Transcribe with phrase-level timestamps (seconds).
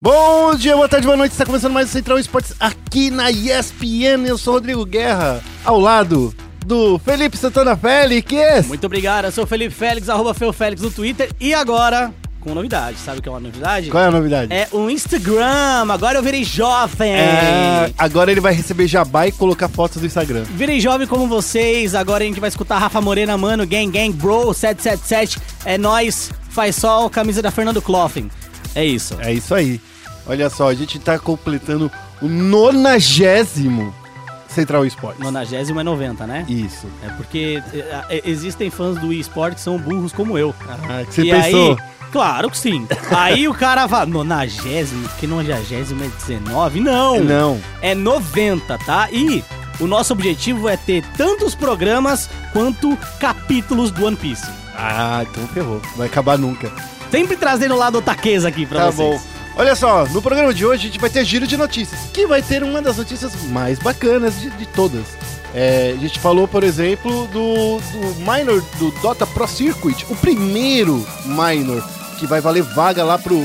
[0.00, 1.32] Bom dia, boa tarde, boa noite.
[1.32, 4.24] Está começando mais o Central Esportes aqui na ESPN.
[4.28, 6.32] Eu sou o Rodrigo Guerra, ao lado
[6.64, 8.68] do Felipe Santana Félix.
[8.68, 11.32] Muito obrigado, eu sou o Felipe Félix, arroba Feufélix no Twitter.
[11.40, 12.96] E agora, com novidade.
[12.98, 13.90] Sabe o que é uma novidade?
[13.90, 14.54] Qual é a novidade?
[14.54, 15.90] É o Instagram.
[15.90, 17.14] Agora eu virei jovem.
[17.14, 20.44] É, agora ele vai receber jabá e colocar fotos do Instagram.
[20.44, 21.96] Virei jovem como vocês.
[21.96, 25.40] Agora a gente vai escutar Rafa Morena, mano, Gang Gang Bro 777.
[25.64, 28.30] É nós, faz sol, camisa da Fernando Clothing.
[28.74, 29.16] É isso.
[29.20, 29.80] É isso aí.
[30.26, 33.94] Olha só, a gente tá completando o nonagésimo
[34.48, 35.22] Central Esportes.
[35.22, 36.44] Nonagésimo é 90, né?
[36.48, 36.86] Isso.
[37.02, 40.54] É porque é, é, existem fãs do esporte que são burros como eu.
[40.68, 41.72] Ah, que você e pensou?
[41.72, 41.78] aí,
[42.10, 42.86] claro que sim.
[43.10, 46.80] aí o cara fala, nonagésimo, que nonagésimo é 19?
[46.80, 47.20] Não!
[47.22, 47.60] Não.
[47.80, 49.08] É 90, tá?
[49.12, 49.44] E
[49.78, 54.50] o nosso objetivo é ter tantos programas quanto capítulos do One Piece.
[54.74, 55.80] Ah, então ferrou.
[55.96, 56.72] Vai acabar nunca.
[57.10, 59.20] Sempre trazendo o lado otaqueza aqui pra Tá vocês.
[59.20, 59.20] bom.
[59.56, 62.40] Olha só, no programa de hoje a gente vai ter giro de notícias, que vai
[62.40, 65.04] ter uma das notícias mais bacanas de, de todas.
[65.54, 71.04] É, a gente falou, por exemplo, do, do minor do Dota Pro Circuit, o primeiro
[71.24, 71.82] minor
[72.20, 73.36] que vai valer vaga lá pro,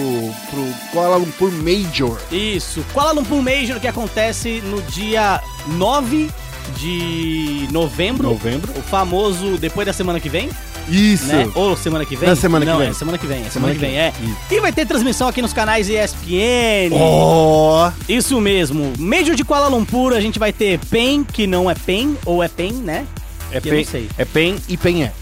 [0.50, 2.20] pro Kuala Lumpur Major.
[2.32, 2.84] Isso.
[2.94, 6.30] Kuala Lumpur Major que acontece no dia 9
[6.78, 8.30] de novembro.
[8.30, 8.72] Novembro.
[8.78, 10.50] O famoso depois da semana que vem,
[10.89, 11.26] Isso.
[11.28, 11.50] né?
[11.56, 12.30] Ou semana que vem?
[12.30, 12.89] Na semana que Não, vem.
[12.89, 13.38] é semana que vem.
[13.45, 14.14] É Semana semana que vem, é.
[14.52, 16.94] E vai ter transmissão aqui nos canais ESPN.
[16.94, 18.94] Ó, Isso mesmo.
[18.98, 22.48] Major de Kuala Lumpur, a gente vai ter PEN, que não é PEN, ou é
[22.48, 23.06] PEN, né?
[23.52, 24.09] é Que eu não PEN, sei.
[24.17, 25.14] é PEN e PEN X,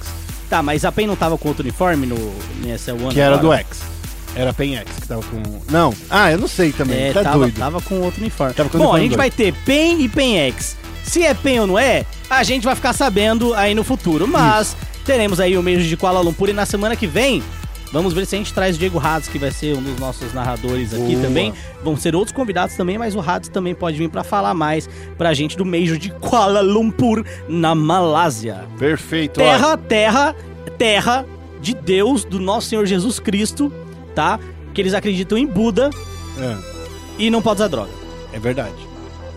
[0.49, 2.17] Tá, mas a PEN não tava com outro uniforme no
[2.61, 3.59] nessa One que era do agora?
[3.61, 3.79] X.
[4.35, 5.41] Era PEN X que tava com...
[5.69, 7.57] Não, ah, eu não sei também, É, tá tava, doido.
[7.57, 8.53] tava com outro uniforme.
[8.53, 10.77] Tava com Bom, a uniforme gente vai ter PEN e PEN-X.
[11.03, 14.27] Se é PEN ou não é, a gente vai ficar sabendo aí no futuro.
[14.27, 14.75] Mas
[15.05, 17.43] teremos aí o mês de Kuala Lumpur e na semana que vem.
[17.91, 20.33] Vamos ver se a gente traz o Diego Hades, que vai ser um dos nossos
[20.33, 21.21] narradores aqui Boa.
[21.23, 21.53] também.
[21.83, 25.33] Vão ser outros convidados também, mas o Hades também pode vir pra falar mais pra
[25.33, 28.63] gente do Major de Kuala Lumpur, na Malásia.
[28.79, 29.41] Perfeito.
[29.41, 29.43] ó.
[29.43, 30.35] Terra, terra,
[30.77, 31.25] terra
[31.59, 33.71] de Deus, do nosso Senhor Jesus Cristo,
[34.15, 34.39] tá?
[34.73, 35.89] Que eles acreditam em Buda
[36.39, 36.55] É.
[37.19, 37.91] e não pode usar droga.
[38.31, 38.87] É verdade.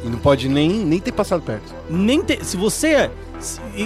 [0.04, 1.74] E não pode nem, nem ter passado perto.
[1.90, 3.10] Nem se você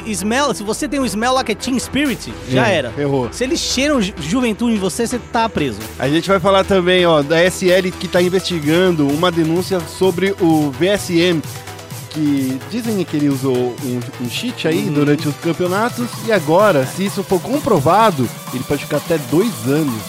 [0.06, 2.90] smell, se você tem um smell like a teen spirit, já É, era.
[2.90, 3.28] Ferrou.
[3.32, 5.78] Se eles cheiram ju- juventude em você, você tá preso.
[5.98, 10.70] A gente vai falar também, ó, da SL que tá investigando uma denúncia sobre o
[10.72, 11.40] VSM,
[12.10, 13.54] que dizem que ele usou
[13.84, 14.92] um, um cheat aí Uhum.
[14.92, 20.00] durante os campeonatos, e agora, se isso for comprovado, ele pode ficar até dois anos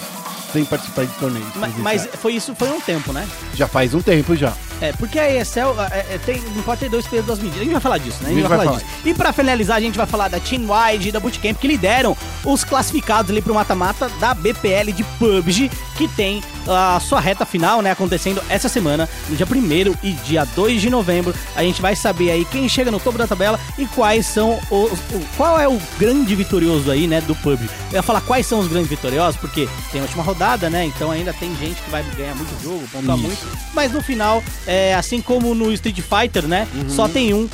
[0.51, 1.47] sem participar de torneios.
[1.55, 2.09] Ma- Mas, presenciais.
[2.21, 3.27] foi isso foi um tempo, né?
[3.53, 4.53] Já faz um tempo já.
[4.81, 7.59] É, porque a ESL é, é, tem, não pode ter dois pesos das medidas.
[7.59, 8.29] A gente vai falar disso, né?
[8.29, 8.91] A gente, A gente vai, vai falar, disso.
[9.05, 12.15] E pra finalizar, a gente vai falar da Team Wide e da Bootcamp, que lideram
[12.45, 17.81] os classificados ali pro mata-mata da BPL de PUBG, que tem a sua reta final,
[17.81, 17.91] né?
[17.91, 21.33] Acontecendo essa semana, no dia 1 e dia 2 de novembro.
[21.55, 24.91] A gente vai saber aí quem chega no topo da tabela e quais são os.
[24.93, 27.19] o- qual é o grande vitorioso aí, né?
[27.21, 27.69] Do PUBG.
[27.91, 30.85] Eu ia falar quais são os grandes vitoriosos, porque tem a última rodada, né?
[30.85, 33.27] Então ainda tem gente que vai ganhar muito jogo, pontuar Isso.
[33.27, 33.47] muito.
[33.73, 36.67] Mas no final, é, assim como no Street Fighter, né?
[36.87, 37.49] Só tem um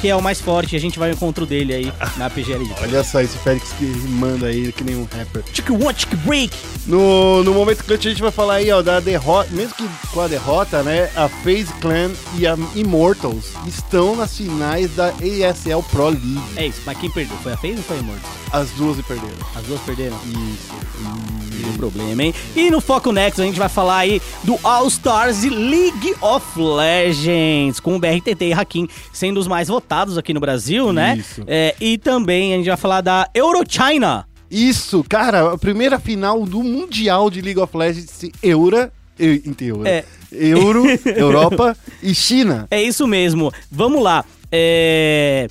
[0.00, 0.76] que é o mais forte.
[0.76, 2.66] A gente vai ao encontro dele aí na PGL.
[2.80, 5.42] Olha só esse Félix que manda aí, que nem um rapper.
[5.52, 6.56] Chick one, chick break.
[6.86, 10.20] No, no momento clutch a gente vai falar aí, ó, da derrota, mesmo que com
[10.20, 16.10] a derrota, né, a FaZe Clan e a Immortals estão nas finais da ASL Pro
[16.10, 16.40] League.
[16.56, 17.36] É isso, mas quem perdeu?
[17.38, 18.30] Foi a FaZe ou foi a Immortal?
[18.52, 19.36] As duas perderam.
[19.54, 20.16] As duas perderam?
[20.26, 20.74] Isso.
[21.60, 22.34] Tem um problema, hein?
[22.54, 26.46] E no Foco Next a gente vai falar aí do All Stars e League of
[26.56, 29.85] Legends, com o BRTT e Hakim sendo os mais votados
[30.18, 31.16] aqui no Brasil, né?
[31.18, 31.42] Isso.
[31.46, 34.26] É, e também a gente vai falar da Eurochina.
[34.50, 40.04] Isso, cara, a primeira final do Mundial de League of Legends Eura, e- Euro, É.
[40.30, 40.84] Euro,
[41.16, 42.66] Europa e China.
[42.70, 43.52] É isso mesmo.
[43.70, 44.24] Vamos lá.
[44.52, 45.48] É...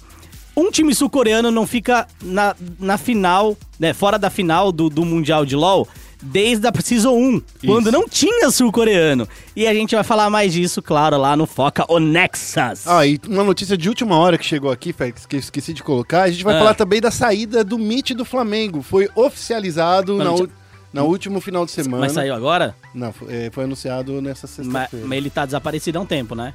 [0.55, 5.45] Um time sul-coreano não fica na, na final, né, fora da final do, do Mundial
[5.45, 5.85] de LoL
[6.21, 9.27] desde a Season 1, quando não tinha sul-coreano.
[9.55, 12.85] E a gente vai falar mais disso, claro, lá no Foca o Nexus.
[12.87, 15.83] Ah, e uma notícia de última hora que chegou aqui, Félix, que eu esqueci de
[15.83, 16.59] colocar, a gente vai Ah.
[16.59, 18.81] falar também da saída do Meet do Flamengo.
[18.81, 20.47] Foi oficializado Mas na,
[20.93, 22.03] na último final de semana.
[22.03, 22.75] Mas saiu agora?
[22.93, 25.05] Não, foi, é, foi anunciado nessa sexta-feira.
[25.05, 26.53] mas ele tá desaparecido há um tempo, né?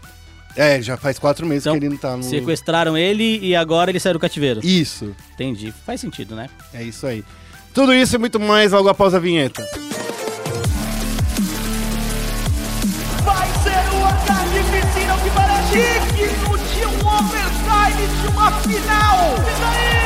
[0.56, 2.24] É, já faz quatro meses Então, que ele não tá no.
[2.24, 4.60] Sequestraram ele e agora ele saiu do cativeiro.
[4.64, 5.72] Isso, Entendi.
[5.86, 6.48] Faz sentido, né?
[6.74, 7.22] é isso aí.
[7.72, 9.62] Tudo isso e muito mais logo após a vinheta.
[13.24, 15.72] Vai ser uma carnificina que parece
[16.16, 19.34] digno de um overtime de uma final.
[19.36, 20.00] Diz aí!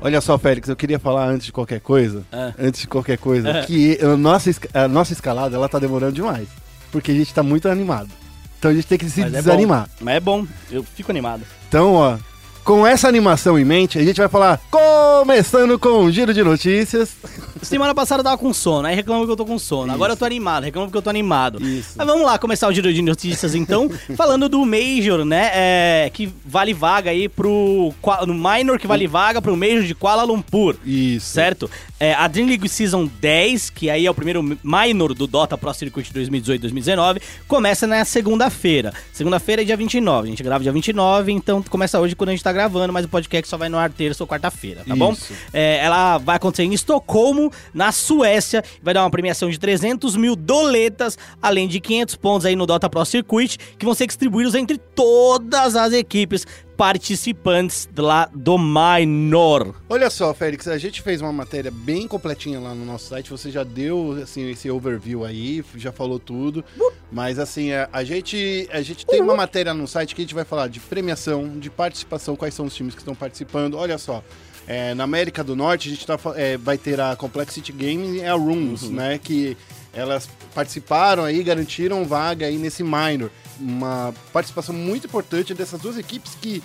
[0.00, 2.52] Olha só, Félix, eu queria falar antes de qualquer coisa, Ah.
[2.58, 3.62] antes de qualquer coisa, Ah.
[3.64, 6.46] que a nossa, a nossa escalada, ela tá demorando demais.
[6.92, 8.08] Porque a gente tá muito animado.
[8.58, 9.82] Então a gente tem que se Mas é desanimar.
[9.86, 10.04] bom.
[10.04, 11.42] Mas é bom, eu fico animado.
[11.68, 12.18] Então, ó,
[12.66, 17.16] com essa animação em mente, a gente vai falar, começando com um giro de notícias.
[17.62, 19.92] Semana passada eu tava com sono, aí reclama que eu tô com sono.
[19.92, 21.62] Agora eu tô animado, reclama que eu tô animado.
[21.62, 21.94] Isso.
[21.96, 25.50] Mas vamos lá começar o giro de notícias então, falando do Major, né?
[25.54, 27.94] é, que vale vaga aí pro.
[28.26, 30.74] No Minor que vale vaga pro Major de Kuala Lumpur.
[30.84, 31.26] Isso.
[31.26, 31.70] Certo?
[31.98, 35.72] É, a Dream League Season 10, que aí é o primeiro minor do Dota Pro
[35.72, 38.92] Circuit 2018-2019, começa na segunda-feira.
[39.12, 40.26] Segunda-feira é dia 29.
[40.26, 43.08] A gente grava dia 29, então começa hoje quando a gente tá gravando, mas o
[43.08, 45.12] podcast só vai no ar terça ou quarta-feira, tá bom?
[45.12, 45.34] Isso.
[45.52, 48.64] É, ela vai acontecer em Estocolmo, na Suécia.
[48.82, 52.88] Vai dar uma premiação de 300 mil doletas, além de 500 pontos aí no Dota
[52.88, 56.46] Pro Circuit, que vão ser distribuídos entre todas as equipes
[56.76, 59.74] participantes lá do Minor.
[59.88, 63.30] Olha só, Félix, a gente fez uma matéria bem completinha lá no nosso site.
[63.30, 66.64] Você já deu assim esse overview aí, já falou tudo.
[67.10, 70.34] Mas assim, a, a gente a gente tem uma matéria no site que a gente
[70.34, 73.74] vai falar de premiação, de participação, quais são os times que estão participando.
[73.74, 74.22] Olha só.
[74.66, 78.24] é, na América do Norte, a gente tá, é, vai ter a Complexity Gaming e
[78.24, 79.18] a Rooms, né?
[79.22, 79.56] Que
[79.96, 83.30] elas participaram aí, garantiram vaga aí nesse minor.
[83.58, 86.62] Uma participação muito importante dessas duas equipes que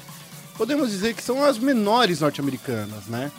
[0.57, 3.31] podemos dizer que são as menores norte-americanas, né?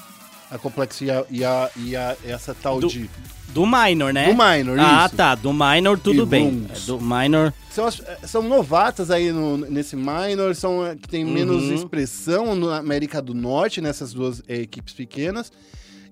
[0.50, 3.08] A Complex e, a, e, a, e a- essa tal Do- de.
[3.48, 4.32] Do Minor, né?
[4.32, 5.14] Do Minor, Ah, isso.
[5.16, 5.34] tá.
[5.34, 6.66] Do Minor, tudo E bem.
[6.74, 7.52] É, Do Minor.
[7.70, 11.74] São, as- são novatas aí no- nesse minor, são eh, que tem menos Uhum.
[11.74, 15.52] expressão na América do Norte, nessas duas eh, equipes pequenas.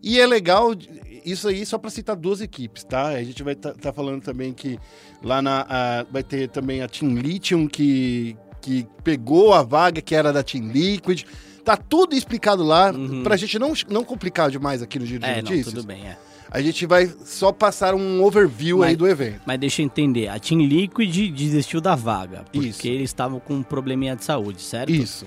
[0.03, 0.71] E é legal,
[1.25, 3.09] isso aí só para citar duas equipes, tá?
[3.09, 4.79] A gente vai estar falando também que
[5.23, 5.67] lá na.
[5.69, 10.43] a- vai ter também a Team Lithium que, que pegou a vaga que era da
[10.43, 11.25] Team Liquid.
[11.65, 13.23] Tá tudo explicado lá, Uhum.
[13.23, 15.75] pra gente não, não complicar demais aqui no Giro de É, não, Notícias.
[15.75, 16.17] tudo bem, é.
[16.51, 19.43] A gente vai só passar um overview Mas- aí do evento.
[19.47, 22.45] Mas deixa eu entender, a Team Liquid desistiu da vaga.
[22.51, 22.87] Porque Isso.
[22.89, 24.91] eles estavam com um probleminha de saúde, certo?
[24.91, 25.27] Isso,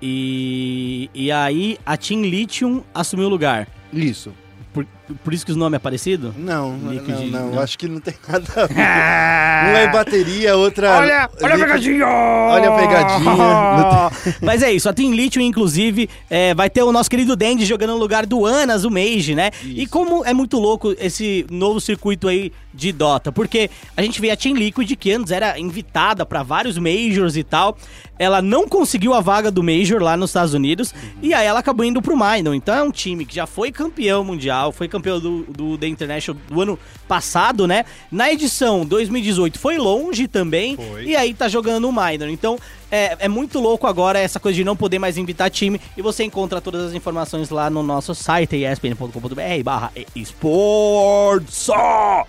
[0.00, 3.66] E, e aí a Team Lithium assumiu o lugar.
[3.98, 4.32] Isso.
[4.72, 4.86] Por,
[5.22, 6.34] por isso que o nome é parecido?
[6.36, 7.60] Não, Liquid, não, não, não.
[7.60, 8.74] acho que não tem nada a ver.
[9.70, 10.98] Uma é bateria, outra.
[10.98, 12.06] Olha, olha a pegadinha!
[12.06, 14.36] Olha a pegadinha.
[14.42, 17.90] Mas é isso, a Team Lithium, inclusive, é, vai ter o nosso querido Dandy jogando
[17.90, 19.50] no lugar do Anas, o Mage, né?
[19.64, 24.30] E como é muito louco esse novo circuito aí de Dota, porque a gente vê
[24.30, 27.78] a Team Liquid, que antes era invitada pra vários Majors e tal,
[28.18, 31.84] ela não conseguiu a vaga do Major lá nos Estados Unidos, e aí ela acabou
[31.84, 32.54] indo pro Minor.
[32.54, 36.40] Então é um time que já foi campeão mundial, foi campeão do, do The International
[36.48, 36.78] do ano
[37.08, 37.84] passado, né?
[38.10, 41.04] Na edição 2018 foi longe também, Foi.
[41.04, 42.28] e aí tá jogando o Minor.
[42.28, 42.58] Então
[42.90, 45.80] é, é muito louco agora essa coisa de não poder mais invitar time.
[45.96, 51.68] E você encontra todas as informações lá no nosso site, espn.com.br barra esports.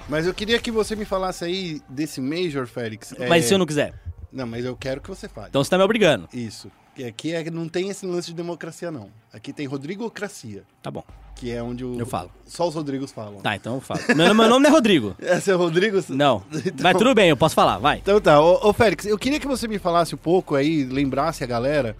[0.09, 3.13] Mas eu queria que você me falasse aí desse Major, Félix.
[3.17, 3.93] É, Mas se eu não quiser.
[4.31, 5.47] Não, mas eu quero que você fale.
[5.49, 6.27] Então você tá me obrigando.
[6.33, 6.69] Isso.
[6.95, 9.09] Que Aqui é, não tem esse lance de democracia, não.
[9.31, 11.03] Aqui tem Rodrigocracia, Tá bom.
[11.37, 12.31] Que é onde o, Eu falo.
[12.45, 13.41] só os Rodrigos falam.
[13.41, 13.99] Tá, então eu falo.
[14.15, 15.15] Meu, meu nome não é Rodrigo.
[15.21, 16.03] É o Rodrigo?
[16.09, 16.43] Não.
[16.51, 17.97] Então- Mas tudo bem, eu posso falar, vai.
[17.99, 21.43] Então tá, ô, ô Félix, eu queria que você me falasse um pouco aí, lembrasse
[21.43, 21.95] a galera,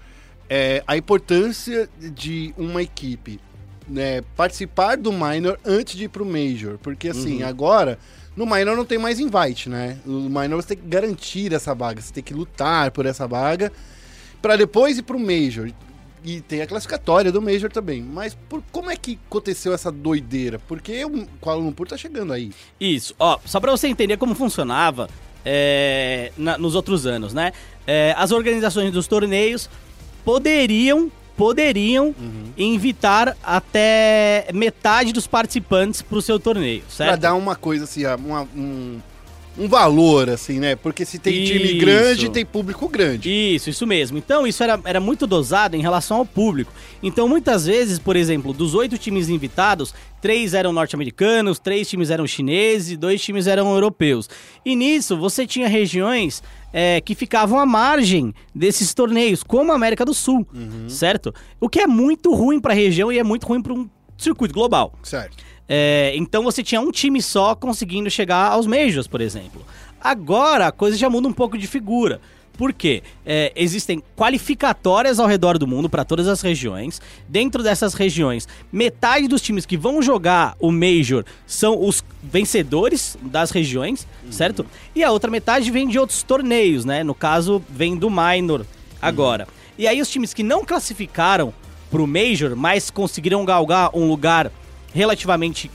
[0.50, 3.40] é, a importância de uma equipe
[3.88, 6.78] né, participar do minor antes de ir pro major.
[6.80, 7.98] Porque assim, agora,
[8.36, 9.98] no minor não tem mais invite, né?
[10.06, 13.72] No minor você tem que garantir essa vaga, você tem que lutar por essa vaga
[14.42, 15.70] para depois ir pro major.
[16.24, 18.02] E tem a classificatória do Major também.
[18.02, 20.60] Mas por, como é que aconteceu essa doideira?
[20.68, 22.52] Porque o Kuala Lumpur tá chegando aí.
[22.80, 25.10] Isso, ó, só pra você entender como funcionava
[25.46, 27.54] é, na- nos outros anos, né?
[27.86, 29.70] É, as organizações dos torneios
[30.26, 32.14] poderiam, poderiam
[32.58, 37.22] invitar até metade dos participantes pro seu torneio, Pra certo?
[37.22, 39.00] dar uma coisa assim, uma- um,
[39.58, 40.76] um valor, assim, né?
[40.76, 41.78] Porque se tem time Isso.
[41.78, 43.30] grande, tem público grande.
[43.30, 44.18] Isso, isso mesmo.
[44.18, 46.72] Então, isso era, era muito dosado em relação ao público.
[47.02, 52.28] Então, muitas vezes, por exemplo, dos oito times invitados, três eram norte-americanos, três times eram
[52.28, 54.30] chineses e dois times eram europeus.
[54.64, 60.06] E nisso, você tinha regiões é, que ficavam à margem desses torneios, como a América
[60.06, 60.46] do Sul,
[60.88, 61.34] certo?
[61.60, 64.54] O que é muito ruim para a região e é muito ruim para um circuito
[64.54, 64.94] global.
[65.04, 65.38] Certo.
[65.68, 69.66] É, então você tinha um time só conseguindo chegar aos Majors, por exemplo.
[70.00, 72.22] Agora a coisa já muda um pouco de figura.
[72.58, 73.04] Por quê?
[73.24, 77.00] É, existem qualificatórias ao redor do mundo para todas as regiões.
[77.30, 83.52] Dentro dessas regiões, metade dos times que vão jogar o Major são os vencedores das
[83.52, 84.66] regiões, certo?
[84.96, 87.04] E a outra metade vem de outros torneios, né?
[87.04, 88.66] No caso, vem do Minor
[89.00, 89.48] agora.
[89.78, 91.54] E aí os times que não classificaram
[91.92, 94.52] pro Major, mas conseguiram galgar um lugar
[94.98, 95.70] relativamente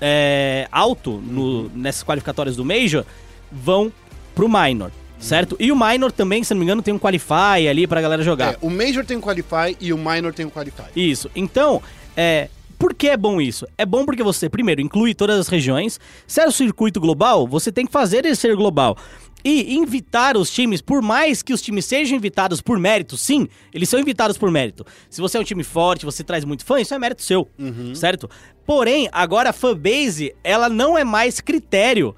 [0.00, 3.04] é, alto no, nessas qualificatórias do Major,
[3.52, 3.92] vão
[4.34, 4.90] pro Minor.
[5.20, 5.56] Certo?
[5.60, 8.54] E o Minor também, se não me engano, tem um Qualify ali pra galera jogar.
[8.54, 10.90] É, o Major tem o Qualify e o Minor tem o Qualify.
[10.96, 11.30] Isso.
[11.36, 11.80] Então,
[12.16, 12.48] é.
[12.76, 13.64] Por que é bom isso?
[13.78, 16.00] É bom porque você, primeiro, inclui todas as regiões.
[16.26, 18.98] Se é o circuito global, você tem que fazer ele ser global.
[19.44, 23.88] E invitar os times, por mais que os times sejam invitados por mérito, sim, eles
[23.88, 24.86] são invitados por mérito.
[25.10, 27.48] Se você é um time forte, você traz muito fã, isso é mérito seu,
[27.94, 28.30] certo?
[28.64, 32.14] Porém, agora a fanbase, ela não é mais critério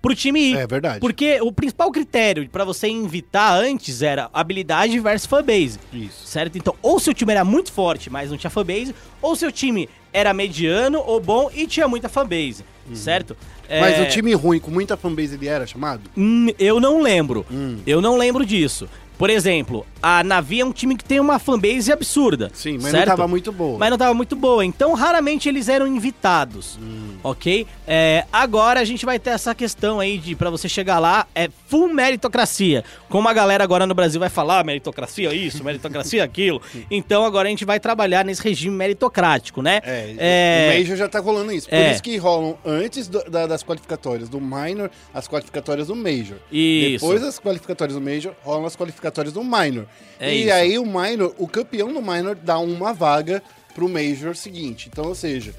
[0.00, 0.56] pro time ir.
[0.56, 1.00] É verdade.
[1.00, 5.78] Porque o principal critério pra você invitar antes era habilidade versus fanbase.
[5.92, 6.26] Isso.
[6.26, 6.56] Certo?
[6.56, 10.32] Então, ou seu time era muito forte, mas não tinha fanbase, ou seu time era
[10.32, 12.64] mediano ou bom e tinha muita fanbase.
[12.94, 13.36] Certo?
[13.68, 16.02] Mas É, o time ruim com muita fanbase ele era chamado?
[16.16, 17.44] hum, eu não lembro.
[17.50, 17.78] Hum.
[17.86, 18.88] Eu não lembro disso.
[19.18, 22.50] Por exemplo, a Navi é um time que tem uma fanbase absurda.
[22.54, 23.08] Sim, mas certo?
[23.08, 23.76] não tava muito boa.
[23.78, 24.64] Mas não tava muito boa.
[24.64, 26.78] Então, raramente eles eram invitados.
[26.80, 27.16] Hum.
[27.24, 27.66] Ok?
[27.86, 31.48] É, agora a gente vai ter essa questão aí de pra você chegar lá, é
[31.66, 32.84] full meritocracia.
[33.08, 36.62] Como a galera agora no Brasil vai falar, "Ah, meritocracia isso, meritocracia aquilo.
[36.88, 39.80] Então agora a gente vai trabalhar nesse regime meritocrático, né?
[39.84, 41.68] É, o Major já tá rolando isso.
[41.68, 41.90] Por É.
[41.92, 46.36] isso que rolam antes do- da- das qualificatórias do Minor, as qualificatórias do Major.
[46.52, 47.04] Isso.
[47.04, 49.86] Depois das qualificatórias do Major, rolam as qualificatórias do Minor.
[50.18, 50.52] É e isso.
[50.52, 53.42] aí o Minor, o campeão do Minor dá uma vaga
[53.74, 54.88] pro Major seguinte.
[54.92, 55.54] Então, ou seja,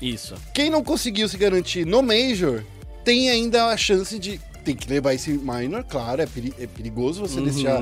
[0.00, 0.34] Isso.
[0.52, 2.62] quem não conseguiu se garantir no Major
[3.04, 4.40] tem ainda a chance de.
[4.64, 7.44] Tem que levar esse minor, claro, é, peri- é perigoso você Uhum.
[7.44, 7.80] deixar.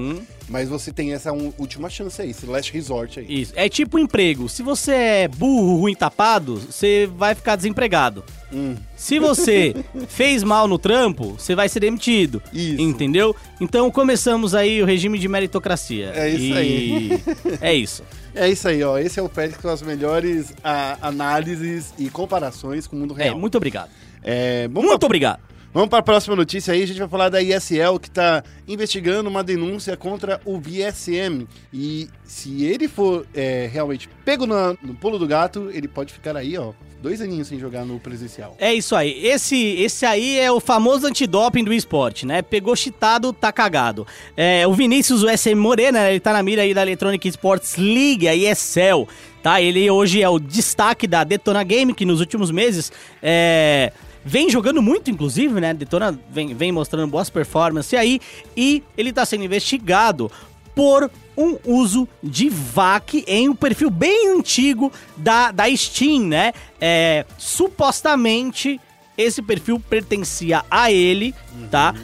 [0.49, 3.27] Mas você tem essa um- última chance aí, esse last resort aí.
[3.29, 3.53] Isso.
[3.55, 4.49] É tipo emprego.
[4.49, 8.25] Se você é burro, ruim, tapado, você vai ficar desempregado.
[8.53, 8.75] Hum.
[8.97, 9.75] Se você
[10.09, 12.43] fez mal no trampo, você vai ser demitido.
[12.53, 12.83] Isso.
[12.83, 13.35] Entendeu?
[13.61, 16.13] Então começamos aí o regime de meritocracia.
[16.15, 17.23] É isso aí.
[17.63, 18.03] É isso.
[18.35, 18.99] É isso aí, ó.
[18.99, 23.25] Esse é o Félix com as melhores a- análises e comparações com o mundo É,
[23.25, 23.39] real.
[23.39, 23.91] muito obrigado.
[24.23, 25.41] É, Muito pra- obrigado.
[25.75, 29.31] Vamos para a próxima notícia aí, a gente vai falar da ISL que está investigando
[29.31, 31.47] uma denúncia contra o VSM.
[31.73, 36.37] E se ele for é, realmente pego na- no pulo do gato, ele pode ficar
[36.37, 38.55] aí, ó, dois aninhos sem jogar no presencial.
[38.61, 39.25] É isso aí.
[39.27, 42.43] Esse, esse aí é o famoso antidoping do esporte, né?
[42.43, 44.07] Pegou cheatado, tá cagado.
[44.37, 48.29] É, o Vinícius, o SM Morena, ele tá na mira aí da Electronic Sports League,
[48.29, 49.09] a ESL,
[49.43, 49.59] tá?
[49.59, 53.91] Ele hoje é o destaque da Detona Game, que nos últimos meses é,
[54.25, 55.75] vem jogando muito, inclusive, né?
[55.75, 58.21] Detona vem, vem mostrando boas performances aí.
[58.57, 60.31] E ele tá sendo investigado
[60.75, 66.53] por um uso de VAC em um perfil bem antigo da, da Steam, né?
[66.81, 68.81] É, supostamente
[69.17, 71.35] esse perfil pertencia a ele,
[71.71, 71.95] tá?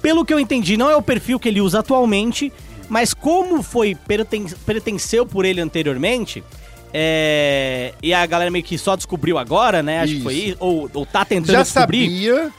[0.00, 2.52] Pelo que eu entendi, não é o perfil que ele usa atualmente,
[2.88, 6.44] mas como foi perten pertenceu por ele anteriormente,
[6.96, 10.00] é, e a galera meio que só descobriu agora, né?
[10.00, 10.48] Acho que foi Isso.
[10.50, 12.04] isso, ou, ou tá tentando Já descobrir.
[12.04, 12.52] sabia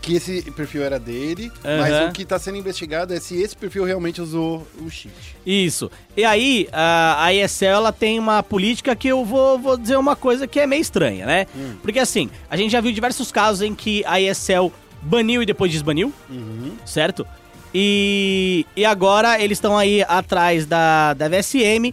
[0.00, 1.78] que esse perfil era dele, Aham.
[1.78, 5.14] mas o que está sendo investigado é se esse perfil realmente usou o cheat.
[5.46, 5.90] Isso.
[6.16, 10.16] E aí, a, a ESL ela tem uma política que eu vou, vou dizer uma
[10.16, 11.46] coisa que é meio estranha, né?
[11.82, 14.72] Porque assim, a gente já viu diversos casos em que a ESL
[15.02, 16.12] baniu e depois desbaniu,
[16.86, 17.26] certo?
[17.74, 21.92] E, e agora eles estão aí atrás da, da VSM.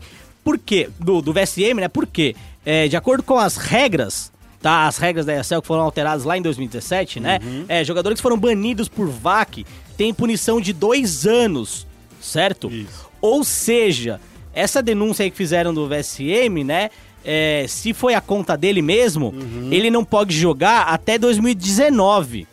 [0.49, 0.89] Por quê?
[0.99, 1.87] Do, do VSM, né?
[1.87, 4.87] Porque, é, de acordo com as regras, tá?
[4.87, 7.39] As regras da ESL que foram alteradas lá em 2017, né?
[7.67, 9.63] É, jogadores que foram banidos por VAC
[9.95, 11.85] têm punição de dois anos,
[12.19, 12.67] certo?
[12.71, 13.07] Isso.
[13.21, 14.19] Ou seja,
[14.51, 16.89] essa denúncia aí que fizeram do VSM, né?
[17.23, 19.33] é, se foi a conta dele mesmo,
[19.71, 22.47] ele não pode jogar até 2019.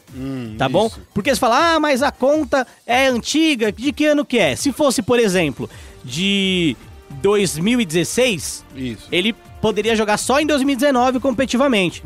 [0.56, 0.86] Tá bom?
[0.86, 1.00] isso.
[1.12, 4.56] Porque você fala, ah, mas a conta é antiga, de que ano que é?
[4.56, 5.68] Se fosse, por exemplo,
[6.02, 6.76] de
[7.22, 9.08] 2016, Isso.
[9.10, 12.02] ele poderia jogar só em 2019 competitivamente,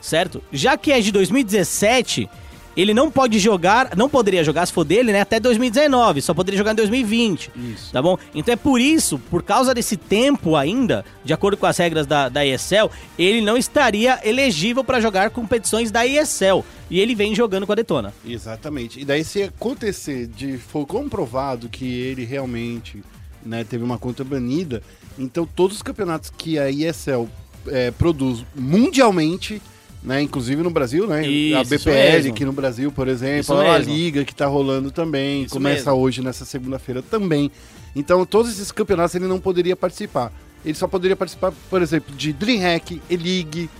[0.00, 0.42] certo?
[0.52, 2.28] Já que é de 2017,
[2.76, 6.58] ele não pode jogar, não poderia jogar se for dele, né, até 2019, só poderia
[6.58, 7.50] jogar em 2020.
[7.74, 7.92] Isso.
[7.92, 8.16] Tá bom?
[8.34, 12.28] Então é por isso, por causa desse tempo ainda, de acordo com as regras da,
[12.28, 16.64] da ESL, ele não estaria elegível para jogar competições da ESL.
[16.88, 18.12] E ele vem jogando com a Detona.
[18.26, 18.98] Exatamente.
[18.98, 23.00] E daí, se acontecer de for comprovado que ele realmente
[23.44, 24.82] né, teve uma conta banida,
[25.18, 27.28] então todos os campeonatos que a ESL
[27.66, 29.60] é, produz mundialmente,
[30.02, 33.78] né, inclusive no Brasil, né, Isso, a BPL aqui no Brasil, por exemplo, a.
[33.78, 36.02] Liga que tá rolando também, Isso começa mesmo.
[36.02, 37.50] hoje nessa segunda-feira também.
[37.94, 40.32] Então todos esses campeonatos ele não poderia participar.
[40.64, 43.70] Ele só poderia participar, por exemplo, de DreamHack, E-League,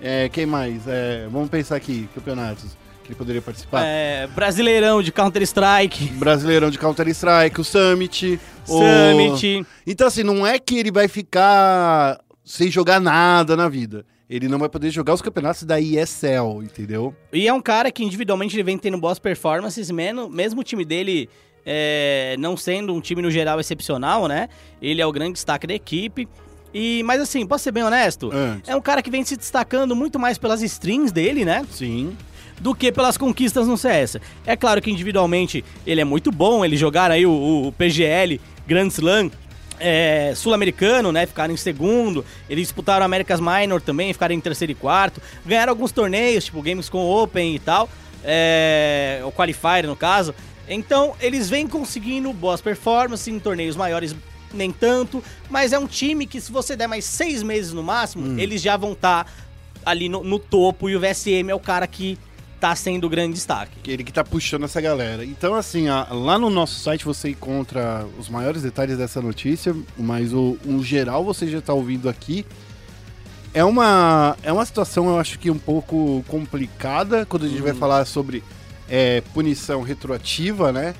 [0.00, 0.82] é, quem mais?
[0.86, 2.76] É, vamos pensar aqui, campeonatos.
[3.10, 3.82] Ele poderia participar.
[3.84, 6.06] É, Brasileirão de Counter-Strike.
[6.14, 8.40] Brasileirão de Counter-Strike, o Summit.
[8.68, 9.66] o- Summit.
[9.86, 14.04] Então, assim, não é que ele vai ficar sem jogar nada na vida.
[14.28, 17.12] Ele não vai poder jogar os campeonatos da ESL, entendeu?
[17.32, 21.28] E é um cara que individualmente ele vem tendo boas performances, mesmo o time dele
[21.66, 24.48] é, não sendo um time no geral excepcional, né?
[24.80, 26.28] Ele é o grande destaque da equipe.
[26.72, 28.30] E, mas assim, posso ser bem honesto?
[28.32, 28.68] Antes.
[28.70, 31.66] É um cara que vem se destacando muito mais pelas strings dele, né?
[31.68, 32.16] Sim.
[32.60, 34.18] Do que pelas conquistas no CS.
[34.46, 38.88] É claro que individualmente ele é muito bom, eles jogaram aí o, o PGL Grand
[38.88, 39.30] Slam
[39.80, 41.26] é, sul-americano, né?
[41.26, 42.24] Ficaram em segundo.
[42.48, 45.20] Eles disputaram Américas Minor também, ficaram em terceiro e quarto.
[45.44, 47.88] Ganharam alguns torneios, tipo Games com Open e tal.
[48.22, 50.34] É, o Qualifier, no caso.
[50.68, 54.14] Então, eles vêm conseguindo boas performances em torneios maiores,
[54.52, 55.24] nem tanto.
[55.48, 58.76] Mas é um time que, se você der mais seis meses no máximo, eles já
[58.76, 59.26] vão estar
[59.84, 60.88] ali no, no topo.
[60.88, 62.18] E o VSM é o cara que
[62.60, 63.72] tá sendo o grande destaque.
[63.82, 65.24] Que Ele que tá puxando essa galera.
[65.24, 70.32] Então, assim, a- lá no nosso site você encontra os maiores detalhes dessa notícia, mas
[70.32, 72.44] o, o geral você já tá ouvindo aqui.
[73.52, 77.74] É uma, é uma situação, eu acho que um pouco complicada quando a gente vai
[77.74, 78.44] falar sobre
[78.88, 80.94] é, punição retroativa, né?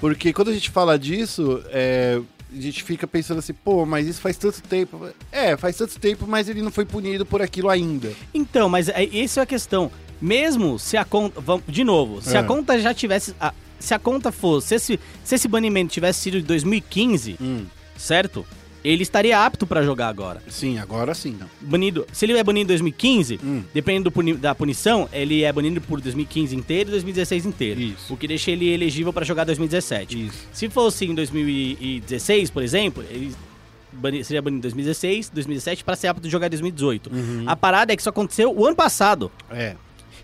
[0.00, 2.18] Porque quando a gente fala disso, é,
[2.50, 5.06] a gente fica pensando assim, pô, mas isso faz tanto tempo.
[5.30, 8.10] É, faz tanto tempo, mas ele não foi punido por aquilo ainda.
[8.32, 9.90] Então, mas é, essa é a questão.
[10.20, 11.40] Mesmo se a conta.
[11.68, 12.38] De novo, se É.
[12.38, 13.34] a conta já tivesse.
[13.78, 14.68] se a conta fosse.
[14.68, 18.44] Se esse, se esse banimento tivesse sido de 2015, Hum, certo?
[18.84, 20.40] Ele estaria apto pra jogar agora.
[20.48, 21.36] sim, agora sim.
[21.38, 21.48] Não.
[21.60, 22.06] Banido.
[22.12, 23.64] Se ele é banido em 2015, Hum.
[23.74, 27.80] dependendo do puni- da punição, ele é banido por 2015 inteiro e 2016 inteiro.
[27.80, 28.14] Isso.
[28.14, 30.26] O que deixa ele elegível pra jogar 2017.
[30.26, 30.38] Isso.
[30.52, 33.32] Se fosse em 2016, por exemplo, ele
[34.24, 37.10] seria banido em 2016, 2017 para ser apto de jogar em 2018.
[37.12, 37.44] Uhum.
[37.46, 39.30] A parada é que isso aconteceu o ano passado.
[39.50, 39.74] É.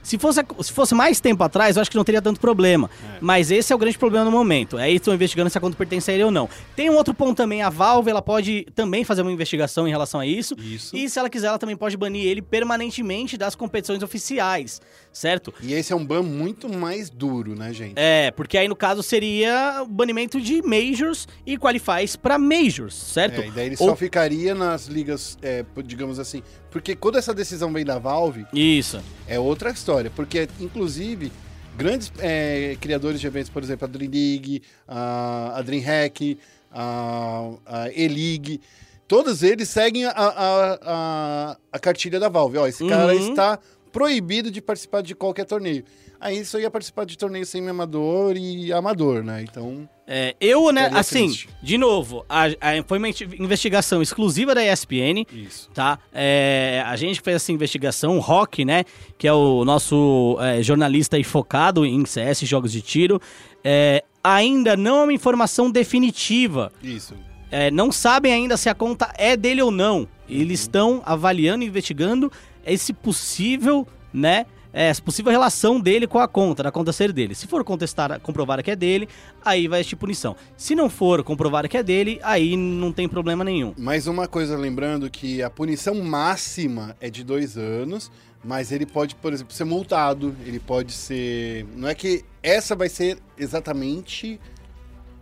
[0.03, 2.91] Se fosse, se fosse mais tempo atrás, eu acho que não teria tanto problema.
[3.21, 4.77] Mas esse é o grande problema no momento.
[4.77, 6.49] Aí estão investigando se a conta pertence a ele ou não.
[6.75, 10.21] Tem um outro ponto também, a Valve ela pode também fazer uma investigação em relação
[10.21, 10.55] a isso.
[10.59, 10.97] Isso.
[10.97, 14.81] E se ela quiser, ela também pode banir ele permanentemente das competições oficiais,
[15.13, 15.55] certo?
[15.63, 17.95] E esse é um ban muito mais duro, né, gente?
[17.97, 23.41] É, porque aí no caso seria o banimento de Majors e Qualifies para Majors, certo?
[23.41, 26.43] É, e daí ele Ou- só ficaria nas ligas, é, digamos assim.
[26.71, 28.99] Porque quando essa decisão vem da Valve, Isso.
[29.29, 29.92] é outra história.
[30.15, 31.33] Porque, inclusive,
[31.77, 36.39] grandes é, criadores de eventos, por exemplo, a Dream League, a, a DreamHack,
[36.71, 38.61] a, a E-League,
[39.07, 42.59] todos eles seguem a, a, a, a cartilha da Valve.
[42.59, 43.31] Ó, esse cara Uhum.
[43.31, 43.59] está
[43.93, 45.85] proibido de participar de qualquer torneio.
[46.25, 49.43] Aí só ia participar de torneio semi-amador e amador, né?
[49.43, 51.49] Então, É, eu, né, assim, triste.
[51.61, 55.69] de novo, a- a- foi uma investigação exclusiva da ESPN, isso.
[55.75, 55.99] tá?
[56.13, 58.85] É, a gente fez essa investigação, o Rock, né,
[59.19, 63.21] que é o nosso é, jornalista e focado em CS, jogos de tiro,
[63.65, 66.71] é, ainda não é uma informação definitiva.
[66.81, 67.15] Isso.
[67.51, 70.07] É, não sabem ainda se a conta é dele ou não.
[70.29, 72.31] Eles estão avaliando e investigando
[72.65, 74.47] esse possível, né?
[74.73, 77.35] É, Essa possível relação dele com a conta, da conta ser dele.
[77.35, 79.09] Se for contestar, comprovar que é dele,
[79.45, 80.35] aí vai existir punição.
[80.57, 83.75] Se não for comprovar que é dele, aí não tem problema nenhum.
[83.77, 88.11] Mais uma coisa, lembrando que a punição máxima é de dois anos,
[88.45, 91.65] mas ele pode, por exemplo, ser multado, ele pode ser.
[91.77, 94.41] Não é que essa vai ser exatamente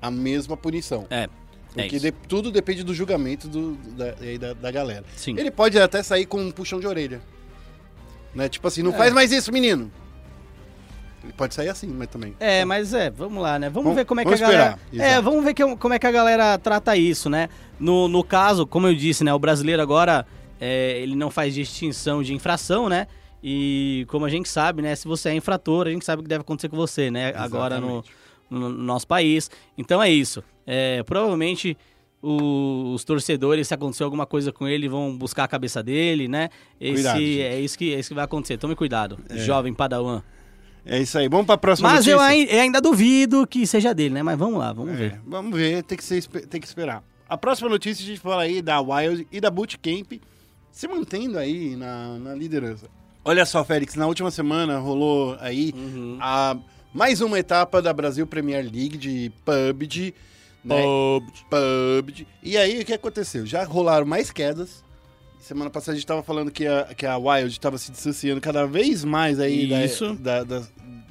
[0.00, 1.06] a mesma punição.
[1.10, 1.28] É.
[1.76, 2.06] É Porque isso.
[2.06, 5.04] de- tudo depende do julgamento do- da, da, da galera.
[5.14, 5.36] Sim.
[5.38, 7.20] Ele pode até sair com um puxão de orelha.
[8.35, 8.49] Né?
[8.49, 8.85] Tipo assim, É.
[8.85, 9.90] não faz mais isso, menino.
[11.23, 12.35] Ele pode sair assim, mas também.
[12.40, 13.69] É, mas é, vamos lá, né?
[13.69, 14.79] Vamos, Vamos- ver como é que a galera.
[14.90, 17.49] esperar, É, vamos ver que- como é que a galera trata isso, né?
[17.79, 19.33] No, no caso, como eu disse, né?
[19.35, 20.27] O brasileiro agora
[20.59, 23.07] é, ele não faz distinção de infração, né?
[23.43, 24.95] E como a gente sabe, né?
[24.95, 27.33] Se você é infrator, a gente sabe o que deve acontecer com você, né?
[27.37, 28.11] Agora no, Exatamente.
[28.51, 29.51] no- no nosso país.
[29.77, 30.43] Então é isso.
[30.66, 31.77] É, provavelmente
[32.22, 36.50] o- os torcedores, se acontecer alguma coisa com ele, vão buscar a cabeça dele, né?
[36.80, 38.59] Esse, Cuidado, é, isso que, é isso que vai acontecer.
[38.59, 40.22] Tome cuidado, jovem padawan.
[40.85, 41.28] É isso aí.
[41.28, 42.12] Vamos pra próxima Mas notícia.
[42.12, 44.22] eu ai- eu ainda duvido que seja dele, né?
[44.22, 45.20] Mas vamos lá, vamos É, ver.
[45.26, 47.02] vamos ver, tem que, ser, tem que esperar.
[47.28, 50.12] A próxima notícia a gente fala aí da Wild e da Bootcamp
[50.72, 52.87] se mantendo aí na, na liderança.
[53.24, 56.16] Olha só, Félix, na última semana rolou aí Uhum.
[56.20, 56.56] a,
[56.94, 60.14] mais uma etapa da Brasil Premier League de PUBG.
[60.64, 60.83] Né?
[61.49, 62.27] PUBG.
[62.42, 63.46] E aí, o que aconteceu?
[63.46, 64.85] Já rolaram mais quedas.
[65.38, 68.66] Semana passada a gente tava falando que a, que a Wild estava se distanciando cada
[68.66, 70.14] vez mais aí da- Isso.
[70.14, 70.62] Da, da,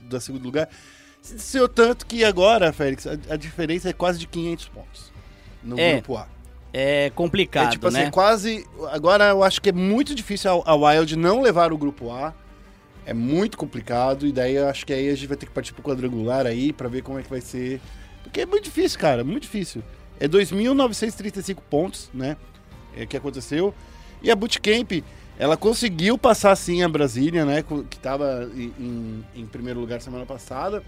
[0.03, 0.69] da segundo lugar.
[1.21, 5.11] Se distanciou tanto que agora, Félix, a, a diferença é quase de 500 pontos
[5.63, 6.27] no É, grupo A.
[6.71, 8.03] É complicado, é tipo assim, né?
[8.05, 8.65] é quase.
[8.91, 12.31] Agora eu acho que é muito difícil a, a Wild não levar o grupo A.
[13.05, 15.73] É muito complicado, e daí eu acho que aí a gente vai ter que partir
[15.73, 17.81] pro quadrangular aí pra ver como é que vai ser.
[18.29, 19.81] Porque é muito difícil, cara, muito difícil.
[20.19, 22.37] É 2.935 pontos, né?
[22.95, 23.73] É, que aconteceu.
[24.21, 25.03] E a Bootcamp,
[25.37, 27.63] ela conseguiu passar sim a Brasília, né?
[27.89, 30.83] Que tava em, em- primeiro lugar semana passada.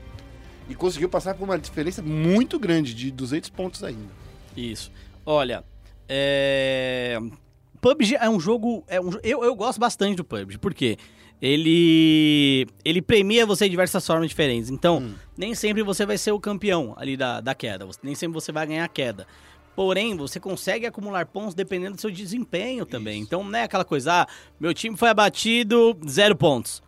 [0.70, 4.12] E conseguiu passar por uma diferença muito grande, de 200 pontos ainda.
[4.56, 4.92] Isso.
[5.26, 5.64] Olha,
[6.08, 7.18] é...
[7.82, 8.84] PUBG é um jogo.
[8.88, 9.12] É um...
[9.24, 10.98] eu, eu gosto bastante do PUBG, porque
[11.42, 12.68] ele.
[12.86, 14.70] Ele premia você de diversas formas diferentes.
[14.70, 17.88] Então, nem sempre você vai ser o campeão ali da, da queda.
[18.04, 19.26] Nem sempre você vai ganhar a queda.
[19.76, 23.22] Porém, você consegue acumular pontos dependendo do seu desempenho também.
[23.22, 24.28] Então, não é aquela coisa, ah,
[24.60, 26.84] meu time foi abatido, zero pontos.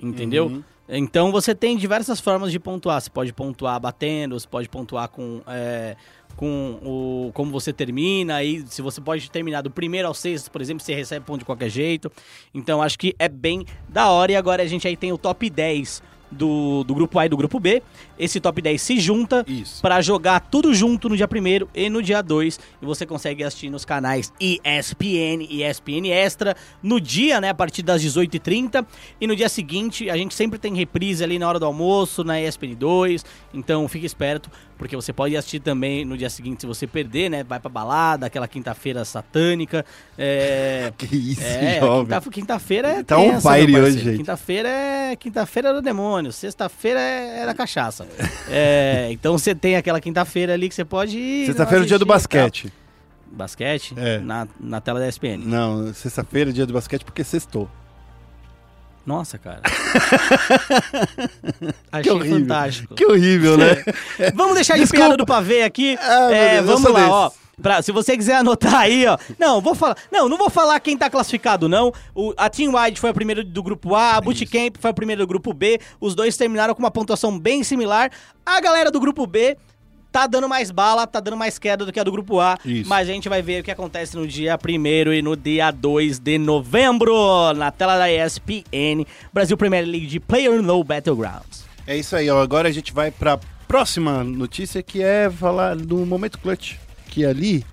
[0.00, 0.62] Entendeu?
[0.88, 3.00] Então você tem diversas formas de pontuar.
[3.00, 5.96] Você pode pontuar batendo, você pode pontuar com, é,
[6.36, 8.36] com o como você termina.
[8.36, 11.44] Aí, se você pode terminar do primeiro ao sexto, por exemplo, você recebe ponto de
[11.44, 12.10] qualquer jeito.
[12.54, 14.32] Então acho que é bem da hora.
[14.32, 17.36] E agora a gente aí tem o top 10 do, do grupo A e do
[17.36, 17.82] grupo B.
[18.18, 19.44] Esse top 10 se junta
[19.80, 22.60] para jogar tudo junto no dia 1 e no dia 2.
[22.82, 27.82] E você consegue assistir nos canais ESPN e ESPN Extra no dia, né, a partir
[27.82, 28.86] das 18h30.
[29.20, 32.40] E no dia seguinte, a gente sempre tem reprise ali na hora do almoço, na
[32.40, 33.24] ESPN 2.
[33.54, 37.44] Então fique esperto, porque você pode assistir também no dia seguinte se você perder, né?
[37.44, 39.84] Vai pra balada, aquela quinta-feira satânica.
[40.16, 40.92] É.
[40.96, 42.18] Que isso, É, jovem.
[42.18, 44.16] quinta- quinta-feira é Tá tensa, meu fire hoje, gente.
[44.18, 48.06] Quinta-feira é quinta-feira do demônio, sexta-feira é, é da cachaça.
[48.48, 51.46] É, então você tem aquela quinta-feira ali que você pode ir.
[51.46, 52.72] Sexta-feira é o dia do basquete.
[53.30, 53.94] Basquete?
[53.96, 54.18] É.
[54.20, 55.38] Na, na tela da ESPN.
[55.44, 57.68] Não, sexta-feira é dia do basquete porque sextou.
[59.08, 59.62] Nossa, cara.
[61.58, 62.38] Que Achei horrível.
[62.40, 62.94] fantástico.
[62.94, 63.82] Que horrível, né?
[64.34, 65.04] Vamos deixar de Desculpa.
[65.04, 65.96] piada do pavê aqui.
[66.08, 67.24] Ah, É, Deus, eu vamos lá, ó.
[67.28, 67.48] desses.
[67.60, 69.18] Pra, se você quiser anotar aí, ó.
[69.38, 69.96] Não, vou falar.
[70.12, 71.92] Não, não vou falar quem tá classificado, não.
[72.14, 75.22] O, a Team Wide foi a primeira do grupo A, a Bootcamp foi a primeira
[75.22, 75.80] do grupo B.
[76.00, 78.10] Os dois terminaram com uma pontuação bem similar.
[78.46, 79.56] A galera do grupo B
[80.10, 82.58] tá dando mais bala, tá dando mais queda do que a do grupo A.
[82.64, 82.88] Isso.
[82.88, 86.18] Mas a gente vai ver o que acontece no dia 1 e no dia 2
[86.18, 91.66] de novembro, na tela da ESPN, Brasil Premier League de Player No Battlegrounds.
[91.86, 92.42] É isso aí, ó.
[92.42, 96.76] Agora a gente vai pra próxima notícia que é falar do momento clutch.
[97.08, 97.64] Que ali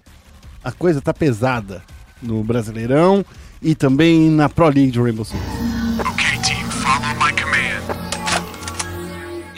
[0.63, 1.84] a coisa tá pesada
[2.21, 3.26] no Brasileirão
[3.62, 5.39] e também na Pro League de Rainbow Six.
[6.00, 7.56] Okay, team, follow my command.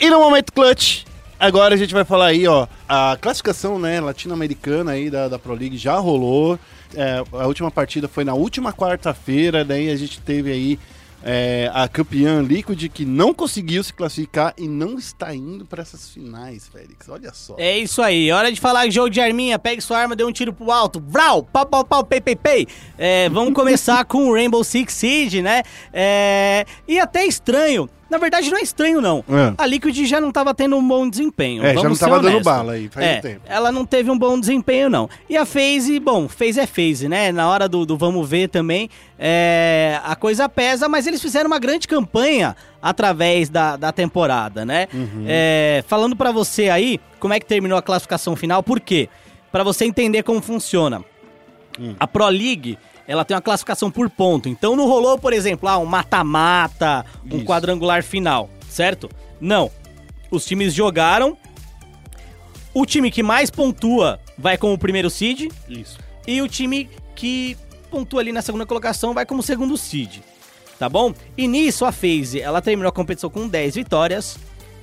[0.00, 1.04] E no momento clutch,
[1.38, 5.54] agora a gente vai falar aí, ó, a classificação, né, latino-americana aí da, da Pro
[5.54, 6.58] League já rolou.
[6.94, 10.78] É, a última partida foi na última quarta-feira, daí a gente teve aí
[11.22, 16.08] é, a campeã Liquid que não conseguiu se classificar e não está indo para essas
[16.10, 17.08] finais, Félix.
[17.08, 17.56] Olha só.
[17.58, 20.52] É isso aí, hora de falar jogo de arminha, pegue sua arma, dê um tiro
[20.52, 22.66] pro alto, vral, pau, pau, pau, pei, pei, pei.
[22.96, 25.62] É, vamos começar com o Rainbow Six Siege, né?
[25.92, 29.52] É, e até estranho, na verdade não é estranho não, É.
[29.58, 32.42] a Liquid já não tava tendo um bom desempenho, É, já não ser tava dando
[32.42, 33.40] bala aí, faz é, um tempo.
[33.46, 35.08] ela não teve um bom desempenho não.
[35.28, 37.30] E a FaZe, bom, FaZe é FaZe, né?
[37.32, 41.58] Na hora do, do vamos ver também, é, a coisa pesa, mas eles fizeram uma
[41.58, 44.86] grande campanha através da, da temporada, né?
[44.94, 45.24] Uhum.
[45.26, 49.08] É, falando pra você aí, como é que terminou a classificação final, por quê?
[49.50, 51.02] Pra você entender como funciona.
[51.78, 51.94] Hum.
[51.98, 54.48] A Pro League, ela tem uma classificação por ponto.
[54.48, 57.46] Então não rolou, por exemplo, ah, um mata-mata, um Isso.
[57.46, 59.08] quadrangular final, certo?
[59.40, 59.70] Não.
[60.30, 61.36] Os times jogaram.
[62.74, 65.98] O time que mais pontua vai como o primeiro seed Isso.
[66.26, 67.56] e o time que
[67.90, 70.20] pontua ali na segunda colocação vai como segundo seed.
[70.78, 71.12] Tá bom?
[71.36, 74.38] E nisso a FaZe, ela terminou a competição com 10 vitórias,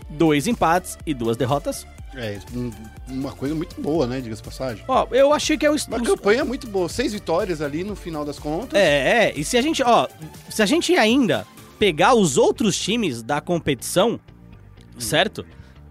[0.10, 1.88] 2 empates e 2 derrotas.
[2.18, 2.72] É, um-
[3.10, 4.84] uma coisa muito boa, né, diga-se passagem.
[4.88, 8.24] Ó, eu achei que é o Uma campanha muito boa, seis vitórias ali no final
[8.24, 8.80] das contas.
[8.80, 10.08] É, é, e se a gente, ó,
[10.50, 11.46] se a gente ainda
[11.78, 14.20] pegar os outros times da competição,
[14.98, 15.46] certo?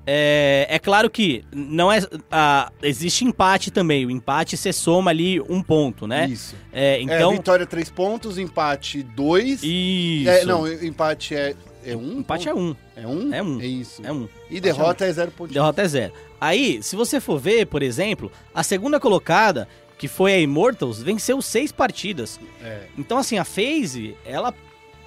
[0.06, 2.00] É, é claro que não é.
[2.30, 4.04] ah, existe empate também.
[4.04, 6.26] O empate você soma ali um ponto, né?
[6.28, 6.54] Isso.
[6.72, 7.32] É, É, então.
[7.32, 9.62] vitória três pontos, empate dois.
[9.62, 10.28] Isso.
[10.28, 12.18] É, não, empate é, é um.
[12.20, 12.74] empate é um.
[12.96, 13.34] É um?
[13.34, 13.60] É um.
[13.60, 14.02] É isso.
[14.04, 14.28] É um.
[14.50, 15.52] E derrota é zero pontos.
[15.54, 16.12] Derrota é zero.
[16.40, 19.68] Aí, se você for ver, por exemplo, a segunda colocada,
[19.98, 22.38] que foi a Immortals, venceu seis partidas.
[22.62, 22.86] É.
[22.98, 24.52] Então, assim, a FaZe, ela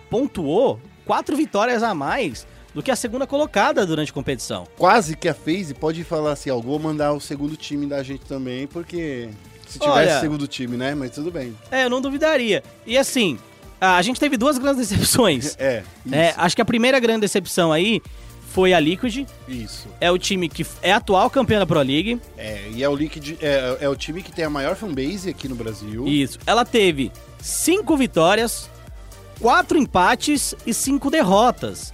[0.10, 4.68] pontuou quatro vitórias a mais do que a segunda colocada durante a competição.
[4.78, 8.26] Quase que a FaZe pode falar assim, ó, vou mandar o segundo time da gente
[8.26, 9.30] também, porque
[9.68, 10.94] se tivesse Olha- segundo time, né?
[10.96, 11.56] Mas tudo bem.
[11.72, 12.64] É, eu não duvidaria.
[12.86, 13.38] E assim,
[13.80, 15.56] a gente teve duas grandes decepções.
[15.60, 16.16] É, isso.
[16.16, 18.02] É, acho que a primeira grande decepção aí
[18.58, 19.28] foi a Liquid.
[19.48, 19.88] Isso.
[20.00, 22.20] É o time que é atual campeão da Pro League.
[22.38, 25.48] É, e é o Liquid, é, é o time que tem a maior fanbase aqui
[25.48, 26.08] no Brasil.
[26.08, 26.40] Isso.
[26.46, 28.70] Ela teve cinco vitórias,
[29.40, 31.94] quatro empates e cinco derrotas.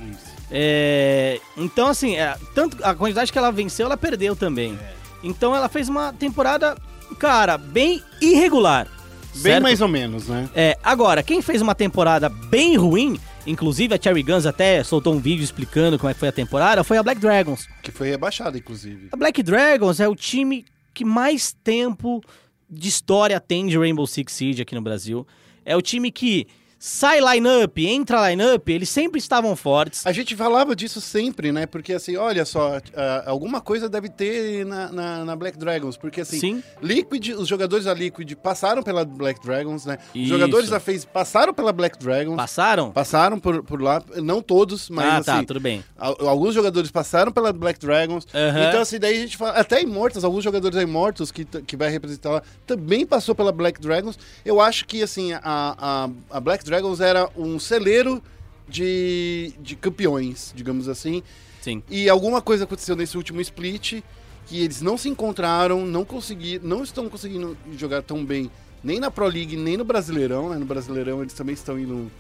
[0.50, 4.78] É, então, assim, é, tanto a quantidade que ela venceu, ela perdeu também.
[5.24, 6.78] Então, ela fez uma temporada,
[7.18, 8.88] cara, bem irregular.
[9.34, 9.64] Bem certo?
[9.64, 10.50] mais ou menos, né?
[10.56, 15.20] É, agora, quem fez uma temporada bem ruim, inclusive a Cherry Guns até soltou um
[15.20, 17.68] vídeo explicando como é que foi a temporada, foi a Black Dragons.
[17.82, 19.10] Que foi rebaixado, inclusive.
[19.12, 22.22] A Black Dragons é o time que mais tempo
[22.70, 25.26] de história tem de Rainbow Six Siege aqui no Brasil.
[25.66, 26.48] É o time que
[26.86, 30.06] sai line-up, entra line-up, eles sempre estavam fortes.
[30.06, 31.66] A gente falava disso sempre, né?
[31.66, 35.96] Porque assim, olha só, ah, alguma coisa deve ter na, na, na Black Dragons.
[35.96, 36.64] Porque assim, Sim.
[36.82, 39.98] Liquid, os jogadores da Liquid passaram pela Black Dragons, né?
[40.14, 40.28] Os Isso.
[40.28, 42.36] jogadores da FaZe passaram pela Black Dragons.
[42.36, 42.92] Passaram?
[42.92, 45.82] Passaram por, por lá, não todos, mas ah, assim, tá, tudo bem.
[45.98, 48.28] al- alguns jogadores passaram pela Black Dragons.
[48.68, 49.52] Então, assim, daí a gente fala.
[49.52, 53.80] Até Immortals, alguns jogadores da Immortals que, que vai representar lá, também passou pela Black
[53.80, 54.20] Dragons.
[54.44, 58.22] Eu acho que, assim, a, a, a Black Dragons era um celeiro
[58.68, 61.22] de, de campeões, digamos assim.
[61.62, 61.82] Sim.
[61.90, 64.02] E alguma coisa aconteceu nesse último split
[64.46, 68.52] que eles não se encontraram, não conseguiram, não estão conseguindo jogar tão bem
[68.84, 70.58] nem na Pro League, nem no Brasileirão, né?
[70.58, 72.12] No Brasileirão eles também estão indo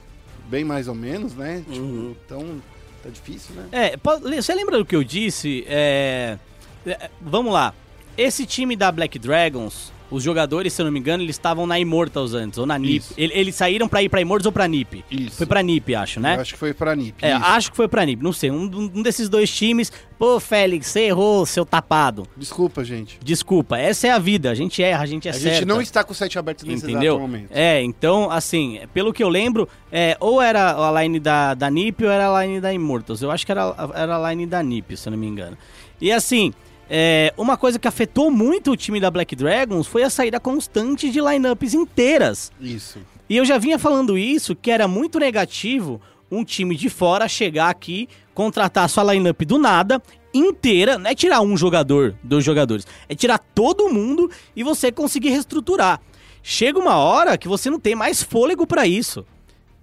[0.50, 1.64] bem mais ou menos, né?
[1.70, 2.62] Tipo, então
[3.04, 3.68] tá difícil, né?
[3.72, 3.98] É,
[4.42, 5.66] você lembra do que eu disse?
[5.68, 6.38] É,
[6.86, 7.74] é, vamos lá.
[8.18, 11.80] Esse time da Black Dragons, os jogadores, se eu não me engano, eles estavam na
[11.80, 12.98] Immortals antes, ou na NiP.
[12.98, 13.14] Isso.
[13.18, 15.04] Ele- Eles saíram pra ir pra Immortals ou pra NiP?
[15.10, 15.38] Isso.
[15.38, 16.36] Foi pra NiP, acho, né?
[16.36, 17.24] Eu acho que foi pra NiP.
[17.26, 17.46] É, isso.
[17.46, 18.52] acho que foi pra NiP, não sei.
[18.52, 18.64] Um,
[18.96, 19.92] um desses dois times.
[20.20, 22.26] Pô, Félix, você errou, seu tapado.
[22.38, 23.20] Desculpa, gente.
[23.24, 24.52] Desculpa, essa é a vida.
[24.52, 25.56] A gente erra, a gente é a certa.
[25.58, 27.20] gente não está com o site aberto nesse Entendeu?
[27.20, 27.48] momento.
[27.52, 32.06] É, então, assim, pelo que eu lembro, é, ou era a line da, da NiP
[32.06, 33.22] ou era a line da Immortals.
[33.22, 35.58] Eu acho que era, era a line da NiP, se eu não me engano.
[36.00, 36.54] E assim,
[36.90, 41.10] é, uma coisa que afetou muito o time da Black Dragons foi a saída constante
[41.10, 42.52] de lineups inteiras.
[42.60, 43.00] Isso.
[43.30, 47.70] E eu já vinha falando isso, que era muito negativo um time de fora chegar
[47.70, 50.02] aqui, contratar sua lineup do nada,
[50.34, 55.30] inteira, não é tirar um jogador, dois jogadores, é tirar todo mundo e você conseguir
[55.30, 56.02] reestruturar.
[56.42, 59.26] Chega uma hora que você não tem mais fôlego pra isso.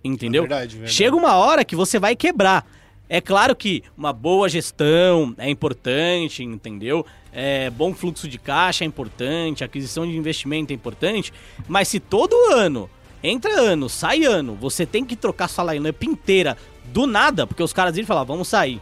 [0.03, 0.45] Entendeu?
[0.45, 0.95] É verdade, verdade.
[0.95, 2.67] Chega uma hora que você vai quebrar.
[3.13, 7.05] É claro que uma boa gestão é importante, entendeu?
[7.33, 11.33] É, bom fluxo de caixa é importante, aquisição de investimento é importante,
[11.67, 12.89] mas se todo ano,
[13.23, 17.73] entra ano, sai ano, você tem que trocar sua lineup inteira do nada, porque os
[17.73, 18.81] caras viram e falar, vamos sair,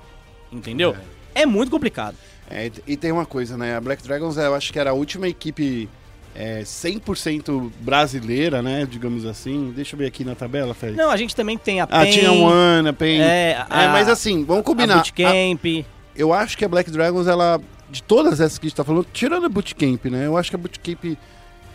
[0.53, 0.95] entendeu?
[1.35, 2.17] É, muito complicado.
[2.51, 3.77] É, e- e tem uma coisa, né?
[3.77, 5.89] A Black Dragons, eu acho que era a última equipe
[6.41, 8.87] é, 100% brasileira, né?
[8.89, 9.73] Digamos assim.
[9.75, 10.97] Deixa eu ver aqui na tabela, Félix.
[10.97, 13.21] Não, a gente também tem a Ah, PEN, tinha um Ana, Pen.
[13.21, 14.95] É, É, a- mas assim, vamos a combinar.
[14.95, 17.61] A- Bootcamp, eu acho que a Black Dragons, ela.
[17.91, 20.27] De todas essas que a gente tá falando, tirando a Bootcamp, né?
[20.27, 21.17] Eu acho que a Bootcamp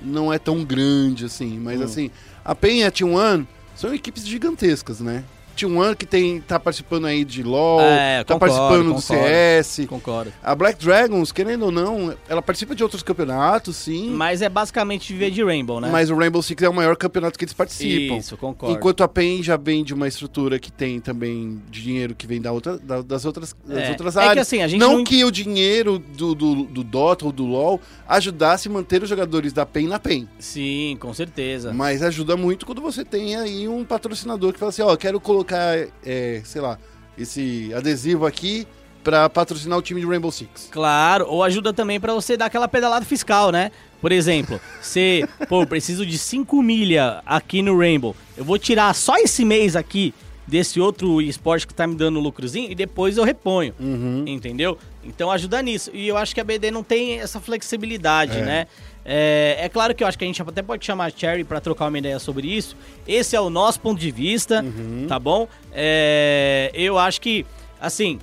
[0.01, 1.57] não é tão grande assim.
[1.59, 1.83] Mas Hum.
[1.83, 2.11] assim,
[2.45, 3.45] a PEN e a T1
[3.75, 5.23] são equipes gigantescas, né?
[5.53, 9.23] T1 que tem, tá participando aí de LoL, É, tá concordo, participando do concordo.
[9.25, 9.85] CS.
[9.87, 10.33] concordo.
[10.43, 14.09] A Black Dragons, querendo ou não, ela participa de outros campeonatos, sim.
[14.11, 15.89] Mas é basicamente viver de Rainbow, né?
[15.91, 18.17] Mas o Rainbow Six é o maior campeonato que eles participam.
[18.17, 18.75] Isso, concordo.
[18.75, 22.51] Enquanto a PEN já vem de uma estrutura que tem também dinheiro que vem da
[22.51, 23.89] outra, da- das outras, das É.
[23.91, 24.47] outras É que áreas.
[24.47, 27.79] assim, a gente não, não- que o dinheiro do, do, do Dota ou do LoL
[28.07, 30.27] ajudasse a manter os jogadores da PEN na PEN.
[30.39, 31.73] Sim, com certeza.
[31.73, 35.42] Mas ajuda muito quando você tem aí um patrocinador que fala assim, ó, quero colocar,
[35.51, 36.77] é, sei lá,
[37.17, 38.67] esse adesivo aqui
[39.03, 40.69] pra patrocinar o time de Rainbow Six.
[40.71, 43.71] Claro, ou ajuda também pra você dar aquela pedalada fiscal, né?
[43.99, 48.15] Por exemplo, você, pô, preciso de 5 milha aqui no Rainbow.
[48.37, 50.13] Eu vou tirar só esse mês aqui
[50.47, 53.73] desse outro esporte que tá me dando lucrozinho e depois eu reponho.
[53.79, 54.23] Uhum.
[54.27, 54.77] Entendeu?
[55.03, 55.89] Então ajuda nisso.
[55.93, 58.41] E eu acho que a BD não tem essa flexibilidade, É.
[58.45, 58.67] né?
[59.05, 61.59] É, é claro que eu acho que a gente até pode chamar a Cherry pra
[61.59, 62.75] trocar uma ideia sobre isso.
[63.07, 64.63] Esse é o nosso ponto de vista,
[65.07, 65.47] tá bom?
[65.71, 67.45] É, eu acho que,
[67.81, 68.19] assim,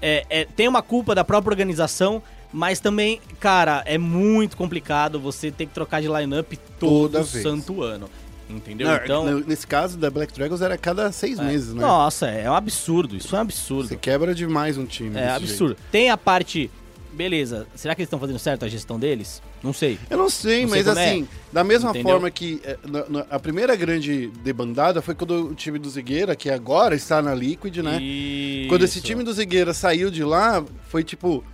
[0.00, 5.50] é- é- tem uma culpa da própria organização, mas também, cara, é muito complicado você
[5.50, 7.42] ter que trocar de lineup todo Toda vez.
[7.42, 8.08] santo ano.
[8.50, 8.86] Entendeu?
[8.88, 9.40] Não, então.
[9.46, 11.80] Nesse caso da Black Dragons era cada seis meses, né?
[11.80, 13.16] Nossa, é um absurdo.
[13.16, 13.88] Isso é um absurdo.
[13.88, 15.16] Você quebra demais um time.
[15.18, 15.76] É absurdo.
[15.90, 16.70] Tem a parte.
[17.12, 19.42] Beleza, será que eles estão fazendo certo a gestão deles?
[19.62, 19.98] Não sei.
[20.08, 21.10] Eu não sei, Não sei mas é.
[21.10, 22.10] assim, da mesma Entendeu?
[22.12, 26.34] forma que é, na- na- a primeira grande debandada foi quando o time do Zigueira,
[26.34, 28.00] que agora está na Liquid, né?
[28.68, 29.06] Quando esse Isso.
[29.06, 31.44] time do Zigueira saiu de lá, foi tipo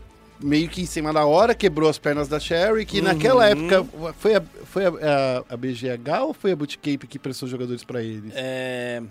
[0.41, 3.69] meio que em cima da hora, quebrou as pernas da Sherry, que naquela Uhum.
[3.69, 3.87] época
[4.21, 8.01] foi a, foi a, a- a BGH ou foi a Bootcamp que prestou jogadores pra
[8.03, 8.33] eles?
[8.37, 9.03] É...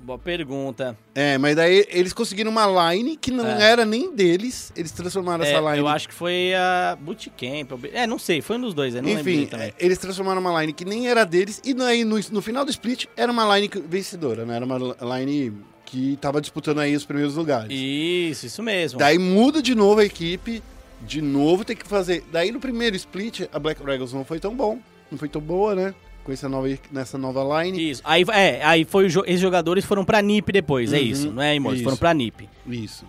[0.00, 0.96] Boa pergunta.
[1.14, 3.62] É, mas daí eles conseguiram uma line que não É.
[3.72, 4.72] era nem deles.
[4.76, 5.78] Eles transformaram É, essa line.
[5.78, 7.84] eu acho que foi a Bootcamp.
[7.92, 9.68] É, não sei, foi um dos dois, eu não Enfim, também.
[9.68, 11.60] é, eles transformaram uma line que nem era deles.
[11.64, 14.56] E daí no, no final do split era uma line vencedora, né?
[14.56, 14.78] Era uma
[15.18, 15.52] line
[15.84, 17.68] que tava disputando aí os primeiros lugares.
[17.70, 18.98] Isso, isso mesmo.
[18.98, 20.62] Daí muda de novo a equipe.
[21.00, 22.24] De novo tem que fazer.
[22.32, 24.78] Daí no primeiro split, a Black Dragons não foi tão bom.
[25.10, 25.94] Não foi tão boa, né?
[26.28, 27.90] Com essa nova, nessa nova line.
[27.90, 28.02] Isso.
[28.04, 31.56] Aí, é, aí foi esses jogadores foram pra NiP depois, é Uhum, isso, não é,
[31.56, 31.82] isso.
[31.82, 32.46] Foram pra NiP.
[32.66, 33.06] Isso.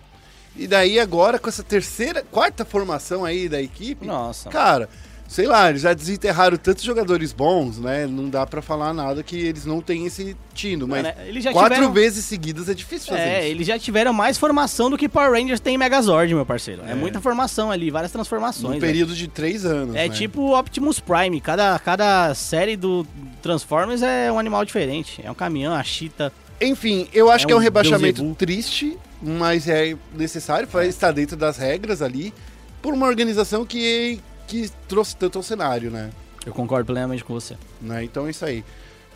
[0.56, 4.48] E daí agora, com essa terceira, quarta formação aí da equipe, Nossa.
[4.48, 4.88] cara,
[5.32, 8.04] sei lá, eles já desenterraram tantos jogadores bons, né?
[8.04, 11.12] Não dá pra falar nada que eles não têm esse tino, mas né,
[11.52, 13.50] quatro tiveram- vezes seguidas é difícil fazer É, isso.
[13.52, 16.82] eles já tiveram mais formação do que Power Rangers tem em Megazord, meu parceiro.
[16.84, 16.94] É, É.
[16.96, 18.70] muita formação ali, várias transformações.
[18.72, 18.80] velho.
[18.80, 20.14] período de três anos, É né?
[20.14, 23.06] tipo Optimus Prime, cada, cada série do
[23.40, 25.20] Transformers é um animal diferente.
[25.24, 26.32] É um caminhão, a chita.
[26.60, 31.12] Enfim, eu acho É que é um um rebaixamento triste, mas é necessário, para estar
[31.12, 32.34] dentro das regras ali,
[32.82, 34.18] por uma organização que,
[34.50, 36.10] que trouxe tanto ao cenário, né?
[36.44, 37.56] Eu concordo plenamente com você.
[37.80, 38.02] né?
[38.04, 38.64] Então é isso aí.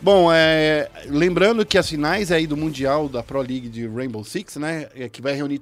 [0.01, 4.57] Bom, é, lembrando que as finais aí do Mundial da Pro League de Rainbow Six,
[4.57, 4.87] né?
[4.95, 5.59] é que vai reunir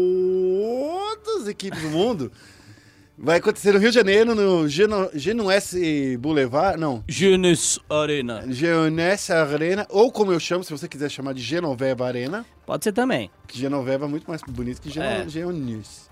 [0.00, 2.32] todas as equipes do mundo,
[3.18, 8.44] vai acontecer no Rio de Janeiro, no Geno, Genuesse Boulevard, não, Genes Arena.
[8.48, 12.92] Genuesse Arena, ou como eu chamo, se você quiser chamar de Genoveva Arena, Pode ser
[12.92, 13.30] também.
[13.46, 15.28] que Genoveva é muito mais bonito que Geno, É.
[15.28, 16.08] Geonis.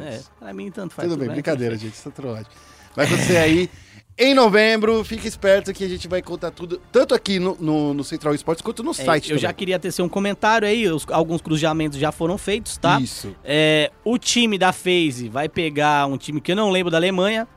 [0.00, 1.08] É, pra mim tanto faz.
[1.08, 2.46] Tudo bem, brincadeira, gente, isso é trollagem.
[2.94, 3.68] Vai acontecer aí
[4.16, 8.04] em novembro, fique esperto que a gente vai contar tudo, tanto aqui no, no, no
[8.04, 9.32] Central Esportes quanto no É, site.
[9.32, 9.56] eu já também.
[9.56, 13.00] queria tecer um comentário aí, os- alguns cruzamentos já foram feitos, tá?
[13.00, 13.34] Isso.
[13.42, 17.48] É, o time da FaZe vai pegar um time que eu não lembro da Alemanha,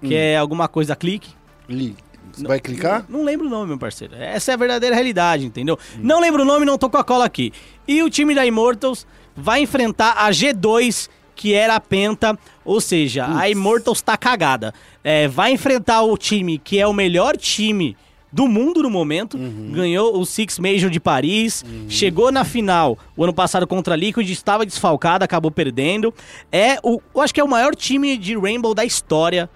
[0.00, 0.18] que Hum.
[0.18, 1.30] é alguma coisa clique.
[1.68, 1.96] Li.
[2.32, 3.04] Você vai clicar?
[3.08, 4.14] Não, não lembro o nome, meu parceiro.
[4.16, 5.78] Essa é a verdadeira realidade, entendeu?
[5.98, 7.52] Não lembro o nome, não tô com a cola aqui.
[7.86, 13.26] E o time da Immortals vai enfrentar a G2, que era a Penta, ou seja,
[13.36, 14.72] a Immortals tá cagada.
[15.02, 17.96] É, vai enfrentar o time que é o melhor time
[18.32, 19.38] do mundo no momento,
[19.70, 24.28] ganhou o Six Major de Paris, chegou na final o ano passado contra a Liquid,
[24.28, 26.12] estava desfalcado, acabou perdendo.
[26.50, 29.48] É o, eu acho que é o maior time de Rainbow da história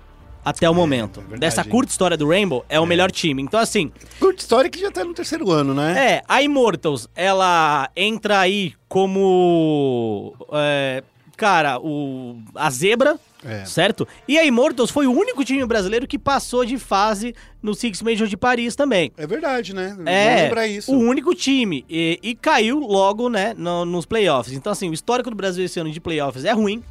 [0.44, 1.20] até o momento.
[1.20, 1.68] verdade, Dessa hein?
[1.68, 3.42] curta história do Rainbow, é o melhor time.
[3.42, 6.14] Então, assim, Curta história que já tá no terceiro ano, né?
[6.14, 10.34] é, a Immortals, ela entra aí como.
[11.38, 13.64] Cara, o, a zebra, É.
[13.64, 14.06] certo?
[14.26, 18.26] E a Immortals foi o único time brasileiro que passou de fase no Six Major
[18.26, 19.12] de Paris também.
[19.16, 19.96] É verdade, né?
[20.04, 20.92] É, lembrar isso.
[20.92, 21.84] o único time.
[21.88, 24.52] E, e caiu logo, né, no- nos playoffs.
[24.52, 26.82] Então, assim, o histórico do Brasil esse ano de playoffs é ruim.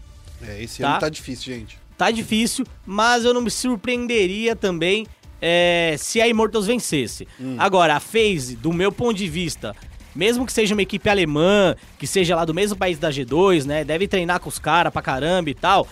[0.41, 0.91] É, esse Tá.
[0.91, 1.77] ano tá difícil, gente.
[1.97, 5.05] Tá difícil, mas eu não me surpreenderia também
[5.41, 7.27] é, se a Immortals vencesse.
[7.57, 9.75] Agora, a FaZe, do meu ponto de vista,
[10.17, 13.83] mesmo que seja uma equipe alemã, que seja lá do mesmo país da G2, né,
[13.83, 15.87] deve treinar com os caras pra caramba e tal,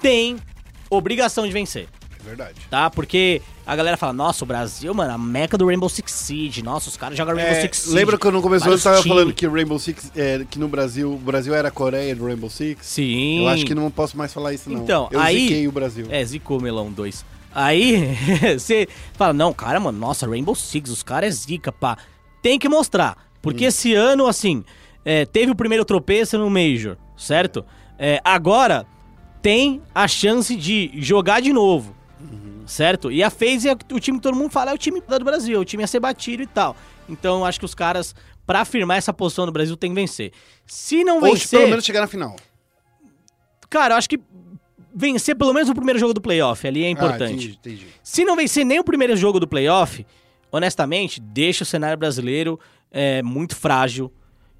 [0.00, 0.36] tem
[0.90, 1.88] obrigação de vencer,
[2.20, 2.60] É verdade.
[2.68, 2.90] tá?
[2.90, 6.88] Porque a galera fala, nossa, o Brasil, mano, a meca do Rainbow Six Siege, nossa,
[6.88, 7.94] os caras jogam Rainbow É, Six Siege.
[7.96, 9.08] lembra quando começou eu vários tava times.
[9.16, 12.50] falando que Rainbow Six, é, que no Brasil, o Brasil era a Coreia do Rainbow
[12.50, 12.84] Six?
[12.84, 13.42] Sim.
[13.44, 14.82] Eu acho que não posso mais falar isso, não.
[14.82, 16.06] Então, eu aí- ziquei o Brasil.
[16.10, 17.24] É, zicou Melão 2.
[17.54, 18.16] Aí,
[18.58, 21.96] você fala, não, cara, mano, nossa, Rainbow Six, os caras é zica, pá.
[22.42, 23.16] Tem que mostrar.
[23.42, 24.64] Porque esse ano, assim,
[25.04, 27.64] é, teve o primeiro tropeço no Major, certo?
[27.98, 28.86] É, agora,
[29.42, 31.94] tem a chance de jogar de novo,
[32.66, 33.10] certo?
[33.10, 35.60] E a FaZe é o time que todo mundo fala, é o time do Brasil,
[35.60, 36.76] o time a ser batido e tal.
[37.08, 38.14] Então, eu acho que os caras,
[38.46, 40.32] pra afirmar essa posição no Brasil, tem que vencer.
[40.64, 41.58] Se não Ou se vencer...
[41.58, 42.36] pelo menos chegar na final.
[43.68, 44.20] Cara, eu acho que
[44.94, 47.32] vencer pelo menos o primeiro jogo do playoff ali é Ah, importante.
[47.32, 47.86] entendi, entendi.
[48.02, 50.06] Se não vencer nem o primeiro jogo do playoff,
[50.50, 52.60] honestamente, deixa o cenário brasileiro
[52.92, 54.12] é, muito frágil.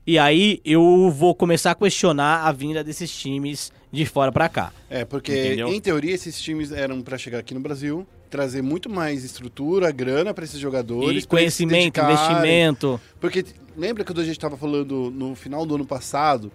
[0.05, 4.73] E aí eu vou começar a questionar a vinda desses times de fora pra cá.
[4.91, 5.69] É, porque Entendeu?
[5.69, 10.35] em teoria esses times eram pra chegar aqui no Brasil, trazer muito mais estrutura, grana
[10.35, 13.01] pra esses jogadores, E conhecimento, investimento.
[13.21, 13.45] Porque
[13.77, 16.51] lembra quando a gente tava falando no final do ano passado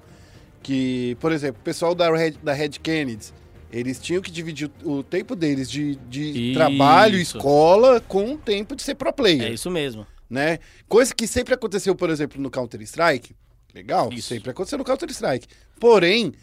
[0.61, 3.27] que, por exemplo, o pessoal da Red, da Red Kennedy,
[3.71, 8.81] eles tinham que dividir o, tempo deles de, de trabalho, escola, com o tempo de
[8.81, 10.05] ser pro player, É isso mesmo.
[10.29, 10.59] Né?
[10.87, 13.35] Coisa que sempre aconteceu, por exemplo, no Counter-Strike.
[13.73, 14.29] Legal, Isso.
[14.29, 15.47] sempre aconteceu no Counter-Strike.
[15.79, 16.33] Porém,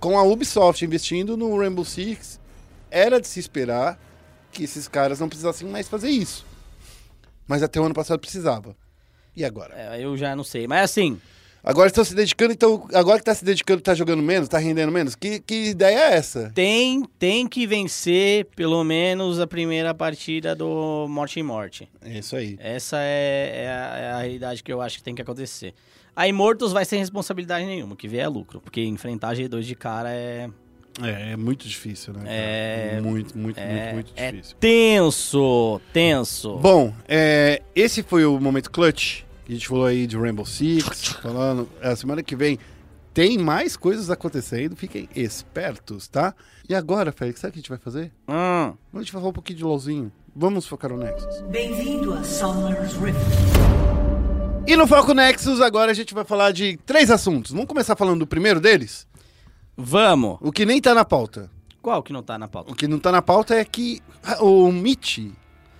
[0.00, 2.40] com a Ubisoft investindo no Rainbow Six,
[2.90, 3.98] era de se esperar
[4.50, 6.46] que esses caras não precisassem mais fazer isso.
[7.46, 8.76] Mas até o ano passado precisava.
[9.36, 9.74] E agora?
[9.76, 10.66] É, eu já não sei.
[10.66, 11.20] Mas assim,
[11.64, 14.92] Agora estão se dedicando, então, agora que tá se dedicando, tá jogando menos, tá rendendo
[14.92, 15.14] menos?
[15.14, 16.52] Que, que ideia é essa?
[16.54, 21.88] Tem, tem que vencer pelo menos a primeira partida do Morte em Morte.
[22.04, 22.58] É isso aí.
[22.60, 25.72] Essa é, é a, é a realidade que eu acho que tem que acontecer.
[26.14, 28.60] A Immortals vai sem responsabilidade nenhuma, que vier é lucro.
[28.60, 30.48] Porque enfrentar G2 de cara é,
[31.02, 32.24] É, é muito difícil, né?
[32.26, 34.56] É- Muito, muito, é, muito, muito é difícil.
[34.60, 36.56] tenso, tenso.
[36.58, 39.22] Bom, é, esse foi o momento clutch.
[39.46, 41.68] A gente falou aí de Rainbow Six, falando.
[41.82, 42.58] A semana que vem
[43.12, 46.34] tem mais coisas acontecendo, fiquem espertos, tá?
[46.68, 48.10] E agora, Félix, sabe o que a gente vai fazer?
[48.26, 50.10] A gente vai falar um pouquinho de LOLzinho.
[50.34, 51.42] Vamos focar no Nexus.
[51.42, 53.20] Bem-vindo a Summer's Rift.
[54.66, 57.52] E no Foco Nexus, agora a gente vai falar de três assuntos.
[57.52, 59.06] Vamos começar falando do primeiro deles?
[59.76, 60.38] vamos.
[60.40, 61.50] O que nem tá na pauta.
[61.82, 62.72] Qual que não tá na pauta?
[62.72, 65.18] O que não tá na pauta é que ah, o Mitch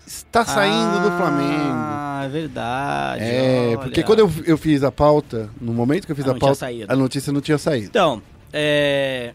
[0.07, 1.75] está saindo do Flamengo.
[1.75, 3.23] Ah, é verdade.
[3.25, 3.79] É, olha.
[3.79, 6.39] porque quando eu, eu fiz a pauta, no momento que eu fiz Ah, a não
[6.41, 7.87] pauta, a notícia não tinha saído.
[7.87, 9.33] Então, é.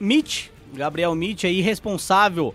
[0.00, 2.54] Mitch, Gabriel Mitch aí responsável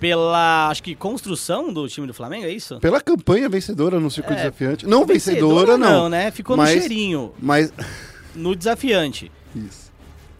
[0.00, 2.78] pela, acho que, construção do time do Flamengo, é isso?
[2.78, 4.86] Pela campanha vencedora no circuito É, desafiante.
[4.86, 6.08] Não vencedora, não.
[6.08, 6.30] né?
[6.30, 7.72] Ficou Mas- no cheirinho, Mas.
[8.34, 9.30] no desafiante.
[9.56, 9.88] Isso.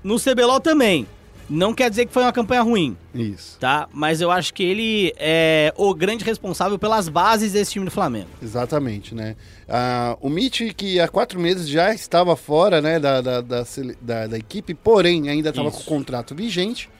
[0.05, 1.07] No CBLOL também.
[1.51, 3.59] Não quer dizer que foi uma campanha ruim, Isso.
[3.59, 3.89] tá?
[3.93, 8.29] Mas eu acho que ele é o grande responsável pelas bases desse time do Flamengo.
[8.43, 9.35] Exatamente, né?
[9.67, 13.65] Ah, o Mitch, que há quatro meses já estava fora né, da, da, da,
[14.03, 16.91] da- da equipe, porém ainda estava com o contrato vigente,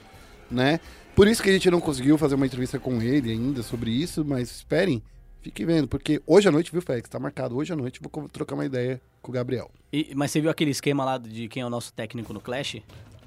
[0.49, 0.79] né?
[1.15, 4.25] Por isso que a gente não conseguiu fazer uma entrevista com ele ainda sobre isso,
[4.25, 5.03] mas esperem,
[5.41, 7.07] fiquem vendo, porque hoje à noite, viu, Félix?
[7.09, 9.69] Tá marcado, hoje à noite vou trocar uma ideia com o Gabriel.
[9.93, 12.77] E- mas você viu aquele esquema lá de quem é o nosso técnico no Clash?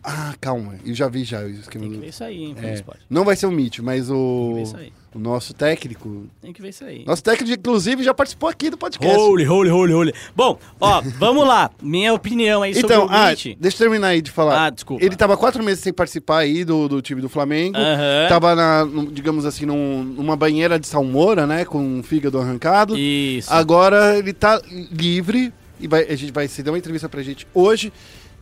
[0.05, 2.83] Ah, calma, eu já vi já o esquema Tem que ver isso aí, hein, É,
[3.09, 4.93] não vai ser o Mitch, mas Tem que o, ver isso aí.
[5.15, 6.27] o nosso técnico.
[6.41, 7.05] Tem que ver isso aí.
[7.07, 9.17] Nosso técnico, inclusive, já participou aqui do podcast.
[9.17, 10.15] Holy, holy, holy, holy.
[10.35, 11.71] Bom, ó, vamos lá.
[11.81, 13.57] Minha opinião aí Então, sobre o ah, Mitch.
[13.61, 14.67] deixa eu terminar aí de falar.
[14.67, 15.05] Ah, desculpa.
[15.05, 17.77] Ele tava quatro meses sem participar aí do, do time do Flamengo.
[17.79, 18.29] Aham.
[18.29, 21.65] Tava, na, digamos assim, num- numa banheira de salmoura, né?
[21.65, 22.99] Com o fígado arrancado.
[22.99, 23.53] Isso.
[23.53, 27.47] Agora ele tá livre e vai, a gente vai se dar uma entrevista pra gente
[27.55, 27.93] hoje.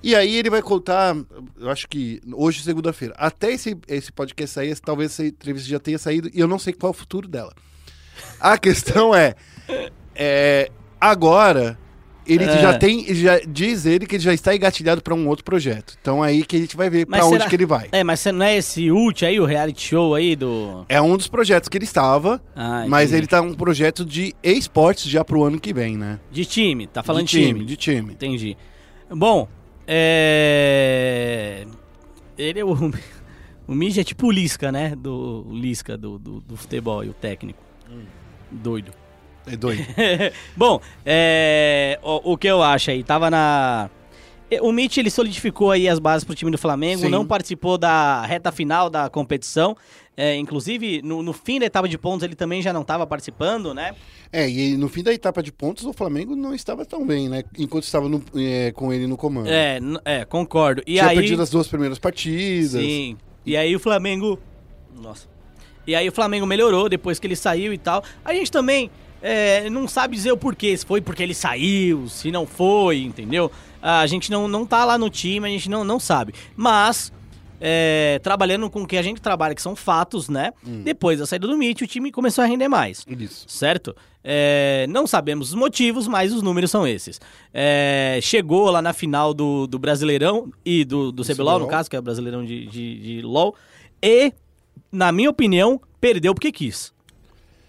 [0.03, 1.15] E aí ele vai contar,
[1.59, 3.15] eu acho que hoje, segunda-feira.
[3.19, 6.73] Até esse, esse podcast sair, talvez essa entrevista já tenha saído e eu não sei
[6.73, 7.53] qual é o futuro dela.
[8.41, 9.35] A questão é,
[10.15, 10.71] é,
[11.01, 11.79] agora
[12.27, 12.59] ele É.
[12.63, 15.97] já tem, ele já diz ele que ele já está engatilhado pra um outro projeto.
[16.01, 17.89] Então aí que a gente vai ver Mas pra onde que ele vai.
[17.93, 20.85] É, mas você não é esse ult aí, o reality show aí do.
[20.89, 25.11] É um dos projetos que ele estava, Ah, mas ele tá um projeto de esportes
[25.11, 26.21] já pro ano que vem, né?
[26.31, 27.65] De time, tá falando de de time.
[27.65, 28.13] de time.
[28.13, 28.57] Entendi.
[29.11, 29.49] Bom,
[29.93, 31.67] é.
[32.39, 32.75] Ele é o.
[33.69, 34.97] O Mitch é tipo o Lisca, né?
[34.97, 37.63] Do o Lisca do, do, do futebol e o técnico.
[38.51, 38.93] Doido.
[39.47, 39.85] É doido.
[40.57, 43.89] Bom, é, o, o que eu acho aí, tava na.
[44.61, 47.11] O Mitch ele solidificou aí as bases pro time do Flamengo, Sim.
[47.11, 49.77] não participou da reta final da competição.
[50.17, 53.73] É, inclusive, no, no fim da etapa de pontos, ele também já não estava participando,
[53.73, 53.95] né?
[54.33, 57.43] É, e no fim da etapa de pontos, o Flamengo não estava tão bem, né?
[57.59, 59.49] Enquanto estava no- é, com ele no comando.
[59.49, 60.83] É, é concordo.
[60.87, 62.83] E Tinha aí, perdido as duas primeiras partidas.
[62.83, 63.17] Sim.
[63.47, 64.39] E aí o Flamengo.
[65.01, 65.27] Nossa.
[65.87, 68.05] E aí o Flamengo melhorou depois que ele saiu e tal.
[68.25, 68.91] A gente também
[69.23, 70.77] é, não sabe dizer o porquê.
[70.77, 73.51] Se foi porque ele saiu, se não foi, entendeu?
[73.81, 76.35] A gente não, não tá lá no time, a gente não, não sabe.
[76.55, 77.11] Mas.
[77.61, 80.53] É, trabalhando com o que a gente trabalha, que são fatos, né?
[80.65, 83.45] Depois da saída do Mitch, o time começou a render mais Isso.
[83.49, 83.95] certo?
[84.23, 87.21] É, não sabemos os motivos, mas os números são esses.
[87.53, 91.97] É, chegou lá na final do, do Brasileirão e do, do CBLOL, no caso, que
[91.97, 93.55] é o Brasileirão de, de, de LOL,
[94.03, 94.33] e,
[94.91, 96.93] na minha opinião, perdeu porque quis.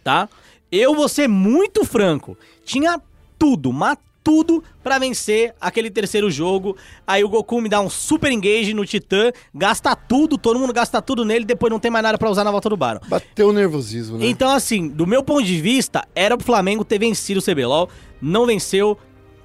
[0.03, 0.27] Tá?
[0.71, 2.37] Eu vou ser muito franco.
[2.65, 2.99] Tinha
[3.37, 6.76] tudo, mas tudo pra vencer aquele terceiro jogo.
[7.05, 11.01] Aí o Goku me dá um super engage no Titã, gasta tudo, todo mundo gasta
[11.01, 12.99] tudo nele, depois não tem mais nada pra usar na volta do Baron.
[13.07, 14.26] Bateu o nervosismo, né?
[14.28, 17.89] Então, assim, do meu ponto de vista, era pro Flamengo ter vencido o CBLOL.
[18.22, 18.97] Não venceu,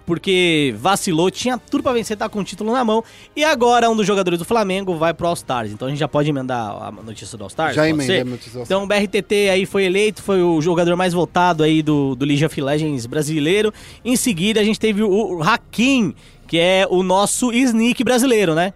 [0.07, 3.03] porque vacilou, tinha tudo pra vencer, tá com o título na mão.
[3.35, 5.73] E agora um dos jogadores do Flamengo vai pro All-Stars.
[5.73, 7.75] Então a gente já pode emendar a notícia do All-Stars?
[7.75, 11.13] Já emenda a notícia do Então o BRTT aí foi eleito, foi o jogador mais
[11.13, 13.75] votado aí do, do League of Legends brasileiro.
[14.05, 16.15] Em seguida a gente teve o, o Hakim,
[16.47, 18.73] que é o nosso sneak brasileiro, né?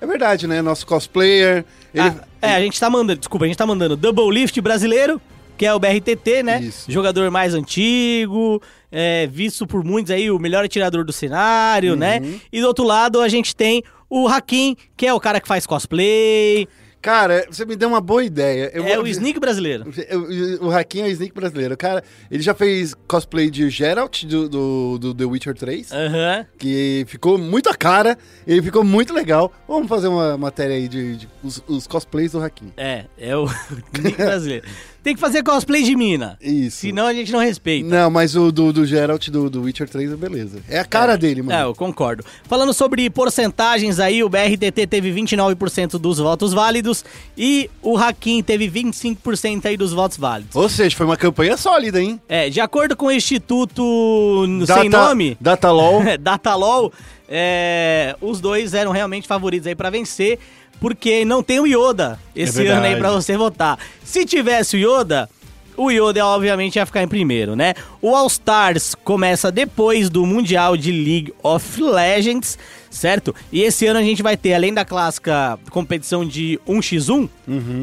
[0.00, 0.62] É verdade, né?
[0.62, 1.64] Nosso cosplayer.
[1.92, 2.08] Ele...
[2.08, 5.20] Ah, é, a gente tá mandando, desculpa, a gente tá mandando Double Lift brasileiro,
[5.58, 6.62] que é o BRTT, né?
[6.62, 6.90] Isso.
[6.90, 12.20] Jogador mais antigo, é, visto por muitos aí o melhor atirador do cenário, né?
[12.22, 12.40] Uhum.
[12.52, 15.66] E do outro lado a gente tem o Hakim, que é o cara que faz
[15.66, 16.66] cosplay,
[17.00, 18.72] Cara, você me deu uma boa ideia.
[18.74, 19.84] Eu é vou- o Sneak brasileiro.
[20.60, 21.76] O Hakim é o Sneak brasileiro.
[21.76, 26.46] Cara, ele já fez cosplay de Geralt do, do, do The Witcher 3, Aham.
[26.58, 29.52] que ficou muito a cara, ele ficou muito legal.
[29.68, 32.72] Vamos fazer uma matéria aí de, de os, os cosplays do Hakim.
[32.76, 33.46] É, é o
[33.94, 34.66] Sneak brasileiro.
[35.08, 36.36] Tem que fazer cosplay de mina.
[36.38, 36.80] Isso.
[36.80, 37.88] Senão a gente não respeita.
[37.88, 40.58] Não, mas o do, do Geralt do, do Witcher 3 é beleza.
[40.68, 41.58] É a cara dele, É, mano.
[41.70, 42.22] eu concordo.
[42.44, 47.06] Falando sobre porcentagens aí, o BRTT teve 29% dos votos válidos
[47.38, 50.54] e o Hakim teve 25% aí dos votos válidos.
[50.54, 52.20] Ou seja, foi uma campanha sólida, hein?
[52.28, 56.02] É, de acordo com o Instituto Sem Nome, Datalol.
[56.20, 56.92] Datalol,
[57.26, 60.38] é, os dois eram realmente favoritos aí pra vencer,
[60.80, 63.78] porque não tem o Yoda esse É ano aí pra você votar.
[64.04, 65.28] Se tivesse o Yoda,
[65.76, 67.74] o Yoda obviamente ia ficar em primeiro, né?
[68.02, 72.58] O All Stars começa depois do Mundial de League of Legends,
[72.90, 73.34] certo?
[73.52, 77.28] E esse ano a gente vai ter, além da clássica competição de 1x1,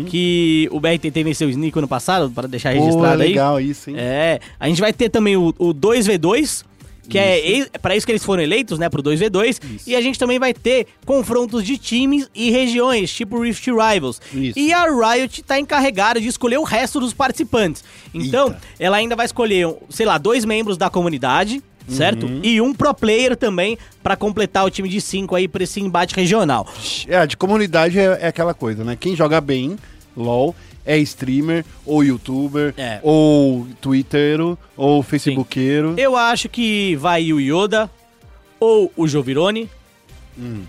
[0.07, 3.29] que o BRTT venceu o Sneak ano passado, para deixar Pô, registrado aí.
[3.29, 3.95] legal isso, hein?
[3.97, 6.63] É, a gente vai ter também o, o 2v2,
[7.09, 10.17] que é ex- pra isso que eles foram eleitos, né, pro 2v2, e a gente
[10.19, 14.21] também vai ter confrontos de times e regiões, tipo Rift Rivals.
[14.33, 14.57] Isso.
[14.59, 17.83] E a Riot tá encarregada de escolher o resto dos participantes.
[18.13, 18.61] Então, Eita.
[18.79, 22.25] ela ainda vai escolher, sei lá, dois membros da comunidade, certo?
[22.25, 22.39] Uhum.
[22.43, 26.15] E um pro player também pra completar o time de cinco aí pra esse embate
[26.15, 26.67] regional.
[27.07, 28.97] É, de comunidade é, é aquela coisa, né?
[28.99, 29.77] Quem joga bem,
[30.17, 32.99] LOL, é streamer, ou youtuber, É.
[33.01, 35.95] ou twittero, ou facebookeiro.
[35.97, 37.89] Eu acho que vai o Yoda,
[38.59, 39.69] ou o Jovirone,
[40.37, 40.61] Hum.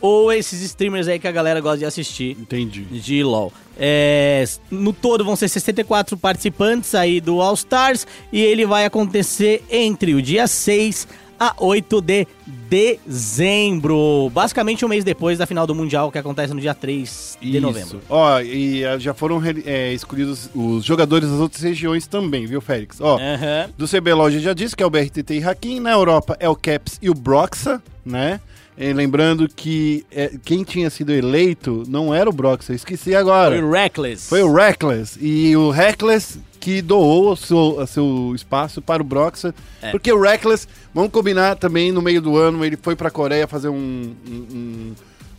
[0.00, 2.82] ou esses streamers aí que a galera gosta de assistir Entendi.
[2.82, 3.52] de LoL.
[3.78, 9.62] É, no todo vão ser 64 participantes aí do All Stars e ele vai acontecer
[9.70, 11.06] entre o dia 6
[11.38, 12.26] a 8 de
[12.68, 14.30] dezembro.
[14.32, 17.60] Basicamente um mês depois da final do Mundial, que acontece no dia 3 de Isso.
[17.60, 18.00] novembro.
[18.08, 23.00] Ó, e ah, já foram é, escolhidos os jogadores das outras regiões também, viu, Félix?
[23.00, 23.70] Ó, Aham.
[23.76, 25.80] do CBLOL já disse que é o BRTT e Hakim.
[25.80, 28.40] Na Europa é o Caps e o Broxa, né?
[28.78, 33.56] E lembrando que é, quem tinha sido eleito não era o Broxa, eu esqueci agora.
[33.56, 34.28] Foi o Reckless.
[34.28, 35.18] Foi o Reckless.
[35.18, 39.54] E o Reckless que doou o seu, o seu espaço para o Broxa.
[39.80, 39.92] É.
[39.92, 43.68] Porque o Reckless, vamos combinar também, no meio do ano, ele foi pra Coreia fazer
[43.68, 44.94] um, um, um,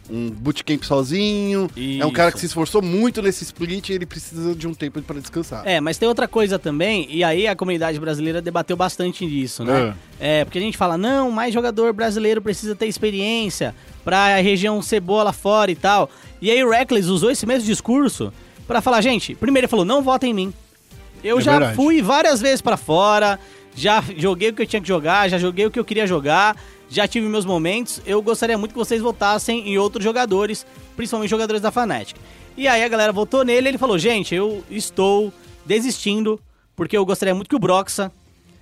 [0.09, 1.69] um bootcamp sozinho.
[1.99, 2.35] É um cara Isso.
[2.35, 5.63] que se esforçou muito nesse split e ele precisa de um tempo para descansar.
[5.67, 9.93] É, mas tem outra coisa também, e aí a comunidade brasileira debateu bastante nisso, né?
[10.21, 13.75] É, porque a gente fala, não, mais jogador brasileiro precisa ter experiência
[14.05, 16.09] pra região ser boa lá fora e tal.
[16.41, 18.31] E aí o Reckless usou esse mesmo discurso
[18.65, 20.53] pra falar, gente, primeiro ele falou, não votem em mim.
[21.23, 21.75] Eu É já verdade.
[21.75, 23.39] fui várias vezes pra fora,
[23.75, 26.55] já joguei o que eu tinha que jogar, já joguei o que eu queria jogar,
[26.89, 28.01] já tive meus momentos.
[28.05, 30.65] Eu gostaria muito que vocês votassem em outros jogadores,
[30.95, 32.15] principalmente jogadores da Fnatic.
[32.55, 35.31] E aí a galera votou nele e ele falou, gente, eu estou
[35.65, 36.39] desistindo,
[36.75, 38.11] porque eu gostaria muito que o Broxa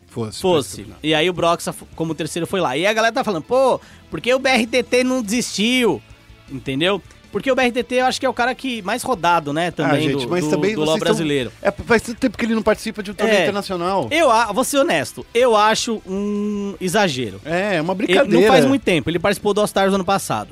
[0.08, 0.42] Fosse.
[0.42, 0.86] fosse.
[1.04, 2.76] E aí o Broxa, como terceiro, foi lá.
[2.78, 3.80] E a galera tá falando, pô,
[4.10, 6.02] por que o BRTT não desistiu?
[6.50, 7.02] Entendeu?
[7.32, 10.12] Porque o BRTT eu acho que é o cara que mais rodado, né, também ah,
[10.12, 11.52] gente, do, mas do, também do LoL brasileiro.
[11.62, 11.70] São...
[11.70, 13.44] É, faz tanto tempo que ele não participa de um torneio É.
[13.44, 14.08] internacional.
[14.12, 17.42] Eu vou ser honesto, eu acho um exagero.
[17.46, 18.42] É, é uma Ele brincadeira.
[18.42, 20.50] não faz muito tempo, ele participou do All Stars ano passado.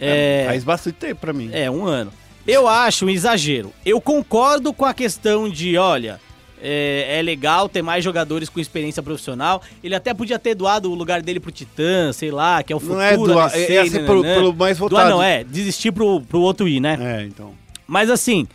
[0.00, 1.50] É, Faz bastante tempo pra mim.
[1.52, 2.12] É, um ano.
[2.46, 3.72] Eu acho um exagero.
[3.84, 6.20] Eu concordo com a questão de, olha,
[6.62, 9.62] é, é legal ter mais jogadores com experiência profissional.
[9.82, 12.80] Ele até podia ter doado o lugar dele pro Titã, sei lá, que é o
[12.80, 12.98] futuro.
[12.98, 14.34] Não é doar, ADC, é- ia ser pro- nananã.
[14.34, 15.10] pelo mais Doar votado.
[15.10, 16.98] não, é, desistir pro, pro outro ir, né?
[17.00, 17.52] É, então.
[17.86, 18.46] Mas assim,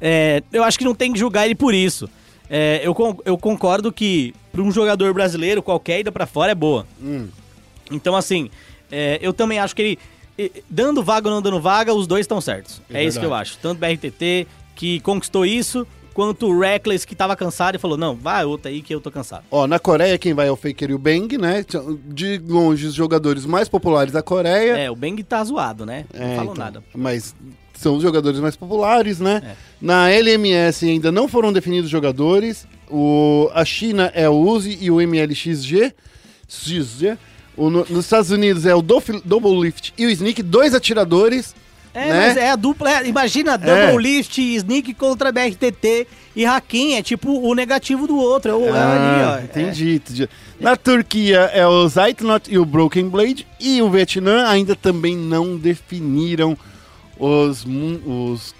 [0.00, 2.08] é, eu acho que não tem que julgar ele por isso.
[2.50, 2.94] É, eu,
[3.24, 6.86] eu concordo que pra um jogador brasileiro, qualquer ida pra fora é boa.
[7.02, 7.28] Hum.
[7.90, 8.50] Então, assim,
[8.92, 9.98] é, eu também acho que ele.
[10.68, 12.82] Dando vaga ou não dando vaga, os dois estão certos.
[12.90, 13.56] É, É isso que eu acho.
[13.58, 18.14] Tanto o BRTT, que conquistou isso, quanto o Reckless, que tava cansado e falou: não,
[18.14, 19.44] vai outra aí que eu tô cansado.
[19.50, 21.64] Ó, na Coreia quem vai é o Faker e o Bang, né?
[22.06, 24.78] De longe os jogadores mais populares da Coreia.
[24.78, 26.06] É, o Bang tá zoado, né?
[26.14, 26.82] Não É, falou então, nada.
[26.94, 27.34] Mas
[27.74, 29.42] são os jogadores mais populares, né?
[29.44, 29.52] É.
[29.80, 32.66] Na LMS ainda não foram definidos jogadores.
[32.88, 35.92] O, a China é o Uzi e o MLXG.
[36.48, 37.16] XG.
[37.56, 41.54] O, no- nos Estados Unidos é o Double Lift e o Sneak, dois atiradores.
[41.94, 42.26] É, né?
[42.26, 42.90] mas é a dupla.
[42.90, 46.94] é, imagina, Double Lift, Sneak contra BRTT e Hakim.
[46.94, 48.50] É tipo o negativo do outro.
[48.50, 49.34] É, o, é ali, ó.
[49.34, 50.28] Ah, entendi, entendi.
[50.60, 53.46] Na Turquia é o Zeitnot e o Broken Blade.
[53.60, 56.58] E o Vietnã ainda também não definiram
[57.16, 58.54] os, os,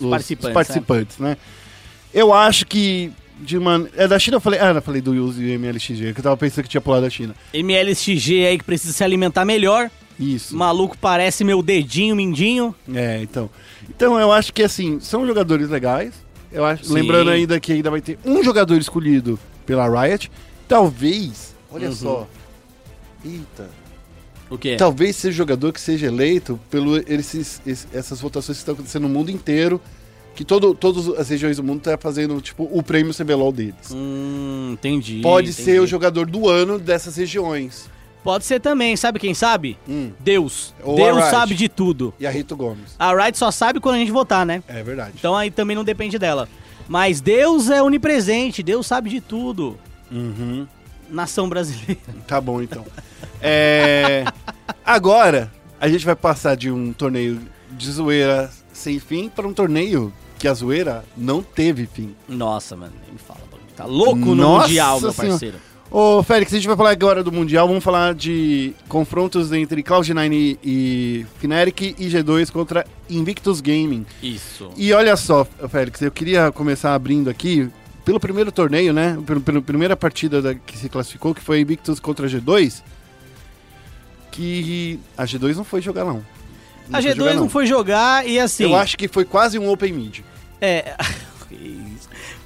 [0.00, 1.36] os participantes, participantes, né?
[2.14, 3.12] Eu acho que.
[3.38, 4.58] De uma, é da China eu falei.
[4.58, 7.10] Ah, eu falei do Yuzi e MLXG, que eu tava pensando que tinha pulado da
[7.10, 7.34] China.
[7.52, 9.90] É, MLXG aí que precisa se alimentar melhor.
[10.18, 10.56] Isso.
[10.56, 12.74] Maluco parece meu dedinho, mindinho.
[12.94, 13.50] É, então.
[13.88, 16.14] Então eu acho que assim, são jogadores legais.
[16.52, 16.94] Eu acho, Sim.
[16.94, 20.30] lembrando ainda que ainda vai ter um jogador escolhido pela Riot.
[20.66, 21.94] Talvez, olha Uhum.
[21.94, 22.28] só.
[23.24, 23.68] Eita.
[24.48, 24.76] O quê?
[24.76, 29.08] Talvez seja jogador que seja eleito pelo esses, esses- essas votações que estão acontecendo no
[29.08, 29.80] mundo inteiro.
[30.36, 33.90] Que todo, todas as regiões do mundo estão fazendo, tipo, o prêmio CBLOL deles.
[33.90, 35.20] Hum, entendi.
[35.22, 35.64] Pode entendi.
[35.64, 37.88] ser o jogador do ano dessas regiões.
[38.26, 39.78] Pode ser também, sabe quem sabe?
[39.88, 40.10] Hum.
[40.18, 40.74] Deus.
[40.82, 42.12] Ou Deus sabe de tudo.
[42.18, 42.96] E a Rito Gomes.
[42.98, 44.64] A Riot só sabe quando a gente votar, né?
[44.66, 45.12] É verdade.
[45.16, 46.48] Então aí também não depende dela.
[46.88, 49.78] Mas Deus é onipresente, Deus sabe de tudo.
[50.10, 50.66] Uhum.
[51.08, 52.00] Nação brasileira.
[52.26, 52.84] Tá bom, então.
[53.40, 54.24] É,
[54.84, 60.12] Agora, a gente vai passar de um torneio de zoeira sem fim para um torneio
[60.36, 62.16] que a zoeira não teve fim.
[62.28, 63.46] Nossa, mano, nem me fala.
[63.76, 65.75] Tá louco no Nossa Mundial, meu Senhora.
[65.90, 67.66] Ô, Félix, a gente vai falar agora do Mundial.
[67.68, 74.04] Vamos falar de confrontos entre Cloud9 e Fnatic e G2 contra Invictus Gaming.
[74.22, 74.70] Isso.
[74.76, 77.70] E olha só, Félix, eu queria começar abrindo aqui
[78.04, 79.16] pelo primeiro torneio, né?
[79.24, 82.82] Pelo, pela primeira partida da- que se classificou, que foi Invictus contra a G2.
[84.32, 86.22] Que a G2 não foi jogar, não.
[86.92, 88.64] A foi G2 jogar, não foi jogar e assim.
[88.64, 90.18] Eu acho que foi quase um Open Mid.
[90.60, 90.96] É.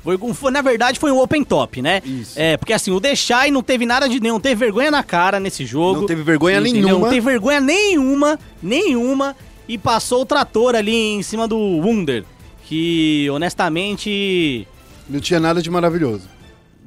[0.03, 2.01] Foi, na verdade, foi um open top, né?
[2.05, 2.33] Isso.
[2.37, 5.67] É, porque assim, o Deixai não teve nada de nenhum, teve vergonha na cara nesse
[5.67, 6.01] jogo.
[6.01, 6.83] Não teve vergonha entendeu?
[6.83, 7.07] nenhuma.
[7.07, 9.37] Não teve vergonha nenhuma, nenhuma,
[9.69, 12.25] e passou o trator ali em cima do Wunder.
[12.65, 14.67] Que, honestamente,
[15.09, 16.29] Não tinha nada de maravilhoso.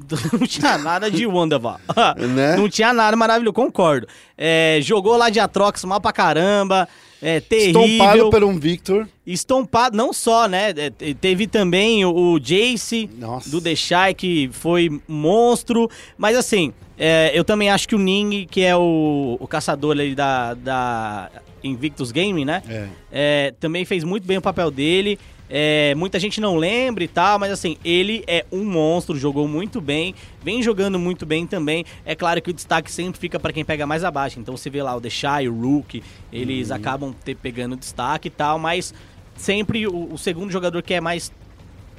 [0.39, 1.75] não tinha nada de Wonderful.
[2.17, 2.55] Né?
[2.55, 4.07] Não tinha nada maravilhoso, concordo.
[4.37, 6.87] É, jogou lá de Atrox mal pra caramba.
[7.23, 7.81] É, terrível.
[7.83, 9.07] Estompado por um Victor.
[9.25, 10.71] Estompado, não só, né?
[10.75, 13.49] é, te- Teve também o, o Jace Nossa.
[13.49, 15.89] do The Shy, que foi monstro.
[16.17, 20.13] Mas assim, é, eu também acho que o Ning, que é o, o caçador ali
[20.13, 21.31] da, da
[21.63, 22.61] Invictus Gaming, né?
[22.67, 22.87] É.
[23.11, 25.17] É, também fez muito bem o papel dele.
[25.55, 29.79] É, muita gente não lembra e tal, mas assim, ele é um monstro, jogou muito
[29.79, 31.85] bem, vem jogando muito bem também.
[32.03, 34.39] É claro que o destaque sempre fica para quem pega mais abaixo.
[34.39, 36.01] Então você vê lá o The Shy, o Rook,
[36.31, 36.75] eles Uhum.
[36.75, 38.95] acabam ter, pegando destaque e tal, mas
[39.37, 41.31] sempre o, o segundo jogador que é mais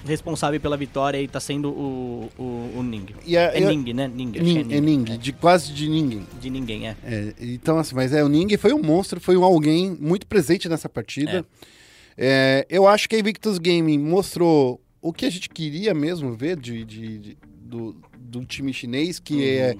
[0.05, 3.07] responsável pela vitória aí tá sendo o, o, o Ning.
[3.25, 4.09] E a- é e a- Ning, né?
[4.13, 6.27] Ning, acho que Ning, é Ning, de quase de ninguém.
[6.41, 6.97] De ninguém, é.
[7.05, 10.69] É, então, assim, mas é, o Ning foi um monstro, foi um alguém muito presente
[10.69, 11.39] nessa partida.
[11.39, 11.65] É,
[12.69, 16.85] eu acho que a Invictus Gaming mostrou o que a gente queria mesmo ver de,
[16.85, 19.75] de- de- do, do time chinês, que é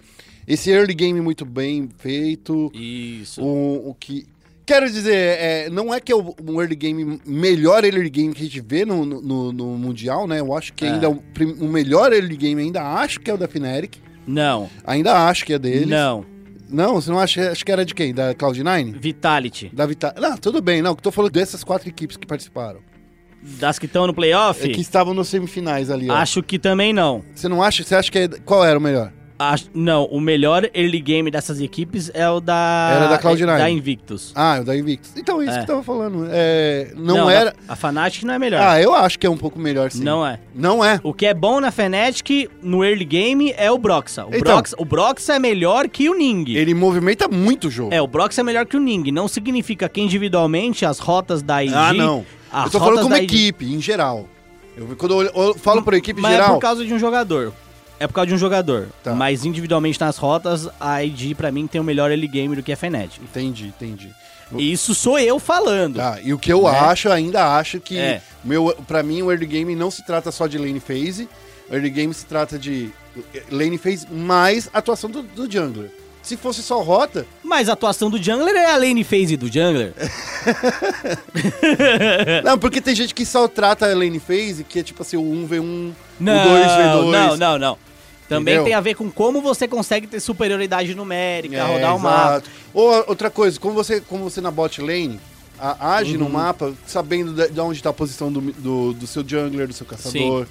[0.47, 3.43] esse early game muito bem feito, Isso.
[3.43, 4.27] o, o que...
[4.67, 8.41] Quero dizer, é, não é que é o, um early game, melhor early game que
[8.41, 10.41] a gente vê no, no, no Mundial, né?
[10.41, 10.91] Eu acho que É.
[10.93, 13.99] ainda o, prim- o melhor early game, ainda acho que é o da Fnatic.
[14.27, 15.87] Não, Ainda acho que é deles.
[15.87, 16.25] não.
[16.69, 17.51] Não, você não acha?
[17.51, 18.15] Acho que era de quem?
[18.15, 18.99] Da Cloud9?
[18.99, 19.71] Vitality.
[19.73, 20.13] Da Vital.
[20.19, 20.95] Não, tudo bem, não.
[20.95, 22.81] tô falando dessas quatro equipes que participaram.
[23.43, 24.65] Das que estão no playoff?
[24.65, 26.15] É, que estavam nos semifinais ali, ó.
[26.15, 27.23] Acho que também não.
[27.35, 27.83] Você não acha?
[27.83, 28.29] Você acha que é...
[28.29, 29.13] qual era o melhor?
[29.37, 32.93] Acho, não, o melhor early game dessas equipes é o da.
[32.95, 33.47] Era da Cloud9.
[33.59, 34.33] Da Invictus.
[34.35, 35.11] Ah, o da Invictus.
[35.17, 35.57] Então, é isso É.
[35.57, 36.29] que eu tava falando.
[36.31, 37.55] É, não, da- era.
[37.69, 38.61] A Fnatic não é melhor.
[38.63, 40.05] Ah, eu acho que é um pouco melhor, sim.
[40.05, 40.39] Não é.
[40.55, 41.01] Não é.
[41.03, 44.25] O que é bom na Fnatic no early game é o Broxa.
[44.25, 44.41] O, Então.
[44.57, 46.53] Broxa, o Broxa é melhor que o Ning.
[46.55, 47.93] Ele movimenta muito o jogo.
[47.93, 49.11] É, o Broxa é melhor que o Ning.
[49.11, 51.75] Não significa que individualmente as rotas da IG.
[51.75, 52.25] ah, não.
[52.65, 54.29] eu tô falando como equipe, em geral.
[54.77, 56.55] Eu, quando eu, eu falo por equipe Mas é geral.
[56.55, 57.53] por causa de um jogador.
[58.01, 58.89] É por causa de um jogador.
[59.03, 59.15] Tá.
[59.15, 62.73] Mas individualmente nas rotas, a IG pra mim tem o melhor early game do que
[62.73, 63.21] a Fnatic.
[63.23, 64.11] Entendi, entendi.
[64.59, 65.97] Isso sou eu falando.
[65.97, 66.71] Tá, e o que eu Né?
[66.79, 68.21] acho, ainda acho que É.
[68.45, 71.29] meu, pra mim o early game não se trata só de lane phase,
[71.71, 72.91] o early game se trata de
[73.51, 75.91] lane phase mais atuação do, do jungler.
[76.25, 79.93] Se fosse só rota, Mas a atuação do jungler é a lane phase do jungler.
[82.43, 85.23] não, porque tem gente que só trata a lane phase, que é tipo assim, o
[85.23, 87.11] 1v1, Não, o 2v2.
[87.11, 87.79] não, não, não.
[88.29, 88.65] Também Entendeu?
[88.65, 92.43] tem a ver com como você consegue ter superioridade numérica, É, rodar o mapa.
[92.73, 95.21] Ou outra coisa, como você, como você na bot lane
[95.61, 96.25] a- age Uhum.
[96.25, 99.75] no mapa, sabendo de, de onde está a posição do, do, do seu jungler, do
[99.75, 100.47] seu caçador.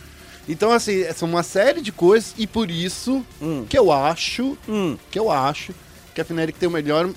[0.47, 3.65] Então, assim, são uma série de coisas, e por isso Hum.
[3.69, 4.97] que eu acho, Hum.
[5.09, 5.73] que eu acho
[6.13, 7.09] que a Fnatic tem o melhor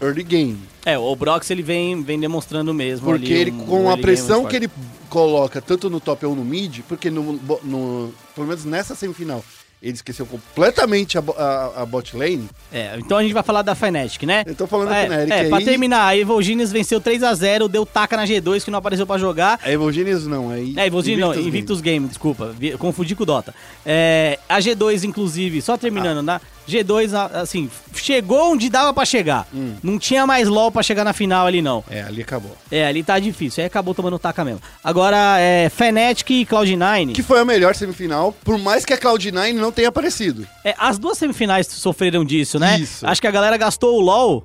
[0.00, 0.58] early game.
[0.84, 3.06] É, o Brox ele vem, vem demonstrando mesmo.
[3.06, 4.70] Porque ele, um com a early game pressão que ele
[5.08, 9.44] coloca, tanto no top ou no mid, porque no, no- pelo menos nessa semifinal,
[9.82, 12.48] ele esqueceu completamente a, a- a bot lane.
[12.72, 14.44] É, então a gente vai falar da Fnatic, né?
[14.46, 15.48] Eu tô falando da é, Fnatic é, aí.
[15.48, 19.58] pra terminar, a Evogenius venceu 3x0, deu taca na G2 que não apareceu pra jogar.
[19.62, 23.52] A Evogenius não, é É, Evogenius não, Invictus Invictus Game, desculpa, confundi com o Dota.
[23.84, 26.22] É, a G2, inclusive, só terminando, Ah.
[26.22, 29.46] na, G2, a- assim, chegou onde dava pra chegar.
[29.52, 29.74] Hum.
[29.82, 31.82] Não tinha mais LOL pra chegar na final ali, não.
[31.90, 32.56] É, ali acabou.
[32.70, 33.62] É, ali tá difícil.
[33.62, 34.60] Aí acabou tomando taca mesmo.
[34.82, 37.12] Agora, é, Fnatic e Cloud9.
[37.12, 40.46] Que foi a melhor semifinal, por mais que a Cloud9 não tenha aparecido.
[40.64, 42.78] É, as duas semifinais sofreram disso, né?
[42.78, 43.06] Isso.
[43.06, 44.44] Acho que a galera gastou o LOL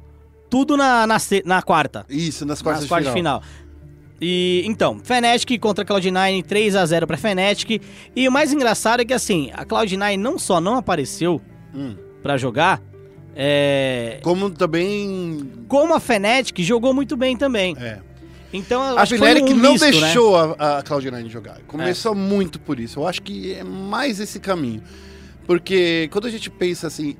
[0.49, 2.05] tudo na, na, na quarta.
[2.09, 3.41] Isso, nas quartas, nas quartas de final.
[3.41, 3.67] final.
[4.19, 7.81] E então, Fnatic contra Cloud9, 3 a 0 pra Fnatic.
[8.15, 11.39] E o mais engraçado é que assim, a Cloud9 não só não apareceu
[11.75, 11.95] Hum.
[12.27, 12.81] Pra jogar,
[13.33, 15.49] é, Como também.
[15.69, 17.73] como a Fnatic jogou muito bem também.
[17.79, 17.99] É.
[18.51, 19.91] Então, A Fnatic um não misto, né?
[19.91, 21.59] deixou a, a Cloud9 jogar.
[21.67, 22.99] Começou muito por isso.
[22.99, 24.81] Eu acho que é mais esse caminho.
[25.45, 27.15] Porque quando a gente pensa assim.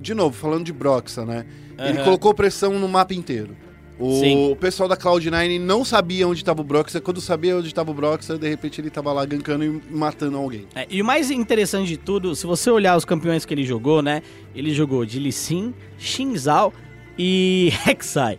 [0.00, 1.44] De novo, falando de Broxa, né?
[1.78, 2.04] Ele Aham.
[2.04, 3.54] colocou pressão no mapa inteiro.
[3.98, 4.56] O Sim.
[4.60, 7.00] pessoal da Cloud9 não sabia onde estava o Broxa.
[7.00, 10.66] Quando sabia onde estava o Broxa, de repente ele estava lá gankando e matando alguém.
[10.74, 14.02] É, e o mais interessante de tudo, se você olhar os campeões que ele jogou,
[14.02, 14.22] né?
[14.54, 16.72] Ele jogou de Lee Sin, Xin Zhao
[17.16, 18.38] e Rek'Sai,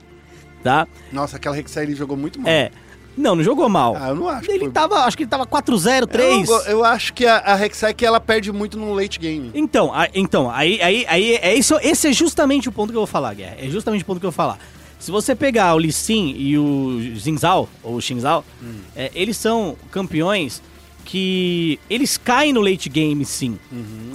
[0.61, 0.87] tá?
[1.11, 2.51] Nossa, aquela Rek'Sai ele jogou muito mal.
[2.51, 2.69] É.
[3.17, 3.95] Não, não jogou mal.
[3.97, 4.41] Ah, eu não acho.
[4.45, 6.49] que ele foi- tava, acho que ele tava 4-0, 3.
[6.49, 9.51] Eu, eu acho que a, a Rek'Sai que ela perde muito no late game.
[9.53, 12.99] Então, a- então aí, aí, aí é isso, esse é justamente o ponto que eu
[12.99, 13.55] vou falar, Guerra.
[13.57, 14.59] É justamente o ponto que eu vou falar.
[14.99, 18.79] Se você pegar o Lee Sin e o Xingzao, ou Xingzao, Hum.
[18.95, 20.61] é, eles são campeões
[21.03, 23.59] que eles caem no late game sim.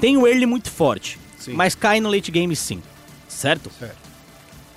[0.01, 1.23] Tem o early muito forte, Uhum.
[1.39, 1.53] Sim.
[1.53, 2.83] mas caem no late game sim.
[3.29, 3.71] Certo?
[3.79, 3.97] Certo.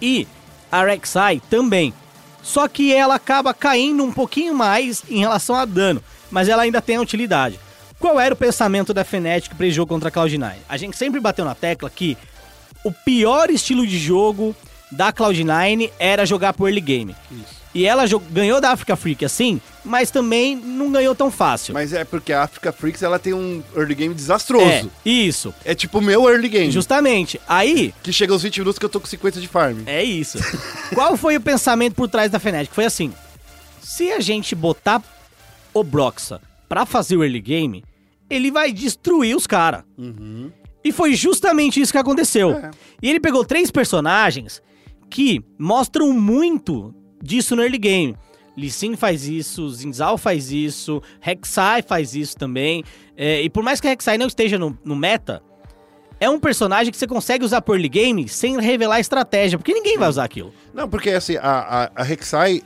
[0.01, 0.28] E
[0.72, 1.93] a Rek'Sai também.
[2.43, 6.82] Só que ela acaba caindo um pouquinho mais em relação a dano, mas ela ainda
[6.82, 7.60] tem a utilidade.
[7.99, 10.56] Qual era o pensamento da Fnatic para esse jogo contra a Cloud9?
[10.68, 12.18] A gente sempre bateu na tecla que
[12.84, 14.54] o pior estilo de jogo
[14.94, 17.16] da Cloud9 era jogar pro early game.
[17.76, 21.74] E ela ganhou da Africa Freak assim, mas também não ganhou tão fácil.
[21.74, 24.66] Mas é porque a Africa Freaks ela tem um early game desastroso.
[24.66, 25.54] é, isso.
[25.66, 26.72] É, tipo o meu early game.
[26.72, 27.41] Justamente.
[27.48, 29.80] Aí, Que chega aos 20 minutos que eu tô com 50 de farm.
[29.88, 30.38] É isso.
[30.94, 32.72] Qual foi o pensamento por trás da Fnatic?
[32.72, 33.12] Foi assim:
[33.82, 35.02] se a gente botar
[35.74, 36.39] o Broxa
[36.70, 37.84] pra fazer o early game,
[38.30, 39.84] ele vai destruir os caras.
[40.84, 42.52] E foi justamente isso que aconteceu.
[42.52, 42.70] É.
[43.02, 44.62] E ele pegou três personagens
[45.10, 48.18] que mostram muito disso no early game.
[48.56, 52.84] Lee Sin faz isso, Zinzal faz isso, Rek'Sai faz isso também.
[53.18, 55.41] É, e por mais que Rek'Sai não esteja no, no meta,
[56.20, 59.97] é um personagem que você consegue usar por early game sem revelar estratégia, porque ninguém
[59.97, 60.54] vai usar aquilo.
[60.74, 62.62] Não, porque assim, a, a, a Rek'Sai,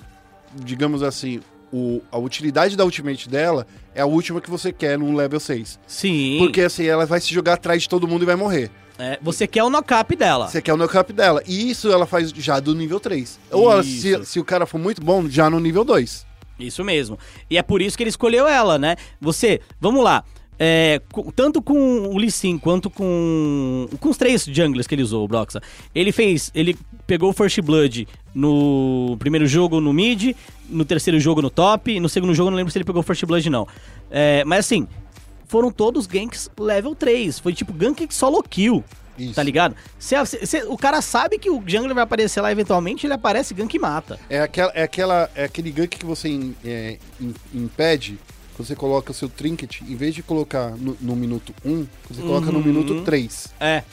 [0.54, 1.40] digamos assim,
[1.72, 5.80] o, a utilidade da ultimate dela é a última que você quer num level 6.
[5.88, 6.38] Sim.
[6.40, 8.70] Porque assim, ela vai se jogar atrás de todo mundo e vai morrer.
[8.98, 10.48] é, você quer o knock-up dela.
[10.48, 11.42] Você quer o knock-up dela.
[11.46, 13.40] E isso ela faz já do nível 3.
[13.52, 16.26] Ou ela, se, se o cara for muito bom, já no nível 2.
[16.60, 17.20] Isso mesmo.
[17.50, 18.96] E é por isso que ele escolheu ela, né?
[19.22, 20.24] Você, vamos lá.
[20.60, 21.76] É, com- tanto com
[22.08, 25.62] o Lee Sin quanto com, com os três junglers que ele usou, o Broxa.
[25.94, 26.52] Ele fez.
[26.56, 30.36] Ele pegou o First Blood no primeiro jogo no mid,
[30.70, 33.04] no terceiro jogo no top, e no segundo jogo não lembro se ele pegou o
[33.04, 33.68] First Blood, não.
[34.12, 34.88] É, mas assim,
[35.48, 37.40] foram todos ganks level 3.
[37.40, 38.84] Foi tipo gank solo kill.
[39.18, 39.34] Isso.
[39.34, 39.76] Tá ligado?
[39.98, 43.52] Cê- cê- cê- o cara sabe que o jungler vai aparecer lá eventualmente, ele aparece
[43.52, 44.20] gank e mata.
[44.30, 48.20] É, aquela, é, aquela, é aquele gank que você im- é, im- impede,
[48.58, 52.22] quando você coloca o seu trinket, em vez de colocar no, no minuto 1, você
[52.22, 52.66] coloca no Uhum.
[52.66, 53.54] minuto 3.
[53.60, 53.84] É.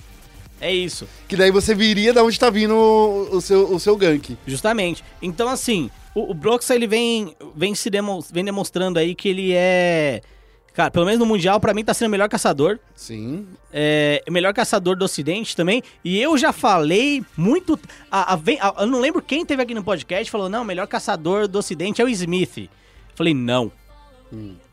[0.60, 1.06] É isso.
[1.28, 4.38] Que daí você viria da onde tá vindo o, o seu, o seu gank.
[4.46, 5.04] Justamente.
[5.20, 9.52] Então, assim, o, o Broxa, ele vem, vem se demo- vem demonstrando aí que ele
[9.52, 10.22] é.
[10.72, 12.78] Cara, pelo menos no Mundial, pra mim, tá sendo o melhor caçador.
[12.96, 13.46] Sim.
[13.72, 15.82] É, o melhor caçador do Ocidente também.
[16.04, 17.78] E eu já falei muito.
[18.10, 20.86] A, a- a- eu não lembro quem teve aqui no podcast falou: não, o melhor
[20.86, 22.70] caçador do Ocidente é o Smith.
[23.14, 23.70] Falei, não.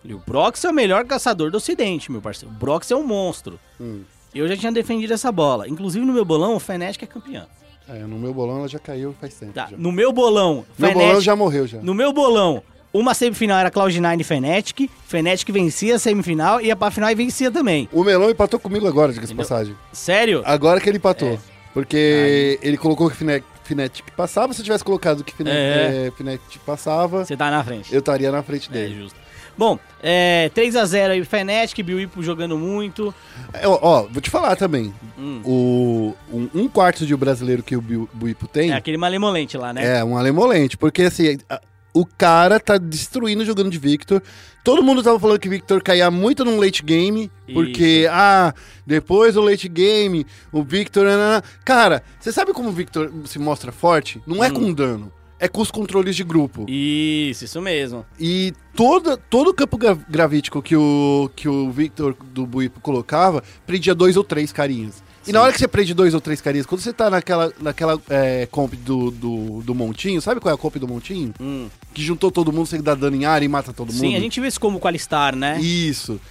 [0.01, 2.53] Falei, o Brox é o melhor caçador do Ocidente, meu parceiro.
[2.53, 3.59] O Brox é um monstro.
[3.79, 4.01] Hum.
[4.33, 5.67] Eu já tinha defendido essa bola.
[5.67, 7.45] Inclusive, no meu bolão, o Fnatic é campeão.
[7.89, 9.51] É, no meu bolão ela já caiu faz tempo.
[9.53, 9.77] Tá, já.
[9.77, 11.79] no meu bolão, Meu Fnatic- bolão já morreu já.
[11.81, 14.89] No meu bolão, uma semifinal era Cloud9 e Fnatic.
[15.05, 17.89] Fnatic vencia a semifinal e ia pra final e vencia também.
[17.91, 19.47] O Melão empatou comigo agora, diga-se Entendeu?
[19.49, 19.75] passagem.
[19.91, 20.41] Sério?
[20.45, 21.29] Agora que ele empatou.
[21.33, 21.39] É.
[21.73, 24.53] Porque ele colocou que Fnatic, Fnatic passava.
[24.53, 26.07] Se eu tivesse colocado que Fnatic, É.
[26.07, 27.93] é, Fnatic passava, Você tá na frente.
[27.93, 28.95] eu estaria na frente É dele.
[29.03, 29.19] justo.
[29.57, 33.13] Bom, é, 3x0 aí, Fnatic, Biwipo jogando muito.
[33.53, 34.93] É, ó, ó, vou te falar também.
[35.19, 35.41] Hum.
[35.45, 37.81] O, um, um quarto de brasileiro que o
[38.13, 39.99] Buipo tem É aquele malemolente lá, né?
[39.99, 40.77] é um alemolente.
[40.77, 41.61] Porque assim, a-
[41.93, 44.23] o cara tá destruindo jogando de Victor.
[44.63, 47.29] Todo mundo tava falando que Victor caía muito no late game.
[47.53, 48.53] Porque, ah,
[48.85, 51.03] depois do late game, o Victor.
[51.05, 51.43] nanana.
[51.65, 54.21] Cara, você sabe como o Victor se mostra forte?
[54.25, 54.53] Não é Hum.
[54.53, 55.11] com dano.
[55.43, 56.65] É com os controles de grupo.
[56.69, 58.05] Isso, isso mesmo.
[58.19, 63.43] E toda, todo o campo gra- gravítico que o, que o Victor do Buipo colocava,
[63.65, 65.01] prendia dois ou três carinhas.
[65.27, 67.99] E na hora que você prende dois ou três carinhas, quando você tá naquela, naquela
[68.09, 71.33] é, comp do, do, do Montinho, sabe qual é a comp do Montinho?
[71.41, 71.67] Hum.
[71.93, 73.99] Que juntou todo mundo, você dá dano em área e mata todo mundo.
[73.99, 75.59] Sim, a gente vê isso como Qualistar, né?
[75.59, 76.21] Isso.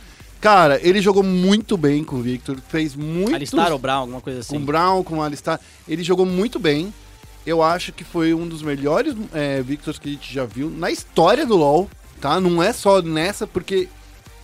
[0.40, 3.34] Cara, ele jogou muito bem com o Victor, fez muito.
[3.34, 4.56] Alistar ou Brown, alguma coisa Com assim.
[4.62, 5.60] o Brown, com o Alistar.
[5.88, 6.92] Ele jogou muito bem.
[7.46, 10.90] Eu acho que foi um dos melhores é, Victors que a gente já viu na
[10.90, 11.88] história do LoL,
[12.20, 12.38] tá?
[12.40, 13.88] Não é só nessa, porque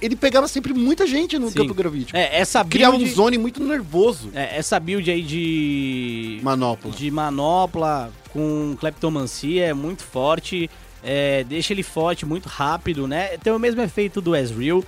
[0.01, 1.55] ele pegava sempre muita gente no Sim.
[1.55, 2.17] campo gravítico.
[2.17, 2.73] É, essa build...
[2.73, 4.31] Criava um zone muito nervoso.
[4.35, 6.41] é, essa build aí de...
[6.43, 6.91] Manopla.
[6.91, 10.69] de manopla com cleptomancia é muito forte.
[11.03, 13.37] é, deixa ele forte muito rápido, né?
[13.39, 14.83] Tem o mesmo efeito do Ezreal.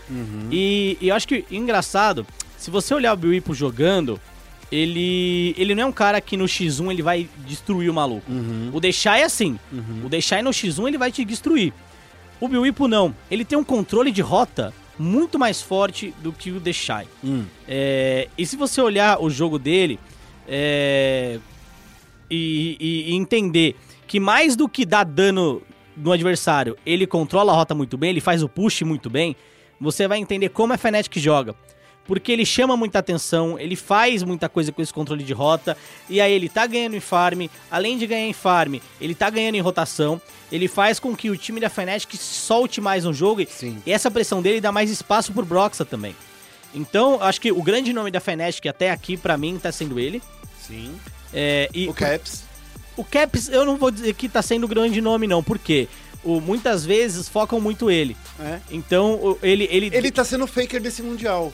[0.51, 4.21] E, e eu acho que engraçado, se você olhar o Biwipo jogando,
[4.71, 8.31] ele, ele não é um cara que no X1 ele vai destruir o maluco.
[8.73, 9.59] O Deixai é assim.
[10.05, 11.73] O Deixai no X1 ele vai te destruir.
[12.41, 13.15] O Biwipo não.
[13.31, 17.07] Ele tem um controle de rota muito mais forte do que o Deixai.
[17.25, 17.45] Hum.
[17.67, 19.99] É, e se você olhar o jogo dele
[20.47, 21.39] é,
[22.31, 25.63] e, e- e entender que mais do que dar dano
[25.97, 29.35] no adversário, ele controla a rota muito bem, ele faz o push muito bem,
[29.81, 31.55] você vai entender como a Fnatic joga.
[32.09, 35.77] Porque ele chama muita atenção, ele faz muita coisa com esse controle de rota,
[36.09, 39.57] e aí ele tá ganhando em farm, além de ganhar em farm, ele tá ganhando
[39.57, 43.47] em rotação, ele faz com que o time da Fnatic solte mais no jogo, e-
[43.47, 43.77] Sim.
[43.85, 46.17] e essa pressão dele dá mais espaço pro Broxa também.
[46.75, 50.23] Então, acho que o grande nome da Fnatic até aqui, pra mim, tá sendo ele.
[50.67, 50.95] Sim.
[51.33, 52.43] É, e O Caps.
[52.97, 55.89] o Caps, eu não vou dizer que tá sendo grande nome, não, porque
[56.25, 58.17] o, muitas vezes focam muito ele.
[58.41, 58.61] É.
[58.71, 59.91] Então, o- ele, ele.
[59.93, 61.53] Ele tá sendo faker desse mundial.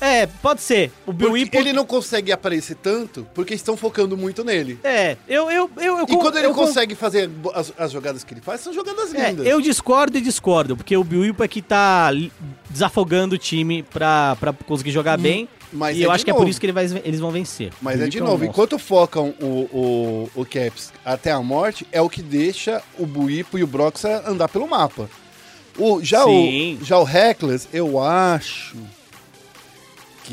[0.00, 0.90] É, pode ser.
[1.06, 4.78] O Bill Porque ele não consegue aparecer tanto porque estão focando muito nele.
[4.82, 5.50] É, eu.
[5.50, 8.40] eu, eu, eu E quando ele eu con- consegue fazer as, as jogadas que ele
[8.40, 9.46] faz, são jogadas É, lindas.
[9.46, 12.10] eu discordo e discordo, porque o Bill Whipple é que tá
[12.70, 15.48] desafogando o time pra, pra conseguir jogar bem.
[15.72, 16.44] mas e é eu acho que é novo.
[16.44, 17.70] por isso que ele vai- eles vão vencer.
[17.82, 22.00] Mas é de um novo, enquanto focam o, o, o Caps até a morte, é
[22.00, 25.10] o que deixa o Buipo e o Broxa andar pelo mapa.
[25.78, 26.78] O, já, Sim.
[26.80, 28.76] o, já o Reckless, eu acho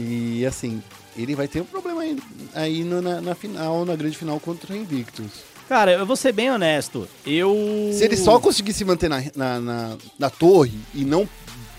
[0.03, 0.81] que, assim,
[1.17, 2.17] ele vai ter um problema aí,
[2.53, 5.31] aí na, na final, na grande final contra o Invictus.
[5.67, 7.07] Cara, eu vou ser bem honesto.
[7.25, 7.53] Eu.
[7.93, 11.27] Se ele só conseguir se manter na, na, na, na torre e não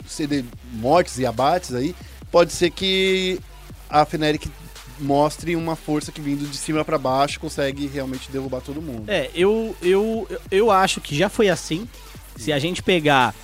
[0.06, 0.44] ceder
[0.74, 1.94] mortes e abates aí,
[2.30, 3.38] pode ser que
[3.88, 4.50] a Fnatic
[5.00, 9.04] mostre uma força que vindo de cima pra baixo consegue realmente derrubar todo mundo.
[9.08, 11.88] É, eu, eu- eu acho que já foi assim.
[12.36, 13.34] Se a gente pegar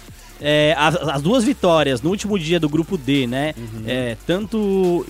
[0.47, 3.55] é, as, as duas vitórias no último dia do grupo D, né?
[3.86, 5.07] É, tanto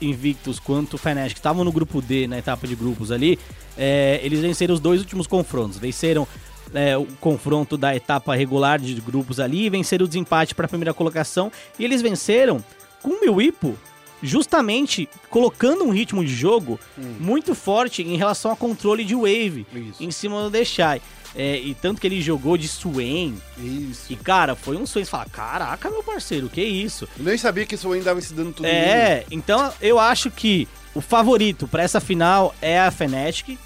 [0.00, 3.38] Invictus quanto Fnatic estavam no grupo D, na etapa de grupos ali.
[3.76, 5.76] é, eles venceram os dois últimos confrontos.
[5.76, 6.26] Venceram
[6.72, 10.94] é, o confronto da etapa regular de grupos ali venceram o desempate para a primeira
[10.94, 11.52] colocação.
[11.78, 12.64] E eles venceram
[13.02, 13.76] com o Miwipo
[14.22, 16.80] justamente colocando um ritmo de jogo
[17.20, 20.02] muito forte em relação a controle de wave Isso.
[20.02, 21.00] em cima do Deixai.
[21.34, 23.36] É, e tanto que ele jogou de Swain.
[23.58, 24.12] Isso.
[24.12, 25.04] E, cara, foi um Swain.
[25.04, 27.08] Você fala, caraca, meu parceiro, que isso?
[27.18, 28.66] Eu nem sabia que ainda dava esse dano tudo.
[28.66, 33.58] É, então eu acho que o favorito pra essa final é a Fnatic.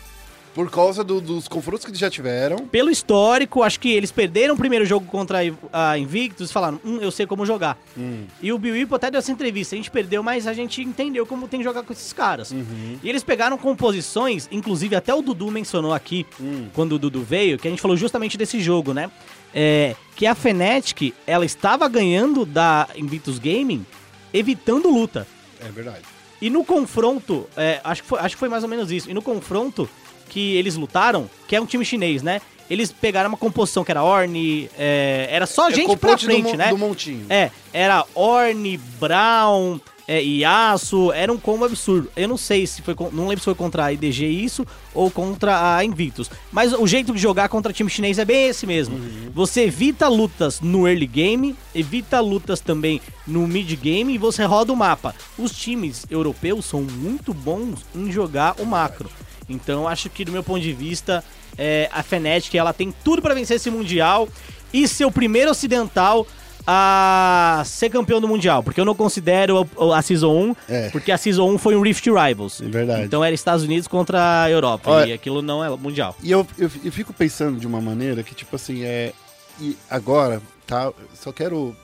[0.54, 2.58] Por causa do- dos confrontos que eles já tiveram.
[2.68, 5.38] Pelo histórico, acho que eles perderam o primeiro jogo contra
[5.72, 7.78] a Invictus e falaram, hum, eu sei como jogar.
[7.96, 8.24] Hum.
[8.42, 11.24] E o Bill Whipple até deu essa entrevista, a gente perdeu, mas a gente entendeu
[11.24, 12.50] como tem que jogar com esses caras.
[12.50, 12.98] Uhum.
[13.02, 16.66] E eles pegaram composições, inclusive até o Dudu mencionou aqui, Hum.
[16.74, 19.10] quando o Dudu veio, que a gente falou justamente desse jogo, né?
[19.54, 23.86] É, que a Fnatic, ela estava ganhando da Invictus Gaming,
[24.32, 25.26] evitando luta.
[25.60, 26.02] É verdade.
[26.40, 29.08] E no confronto, é, acho, que foi, acho que foi mais ou menos isso.
[29.10, 29.88] E no confronto
[30.32, 32.40] que eles lutaram, que é um time chinês, né?
[32.70, 36.42] Eles pegaram uma composição que era Orne, é, era só É gente pra do frente,
[36.52, 36.68] Mon- né?
[36.70, 37.26] do Montinho.
[37.28, 39.78] É, era Orne, Brown,
[40.08, 42.10] é, Yasuo, era um combo absurdo.
[42.16, 45.76] Eu não sei se foi, não lembro se foi contra a IDG isso ou contra
[45.76, 46.30] a Invictus.
[46.50, 48.98] Mas o jeito de jogar contra time chinês é bem esse mesmo.
[49.34, 54.72] Você evita lutas no early game, evita lutas também no mid game e você roda
[54.72, 55.14] o mapa.
[55.36, 59.10] Os times europeus são muito bons em jogar o macro.
[59.52, 61.22] Então acho que do meu ponto de vista,
[61.58, 64.28] é, a Fnatic ela tem tudo pra vencer esse mundial
[64.72, 66.26] e ser o primeiro ocidental
[66.66, 70.88] a ser campeão do mundial, porque eu não considero a, a Season 1, É.
[70.90, 72.60] porque a Season 1 foi um Rift Rivals.
[72.60, 73.02] É verdade.
[73.02, 76.16] Então era Estados Unidos contra a Europa, Olha- e aquilo não é mundial.
[76.22, 79.12] E eu, eu, eu fico pensando de uma maneira que, tipo assim, é.
[79.60, 80.92] E agora, tá?
[81.14, 81.76] Só quero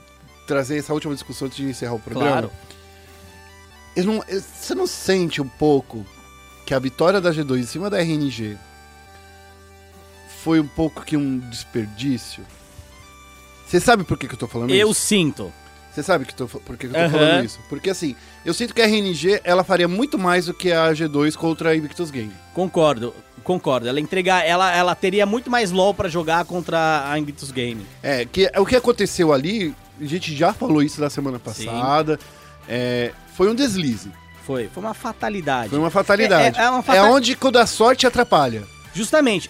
[0.47, 2.31] trazer essa última discussão antes de encerrar o programa.
[2.31, 2.51] Claro.
[3.95, 6.05] Eu não, eu- você não sente um pouco
[6.69, 8.55] que a vitória da G2 em cima da RNG
[10.43, 12.45] foi um pouco que um desperdício?
[13.65, 15.01] Você sabe por que, que eu tô falando Eu isso?
[15.01, 15.51] sinto.
[15.91, 17.09] Você sabe que tô, por que que eu tô Aham.
[17.09, 17.59] falando isso?
[17.69, 18.15] Porque assim,
[18.45, 21.75] eu sinto que a RNG ela faria muito mais do que a G2 contra a
[21.75, 22.31] Invictus Game.
[22.53, 23.87] Concordo, concordo.
[23.87, 27.83] Ela entregar, ela, ela teria muito mais LoL pra jogar contra a Invictus Game.
[28.03, 32.19] É, que o que aconteceu ali, a gente já falou isso na semana passada,
[32.67, 34.11] é, foi um deslize.
[34.49, 35.69] Foi, foi uma fatalidade.
[35.69, 36.57] Foi uma fatalidade.
[36.59, 38.63] É- é uma fata- É onde quando a sorte atrapalha.
[38.95, 39.47] Justamente,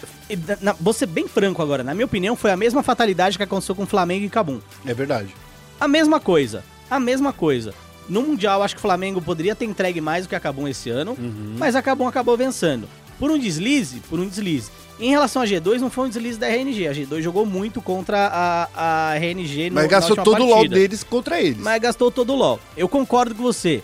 [0.60, 3.74] na- vou ser bem franco agora, na minha opinião, foi a mesma fatalidade que aconteceu
[3.74, 4.60] com Flamengo e Cabum.
[4.84, 5.34] É verdade.
[5.80, 7.72] A mesma coisa, a mesma coisa.
[8.10, 10.90] No Mundial, acho que o Flamengo poderia ter entregue mais do que a Cabum esse
[10.90, 11.54] ano, Uhum.
[11.56, 12.86] mas a Cabum acabou vencendo.
[13.18, 14.70] Por um deslize, por um deslize.
[15.00, 16.86] Em relação a G2, não foi um deslize da RNG.
[16.88, 18.68] A G2 jogou muito contra a,
[19.12, 20.74] a RNG no Mas gastou todo o LOL partida.
[20.74, 21.56] deles contra eles.
[21.56, 22.60] Mas gastou todo o LOL.
[22.76, 23.82] Eu concordo com você.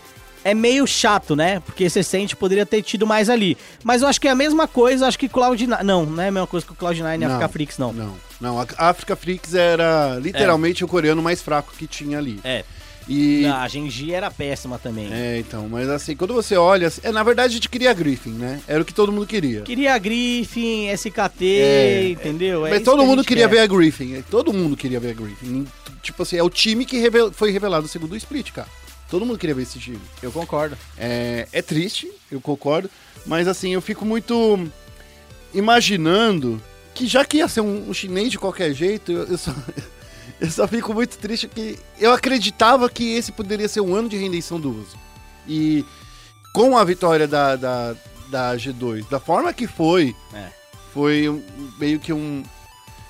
[0.48, 1.60] É meio chato, né?
[1.60, 3.56] Porque você sente poderia ter tido mais ali.
[3.82, 5.82] Mas eu acho que é a mesma coisa, acho que Cloud9.
[5.82, 7.92] Não, não é a mesma coisa que o Cloud9 e a Africa Freaks, não.
[7.92, 8.60] Não, não.
[8.60, 12.38] A Africa Freaks era literalmente o coreano mais fraco que tinha ali.
[12.44, 12.64] É.
[13.08, 13.42] E.
[13.42, 15.08] Não, a Genji era péssima também.
[15.12, 16.92] É, então, mas assim, quando você olha.
[17.04, 18.60] É, na verdade, a gente queria a Griffin, né?
[18.66, 19.60] Era o que todo mundo queria.
[19.62, 22.66] Queria a Griffin, SKT, É, entendeu?
[22.66, 23.54] É mas todo que mundo queria quer.
[23.54, 24.14] ver a Griffin.
[24.16, 25.66] é, Todo mundo queria ver a Griffin.
[26.02, 28.68] Tipo assim, é o time que revel- foi revelado no segundo split, cara.
[29.10, 30.00] Todo mundo queria ver esse time.
[30.22, 30.76] Eu concordo.
[30.98, 32.90] É, é triste, eu concordo.
[33.24, 34.68] Mas assim, eu fico muito
[35.54, 36.60] imaginando
[36.94, 39.52] que já que ia ser um, um chinês de qualquer jeito, eu, eu só,
[40.40, 44.16] eu só fico muito triste que eu acreditava que esse poderia ser um ano de
[44.16, 44.96] redenção do uso.
[45.46, 45.84] E
[46.52, 47.94] com a vitória da, da,
[48.28, 50.48] da G2, da forma que foi, É.
[50.92, 51.42] foi um-
[51.78, 52.42] meio que um.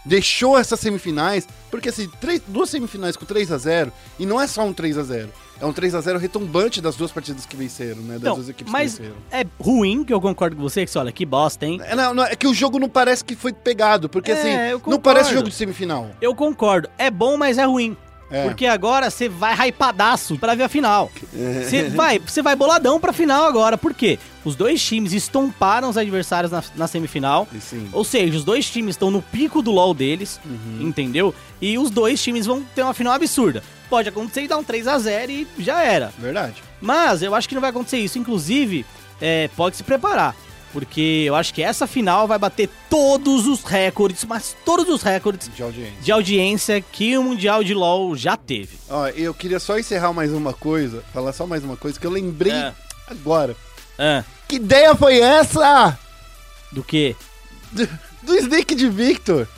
[0.05, 4.47] Deixou essas semifinais, porque assim, três, duas semifinais com 3 a 0 e não é
[4.47, 7.57] só um 3 a 0 é um 3 a 0 retumbante das duas partidas que
[7.57, 8.15] venceram, né?
[8.15, 9.17] Das Não, duas equipes mas que venceram.
[9.31, 11.81] é ruim, que eu concordo com você, que você olha, que bosta, hein?
[11.85, 14.83] É, não, não, é que o jogo não parece que foi pegado, porque É, assim,
[14.87, 16.11] não parece jogo de semifinal.
[16.21, 16.89] Eu concordo.
[16.99, 17.97] É bom, mas é ruim.
[18.29, 18.43] É.
[18.43, 21.09] Porque agora você vai hypadaço pra ver a final.
[21.33, 23.79] Você vai, você vai boladão pra final agora.
[23.79, 24.19] Por quê?
[24.45, 27.47] Os dois times estomparam os adversários na, na semifinal.
[27.61, 27.89] Sim.
[27.93, 30.79] Ou seja, os dois times estão no pico do LoL deles, Uhum.
[30.89, 31.33] entendeu?
[31.63, 33.63] E os dois times vão ter uma final absurda.
[33.89, 36.13] Pode acontecer e dar um 3 a 0 e já era.
[36.19, 36.63] Verdade.
[36.81, 38.19] Mas eu acho que não vai acontecer isso.
[38.19, 38.85] Inclusive,
[39.21, 40.35] é, pode se preparar.
[40.73, 45.49] Porque eu acho que essa final vai bater todos os recordes, mas todos os recordes
[45.55, 45.95] De audiência.
[46.03, 48.77] de audiência que o Mundial de LoL já teve.
[48.91, 52.11] Ó, eu queria só encerrar mais uma coisa, falar só mais uma coisa que eu
[52.11, 52.75] lembrei É.
[53.09, 53.57] agora.
[53.99, 55.99] Ah, Que ideia foi essa?
[56.73, 57.17] do que?
[57.73, 57.89] Do,
[58.23, 59.49] do Snake de Victor.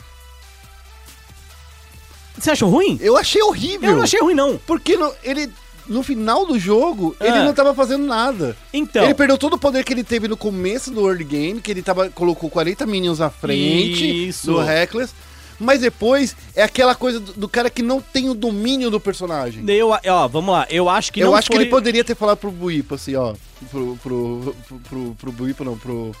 [2.39, 2.97] Você achou ruim?
[3.01, 3.89] Eu achei horrível.
[3.89, 4.57] Eu não achei ruim, não.
[4.65, 5.49] Porque no, ele,
[5.87, 7.27] no final do jogo, Ah.
[7.27, 8.55] ele não tava fazendo nada.
[8.73, 9.03] Então.
[9.03, 11.81] Ele perdeu todo o poder que ele teve no começo do early game, que ele
[11.81, 14.47] tava, colocou 40 minions à frente Isso.
[14.51, 15.13] do Reckless.
[15.61, 19.61] Mas depois é aquela coisa do, do cara que não tem o domínio do personagem.
[19.69, 20.65] Eu, ó, vamos lá.
[20.69, 21.57] Eu acho que Eu acho foi...
[21.57, 23.33] que ele poderia ter falado pro Buipo, assim, ó.
[23.69, 26.15] Pro, pro, pro, pro, pro Buipo, não, pro.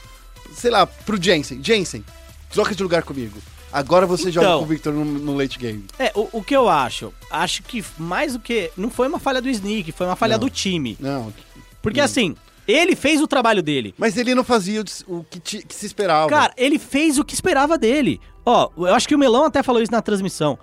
[0.53, 1.63] Sei lá, pro Jensen.
[1.63, 2.03] Jensen,
[2.51, 3.37] troca de lugar comigo.
[3.71, 4.59] Agora você joga Então.
[4.59, 5.85] com o Victor no, no late game.
[5.99, 7.13] É, o, o que eu acho?
[7.29, 8.71] Acho que mais do que...
[8.75, 10.39] Não foi uma falha do Sneak, foi uma falha Não.
[10.45, 10.97] do time.
[10.99, 11.31] Não.
[11.81, 12.35] Porque assim,
[12.67, 13.93] ele fez o trabalho dele.
[13.97, 16.29] Mas ele não fazia o, que, ti- que se esperava.
[16.29, 18.19] Cara, ele fez o que esperava dele.
[18.45, 20.57] Ó, eu acho que o Melão até falou isso na transmissão.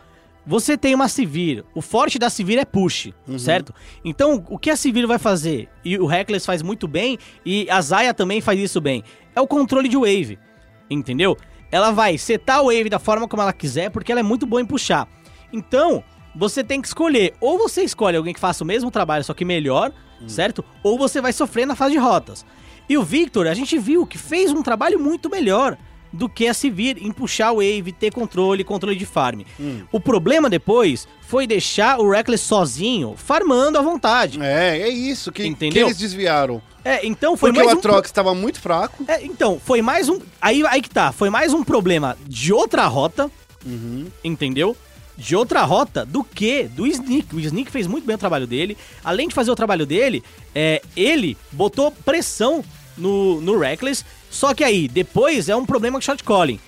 [0.49, 3.37] Você tem uma Sivir, o forte da Sivir é push, Uhum.
[3.39, 3.75] certo?
[4.05, 7.81] Então, o que a Sivir vai fazer, e o Reckless faz muito bem, e a
[7.81, 9.03] Zaya também faz isso bem,
[9.35, 10.39] é o controle de wave,
[10.89, 11.37] entendeu?
[11.77, 14.63] Ela vai setar o wave da forma como ela quiser, porque ela é muito boa
[14.63, 15.07] em puxar.
[15.53, 16.03] Então,
[16.35, 19.45] você tem que escolher, ou você escolhe alguém que faça o mesmo trabalho, só que
[19.45, 19.93] melhor,
[20.27, 20.65] certo?
[20.83, 22.47] Ou você vai sofrer na fase de rotas.
[22.89, 25.77] E o Victor, a gente viu que fez um trabalho muito melhor
[26.17, 29.43] do que a Sivir em puxar o wave, ter controle, controle de farm.
[29.93, 34.41] O problema depois foi deixar o Reckless sozinho, farmando à vontade.
[34.41, 35.87] É, é isso que, que Entendeu?
[35.87, 36.63] eles desviaram.
[36.85, 39.05] É, então foi Porque mais o um Atrox estava muito fraco.
[39.09, 40.21] é, então, foi mais um.
[40.41, 43.31] Aí, aí que tá, foi mais um problema de outra rota,
[44.23, 44.77] entendeu?
[45.17, 47.35] De outra rota do que do Sneak.
[47.35, 48.77] O Sneak fez muito bem o trabalho dele.
[49.03, 50.23] Além de fazer o trabalho dele,
[50.55, 52.63] é, ele botou pressão
[52.97, 54.05] no, no Reckless.
[54.31, 56.61] Só que aí, depois é um problema com shot calling.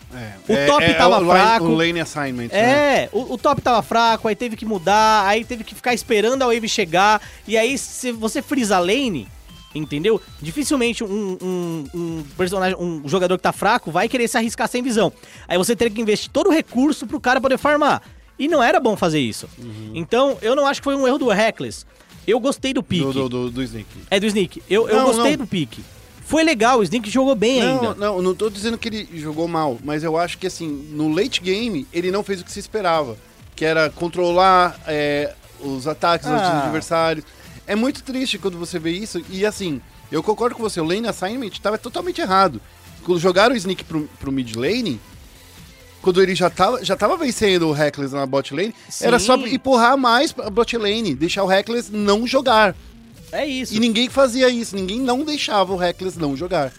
[0.48, 1.64] O É, top é, tava o line- fraco.
[1.66, 2.58] O lane assignment, né?
[3.04, 6.42] É, o, o top tava fraco, aí teve que mudar, aí teve que ficar esperando
[6.42, 9.28] a wave chegar, e aí se você frisa a lane,
[9.74, 10.18] entendeu?
[10.40, 14.82] Dificilmente um, um, um personagem, um jogador que tá fraco vai querer se arriscar sem
[14.82, 15.12] visão.
[15.46, 18.00] Aí você teria que investir todo o recurso pro cara poder farmar.
[18.38, 19.48] E não era bom fazer isso.
[19.58, 19.90] Uhum.
[19.94, 21.84] Então, eu não acho que foi um erro do Reckless.
[22.26, 23.04] Eu gostei do pique.
[23.04, 23.86] Do, do, do, do Snake.
[24.10, 24.62] É do Sneak.
[24.70, 25.44] Eu, eu Não, gostei não.
[25.44, 25.82] do pique.
[26.28, 27.94] Foi legal, o Sneak jogou bem Não, ainda.
[27.94, 31.40] não, não tô dizendo que ele jogou mal, mas eu acho que assim, no late
[31.40, 33.16] game, ele não fez o que se esperava.
[33.56, 36.64] Que era controlar é, os ataques dos Ah.
[36.64, 37.24] adversários.
[37.66, 39.22] É muito triste quando você vê isso.
[39.30, 39.80] E assim,
[40.12, 42.60] eu concordo com você, o lane assignment estava totalmente errado.
[43.04, 45.00] Quando jogaram o Sneak pro, pro mid lane,
[46.02, 49.54] quando ele já tava, já tava vencendo o Reckless na bot lane, era só Sim.
[49.54, 52.76] empurrar mais a bot lane, deixar o Reckless não jogar.
[53.32, 53.74] É isso.
[53.74, 56.72] E ninguém fazia isso, ninguém não deixava o Reckless não jogar.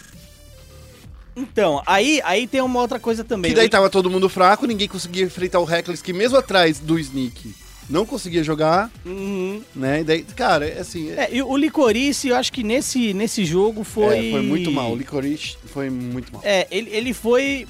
[1.36, 3.52] Então, aí, aí tem uma outra coisa também.
[3.52, 6.80] Que daí O- tava todo mundo fraco, ninguém conseguia enfrentar o Reckless, que mesmo atrás
[6.80, 7.54] do Sneak
[7.89, 9.62] não conseguia jogar, Uhum.
[9.76, 10.02] né?
[10.02, 11.12] E daí, cara, é assim.
[11.12, 14.28] É, É, e o Licorice, eu acho que nesse, nesse jogo foi.
[14.28, 14.91] é, foi muito mal.
[14.91, 16.41] O Licorice foi muito mal.
[16.43, 17.68] É, ele, ele foi.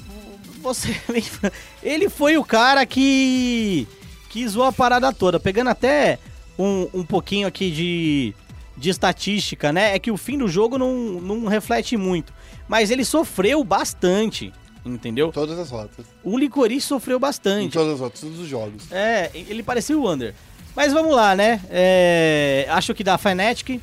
[0.62, 0.94] Você.
[1.82, 3.86] Ele foi o cara que.
[4.28, 5.40] que zoou a parada toda.
[5.40, 6.18] Pegando até
[6.58, 8.34] um, um pouquinho aqui de,
[8.80, 9.94] de estatística, né?
[9.94, 12.32] É que o fim do jogo não, não reflete muito.
[12.66, 14.52] Mas ele sofreu bastante,
[14.84, 15.30] entendeu?
[15.30, 16.06] Todas as rotas.
[16.24, 17.72] O Licorice sofreu Em bastante.
[17.74, 18.90] todas as rotas, todos os jogos.
[18.90, 20.34] É, ele parecia o Wander.
[20.74, 21.60] Mas vamos lá, né?
[21.68, 23.80] É, acho que dá Fnatic.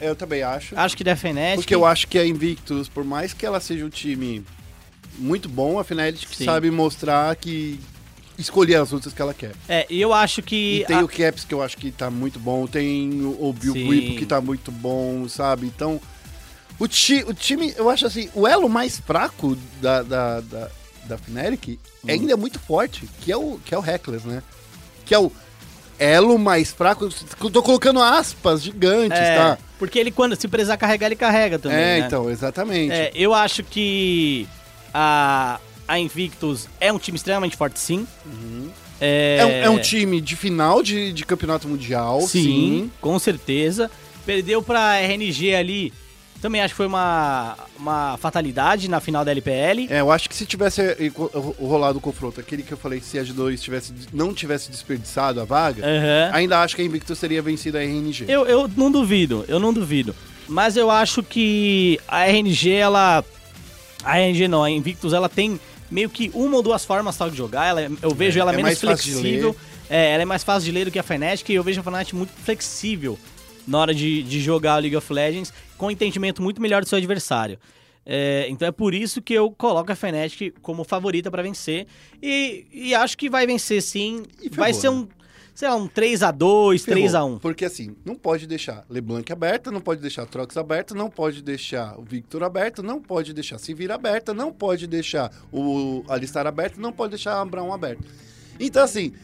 [0.00, 0.76] Eu também acho.
[0.76, 1.56] Acho que dá Fnatic.
[1.56, 4.44] Porque eu acho que a Invictus, por mais que ela seja um time
[5.18, 6.44] muito bom, a Fnatic Sim.
[6.46, 7.78] sabe mostrar que
[8.38, 9.52] escolher as lutas que ela quer.
[9.68, 10.80] É, e eu acho que.
[10.82, 13.52] E tem a- o Caps que eu acho que tá muito bom, tem o, o
[13.52, 13.88] Bill Sim.
[13.88, 15.66] Whip que tá muito bom, sabe?
[15.66, 16.00] Então,
[16.78, 20.68] o, ti, o time, eu acho assim, o elo mais fraco da, da, da,
[21.06, 22.10] da Fnatic Hum.
[22.10, 24.42] ainda é muito forte, que é o, que é o Reckless, né?
[25.04, 25.32] Que é o
[25.98, 27.08] elo mais fraco,
[27.40, 29.58] eu tô colocando aspas gigantes, É, tá?
[29.78, 31.76] Porque ele, quando se precisar carregar, ele carrega também.
[31.78, 32.06] é, né?
[32.06, 32.92] então, exatamente.
[32.92, 34.46] É, eu acho que
[34.94, 35.58] a,
[35.88, 38.06] a Invictus é um time extremamente forte, sim.
[39.00, 42.90] É, É, um, é um time de final de, de campeonato mundial, sim, sim.
[43.00, 43.90] com certeza.
[44.24, 45.92] Perdeu pra RNG ali.
[46.40, 49.86] Também acho que foi uma, uma fatalidade na final da LPL.
[49.88, 50.80] É, eu acho que se tivesse
[51.58, 55.44] rolado o confronto, aquele que eu falei, se a G2 tivesse, não tivesse desperdiçado a
[55.44, 56.30] vaga, Aham.
[56.34, 58.26] ainda acho que a Invictus teria vencido a RNG.
[58.28, 60.14] Eu, eu não duvido, eu não duvido.
[60.46, 63.24] Mas eu acho que a RNG, ela.
[64.04, 65.58] A RNG não, a Invictus, ela tem
[65.90, 67.66] meio que uma ou duas formas tal de jogar.
[67.66, 69.56] Ela, é- eu vejo ela é menos flexível.
[69.88, 71.82] É, ela é mais fácil de ler do que a Fnatic e eu vejo a
[71.82, 73.18] Fnatic muito flexível
[73.66, 76.88] na hora de, de jogar o League of Legends, com um entendimento muito melhor do
[76.88, 77.58] seu adversário.
[78.08, 81.88] É, então é por isso que eu coloco a Fnatic como favorita pra vencer.
[82.22, 84.22] E, e acho que vai vencer sim.
[84.52, 84.96] Vai ser né?
[84.96, 85.08] um,
[85.56, 87.02] sei lá, um 3x2, Ferrou.
[87.02, 87.40] 3x1.
[87.40, 91.98] Porque assim, não pode deixar LeBlanc aberta, não pode deixar Trox aberta, não pode deixar
[91.98, 96.92] o Victor aberto, não pode deixar Sivir aberta, não pode deixar o Alistar aberto, não
[96.92, 98.04] pode deixar a Brown aberto.
[98.60, 99.14] Então assim,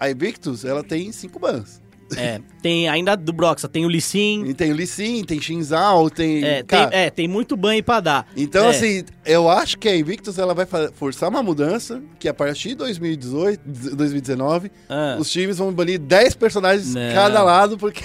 [0.00, 1.80] a Invictus, ela tem cinco bans.
[2.16, 4.44] É, tem ainda do Broxa, tem o Lee Sin.
[4.46, 6.44] E tem o Lee Sin, tem Shinzal, tem...
[6.44, 8.26] É, tem, é, tem muito banho pra dar.
[8.36, 12.34] Então, É, assim, eu acho que a Invictus ela vai forçar uma mudança, que a
[12.34, 13.60] partir de 2018,
[13.96, 17.14] 2019, ah, os times vão banir 10 personagens Não.
[17.14, 18.02] cada lado, porque.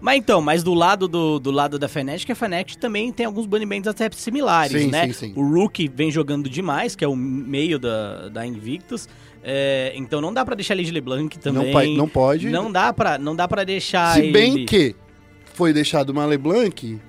[0.00, 3.46] Mas então, mas do lado do, do lado da Fnatic, a Fnatic também tem alguns
[3.46, 5.06] banimentos até similares, Sim, né?
[5.06, 5.32] sim, sim.
[5.36, 9.08] O Rook vem jogando demais, que é o meio da, da Invictus.
[9.42, 11.90] É, então não dá pra deixar ele de LeBlanc também.
[11.90, 12.48] Não, não pode.
[12.48, 14.32] Não dá pra, não dá pra deixar Se ele...
[14.32, 14.94] bem que
[15.54, 17.00] foi deixado uma LeBlanc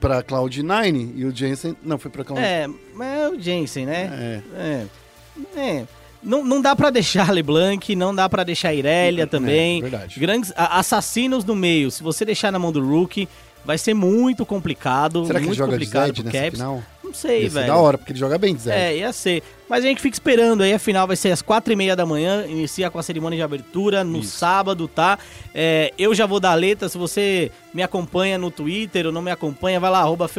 [0.00, 1.76] pra Cloud9 e o Jensen.
[1.82, 2.40] Não, foi pra Cloud9.
[2.40, 4.42] É, mas é o Jensen, né?
[4.56, 4.86] É.
[5.56, 5.60] É.
[5.60, 5.86] É.
[6.22, 9.78] Não, não dá pra deixar LeBlanc, não dá pra deixar Irelia também.
[9.78, 10.18] É, verdade.
[10.18, 11.90] Grandes assassinos no meio.
[11.90, 13.28] Se você deixar na mão do Rookie,
[13.64, 15.24] vai ser muito complicado.
[15.26, 16.50] Será que ele muito joga de complicado Zed pro Caps.
[16.58, 16.82] final?
[17.08, 17.66] Não sei, Ia velho.
[17.66, 18.76] da hora, porque ele joga bem Zed.
[18.76, 19.42] É, ia ser.
[19.66, 22.04] Mas a gente fica esperando aí, a final vai ser às quatro e meia da
[22.04, 24.36] manhã, inicia com a cerimônia de abertura no Isso.
[24.38, 25.18] sábado, tá?
[25.54, 29.22] É, eu já vou dar a letra, se você me acompanha no Twitter ou não
[29.22, 30.30] me acompanha, vai lá, arroba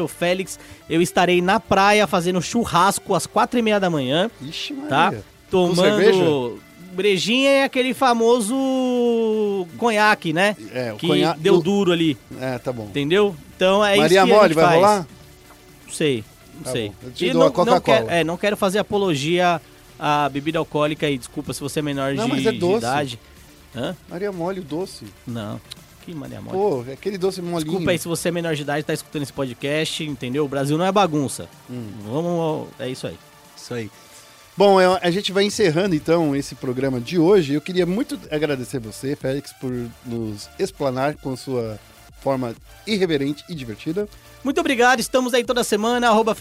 [0.90, 5.06] eu estarei na praia fazendo churrasco às quatro e meia da manhã, Ixi, tá?
[5.06, 5.24] Maria.
[5.52, 6.60] Com Tomando...
[6.92, 10.56] Brejinha é aquele famoso conhaque, né?
[10.74, 12.86] É, o que conhaque- deu duro ali, É, tá bom.
[12.86, 13.36] entendeu?
[13.56, 15.08] Então é Maria isso que Mole vai rolar?
[15.86, 16.24] Não sei,
[16.60, 16.90] não Tá sei.
[16.90, 17.76] bom, eu te E dou não, a Coca-Cola.
[17.76, 19.62] Não quero, é, não quero fazer apologia
[19.98, 22.78] à bebida alcoólica e desculpa se você é menor Não, de, mas é de doce.
[22.78, 23.20] idade.
[23.76, 23.96] Hã?
[24.10, 25.06] Maria Mole, o doce.
[25.28, 25.60] Não.
[26.06, 26.58] Que Maria Mole.
[26.58, 27.66] Pô, é aquele doce molinho.
[27.72, 30.46] Desculpa aí se você é menor de idade e tá escutando esse podcast, entendeu?
[30.46, 31.48] O Brasil não é bagunça.
[31.70, 31.90] Hum.
[32.06, 32.68] Vamos.
[32.80, 33.18] É isso aí.
[33.56, 33.92] Isso aí.
[34.58, 37.54] Bom, eu- a gente vai encerrando então esse programa de hoje.
[37.54, 39.72] Eu queria muito agradecer você, Félix, por
[40.06, 41.80] nos explanar com sua
[42.22, 42.54] forma
[42.88, 44.08] irreverente e divertida.
[44.44, 46.36] Muito obrigado, estamos aí toda semana, arroba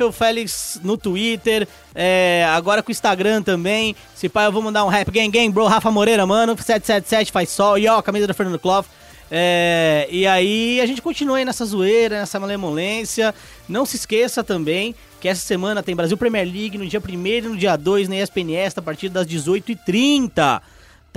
[0.82, 3.96] no Twitter, é, agora com o Instagram também.
[4.14, 7.50] Se pá, eu vou mandar um rap gang gang, bro, Rafa Moreira, mano, 777 faz
[7.50, 8.84] sol, e ó, camisa da Fernando Clough.
[9.30, 13.34] É, e aí a gente continua aí nessa zoeira, nessa malemolência.
[13.68, 17.40] Não se esqueça também que essa semana tem Brasil Premier League no dia 1 e
[17.42, 20.62] no dia 2 na ESPN a partir das 18h30.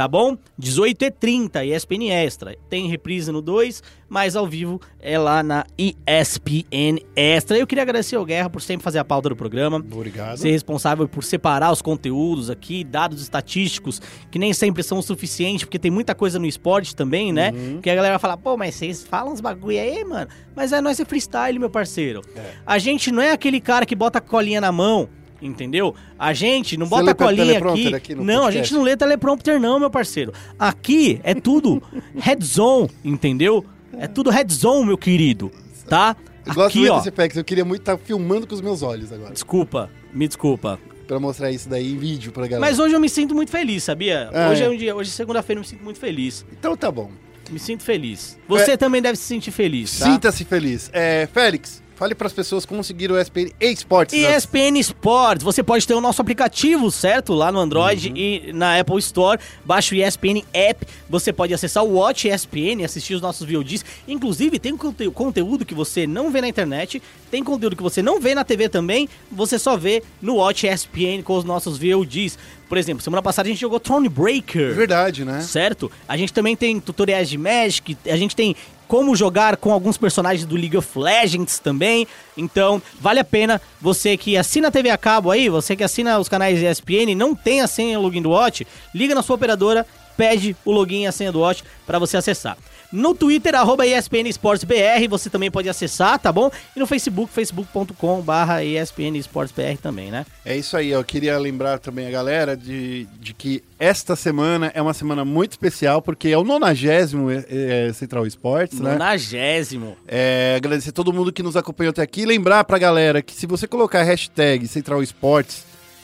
[0.02, 0.08] Tá?
[0.08, 0.36] bom?
[0.60, 2.56] 18h30, ESPN Extra.
[2.70, 7.56] Tem reprise no 2, mas ao vivo é lá na ESPN Extra.
[7.58, 9.78] Eu queria agradecer ao Guerra por sempre fazer a pauta do programa.
[9.78, 10.38] Obrigado.
[10.38, 14.02] Ser responsável por separar os conteúdos aqui, dados estatísticos,
[14.32, 17.54] que nem sempre são o suficiente, porque tem muita coisa no esporte também, né?
[17.82, 20.32] Que a galera fala, pô, mas vocês falam uns bagulho aí, mano.
[20.56, 22.22] Mas é nós é freestyle, meu parceiro.
[22.66, 25.08] A gente não é aquele cara que bota a colinha na mão.
[25.42, 25.96] Entendeu?
[26.20, 27.94] A gente não bota a colinha aqui.
[27.96, 28.54] aqui não, a podcast?
[28.54, 30.32] gente não lê teleprompter, não, meu parceiro.
[30.60, 31.82] Aqui é tudo
[32.16, 33.66] red zone, entendeu?
[33.98, 35.52] É tudo red zone, meu querido.
[35.90, 36.16] Tá?
[36.46, 36.98] Eu gosto Aqui, muito ó.
[36.98, 39.32] desse Pex, eu queria muito estar filmando com os meus olhos agora.
[39.34, 40.80] Desculpa, me desculpa.
[41.08, 42.62] Pra mostrar isso daí em vídeo pra galera.
[42.62, 44.30] Mas hoje eu me sinto muito feliz, sabia?
[44.34, 44.70] Ah, hoje é é.
[44.70, 46.46] um dia, hoje é segunda-feira, eu me sinto muito feliz.
[46.52, 47.12] Então tá bom.
[47.50, 48.40] Me sinto feliz.
[48.48, 48.78] Você É.
[48.78, 50.06] também deve se sentir feliz, tá?
[50.06, 50.90] Sinta-se feliz.
[50.94, 54.18] É, Félix, fale pras pessoas como seguir o ESPN Esportes.
[54.20, 57.32] ESPN Sports, você pode ter o nosso aplicativo, certo?
[57.32, 58.18] Lá no Android Uhum.
[58.18, 59.40] e na Apple Store.
[59.64, 60.84] Baixa o ESPN App.
[61.08, 63.86] Você pode acessar o Watch ESPN, assistir os nossos VODs.
[64.08, 67.00] Inclusive, tem conte- conteúdo que você não vê na internet,
[67.30, 71.22] tem conteúdo que você não vê na TV também, você só vê no Watch ESPN
[71.24, 72.36] com os nossos VODs.
[72.68, 74.74] Por exemplo, semana passada a gente jogou Thronebreaker.
[74.74, 75.42] Verdade, né?
[75.42, 75.92] Certo?
[76.08, 78.56] A gente também tem tutoriais de Magic, a gente tem
[78.92, 82.06] como jogar com alguns personagens do League of Legends também.
[82.36, 86.20] Então, vale a pena você que assina a TV a cabo aí, você que assina
[86.20, 89.88] os canais ESPN, não tem a senha login do Watch, liga na sua operadora,
[90.18, 92.58] pede o login e a senha do Watch para você acessar.
[92.92, 96.52] No Twitter, arroba ESPN Esportes BR, você também pode acessar, tá bom?
[96.76, 100.26] E no Facebook, facebook.com barra ESPN Esportes BR também, né?
[100.46, 104.82] É isso aí, eu queria lembrar também a galera de, de que esta semana é
[104.82, 108.92] uma semana muito especial, porque é o nonagésimo é, Central Esportes, né?
[108.92, 109.96] Nonagésimo.
[110.08, 112.26] É, agradecer todo mundo que nos acompanhou até aqui.
[112.26, 115.64] Lembrar pra galera que se você colocar a hashtag Central Esportes,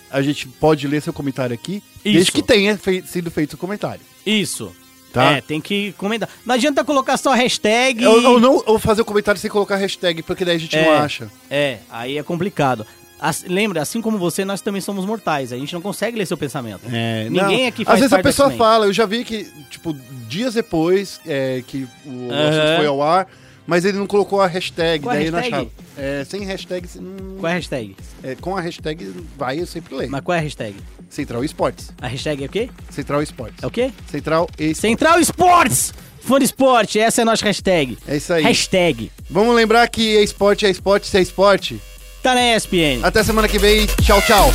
[0.10, 2.32] a gente pode ler seu comentário aqui, desde Isso.
[2.32, 4.02] que tenha fei- sido feito o comentário.
[4.26, 4.74] Isso.
[5.14, 5.32] Tá.
[5.34, 6.30] É, tem que comentar.
[6.46, 8.06] Não adianta colocar só hashtag.
[8.06, 10.76] Ou, ou não, ou fazer o comentário sem colocar a hashtag, porque daí a gente
[10.76, 10.98] não É.
[11.00, 11.32] acha.
[11.50, 12.86] É, aí é complicado.
[13.20, 15.52] As- lembra, assim como você, nós também somos mortais.
[15.52, 16.82] A gente não consegue ler seu pensamento.
[16.92, 17.68] É, Ninguém não.
[17.68, 19.92] aqui faz Às vezes a pessoa fala, eu já vi que, tipo,
[20.28, 22.50] dias depois é, que o Aham.
[22.50, 23.28] assunto foi ao ar,
[23.66, 25.56] mas ele não colocou a hashtag, Qual a daí eu não hashtag?
[25.56, 25.72] achava.
[25.98, 27.96] É, sem hashtag, não- Qual é a hashtag?
[28.24, 30.12] é, com a hashtag vai, eu sempre leio.
[30.12, 30.76] Mas qual é a hashtag?
[31.10, 31.92] Central Esportes.
[32.02, 32.70] A hashtag é o quê?
[32.90, 33.64] Central Esportes.
[33.64, 33.92] É o quê?
[34.10, 34.78] Central Esportes.
[34.78, 35.94] Central Esportes!
[36.20, 37.98] Fã de esporte, essa é a nossa hashtag.
[38.06, 38.44] É isso aí.
[38.44, 39.10] Hashtag.
[39.30, 41.80] Vamos lembrar que é esporte, é esporte, se é esporte.
[42.22, 43.00] Tá na ESPN.
[43.04, 43.86] Até semana que vem.
[44.04, 44.52] Tchau, tchau.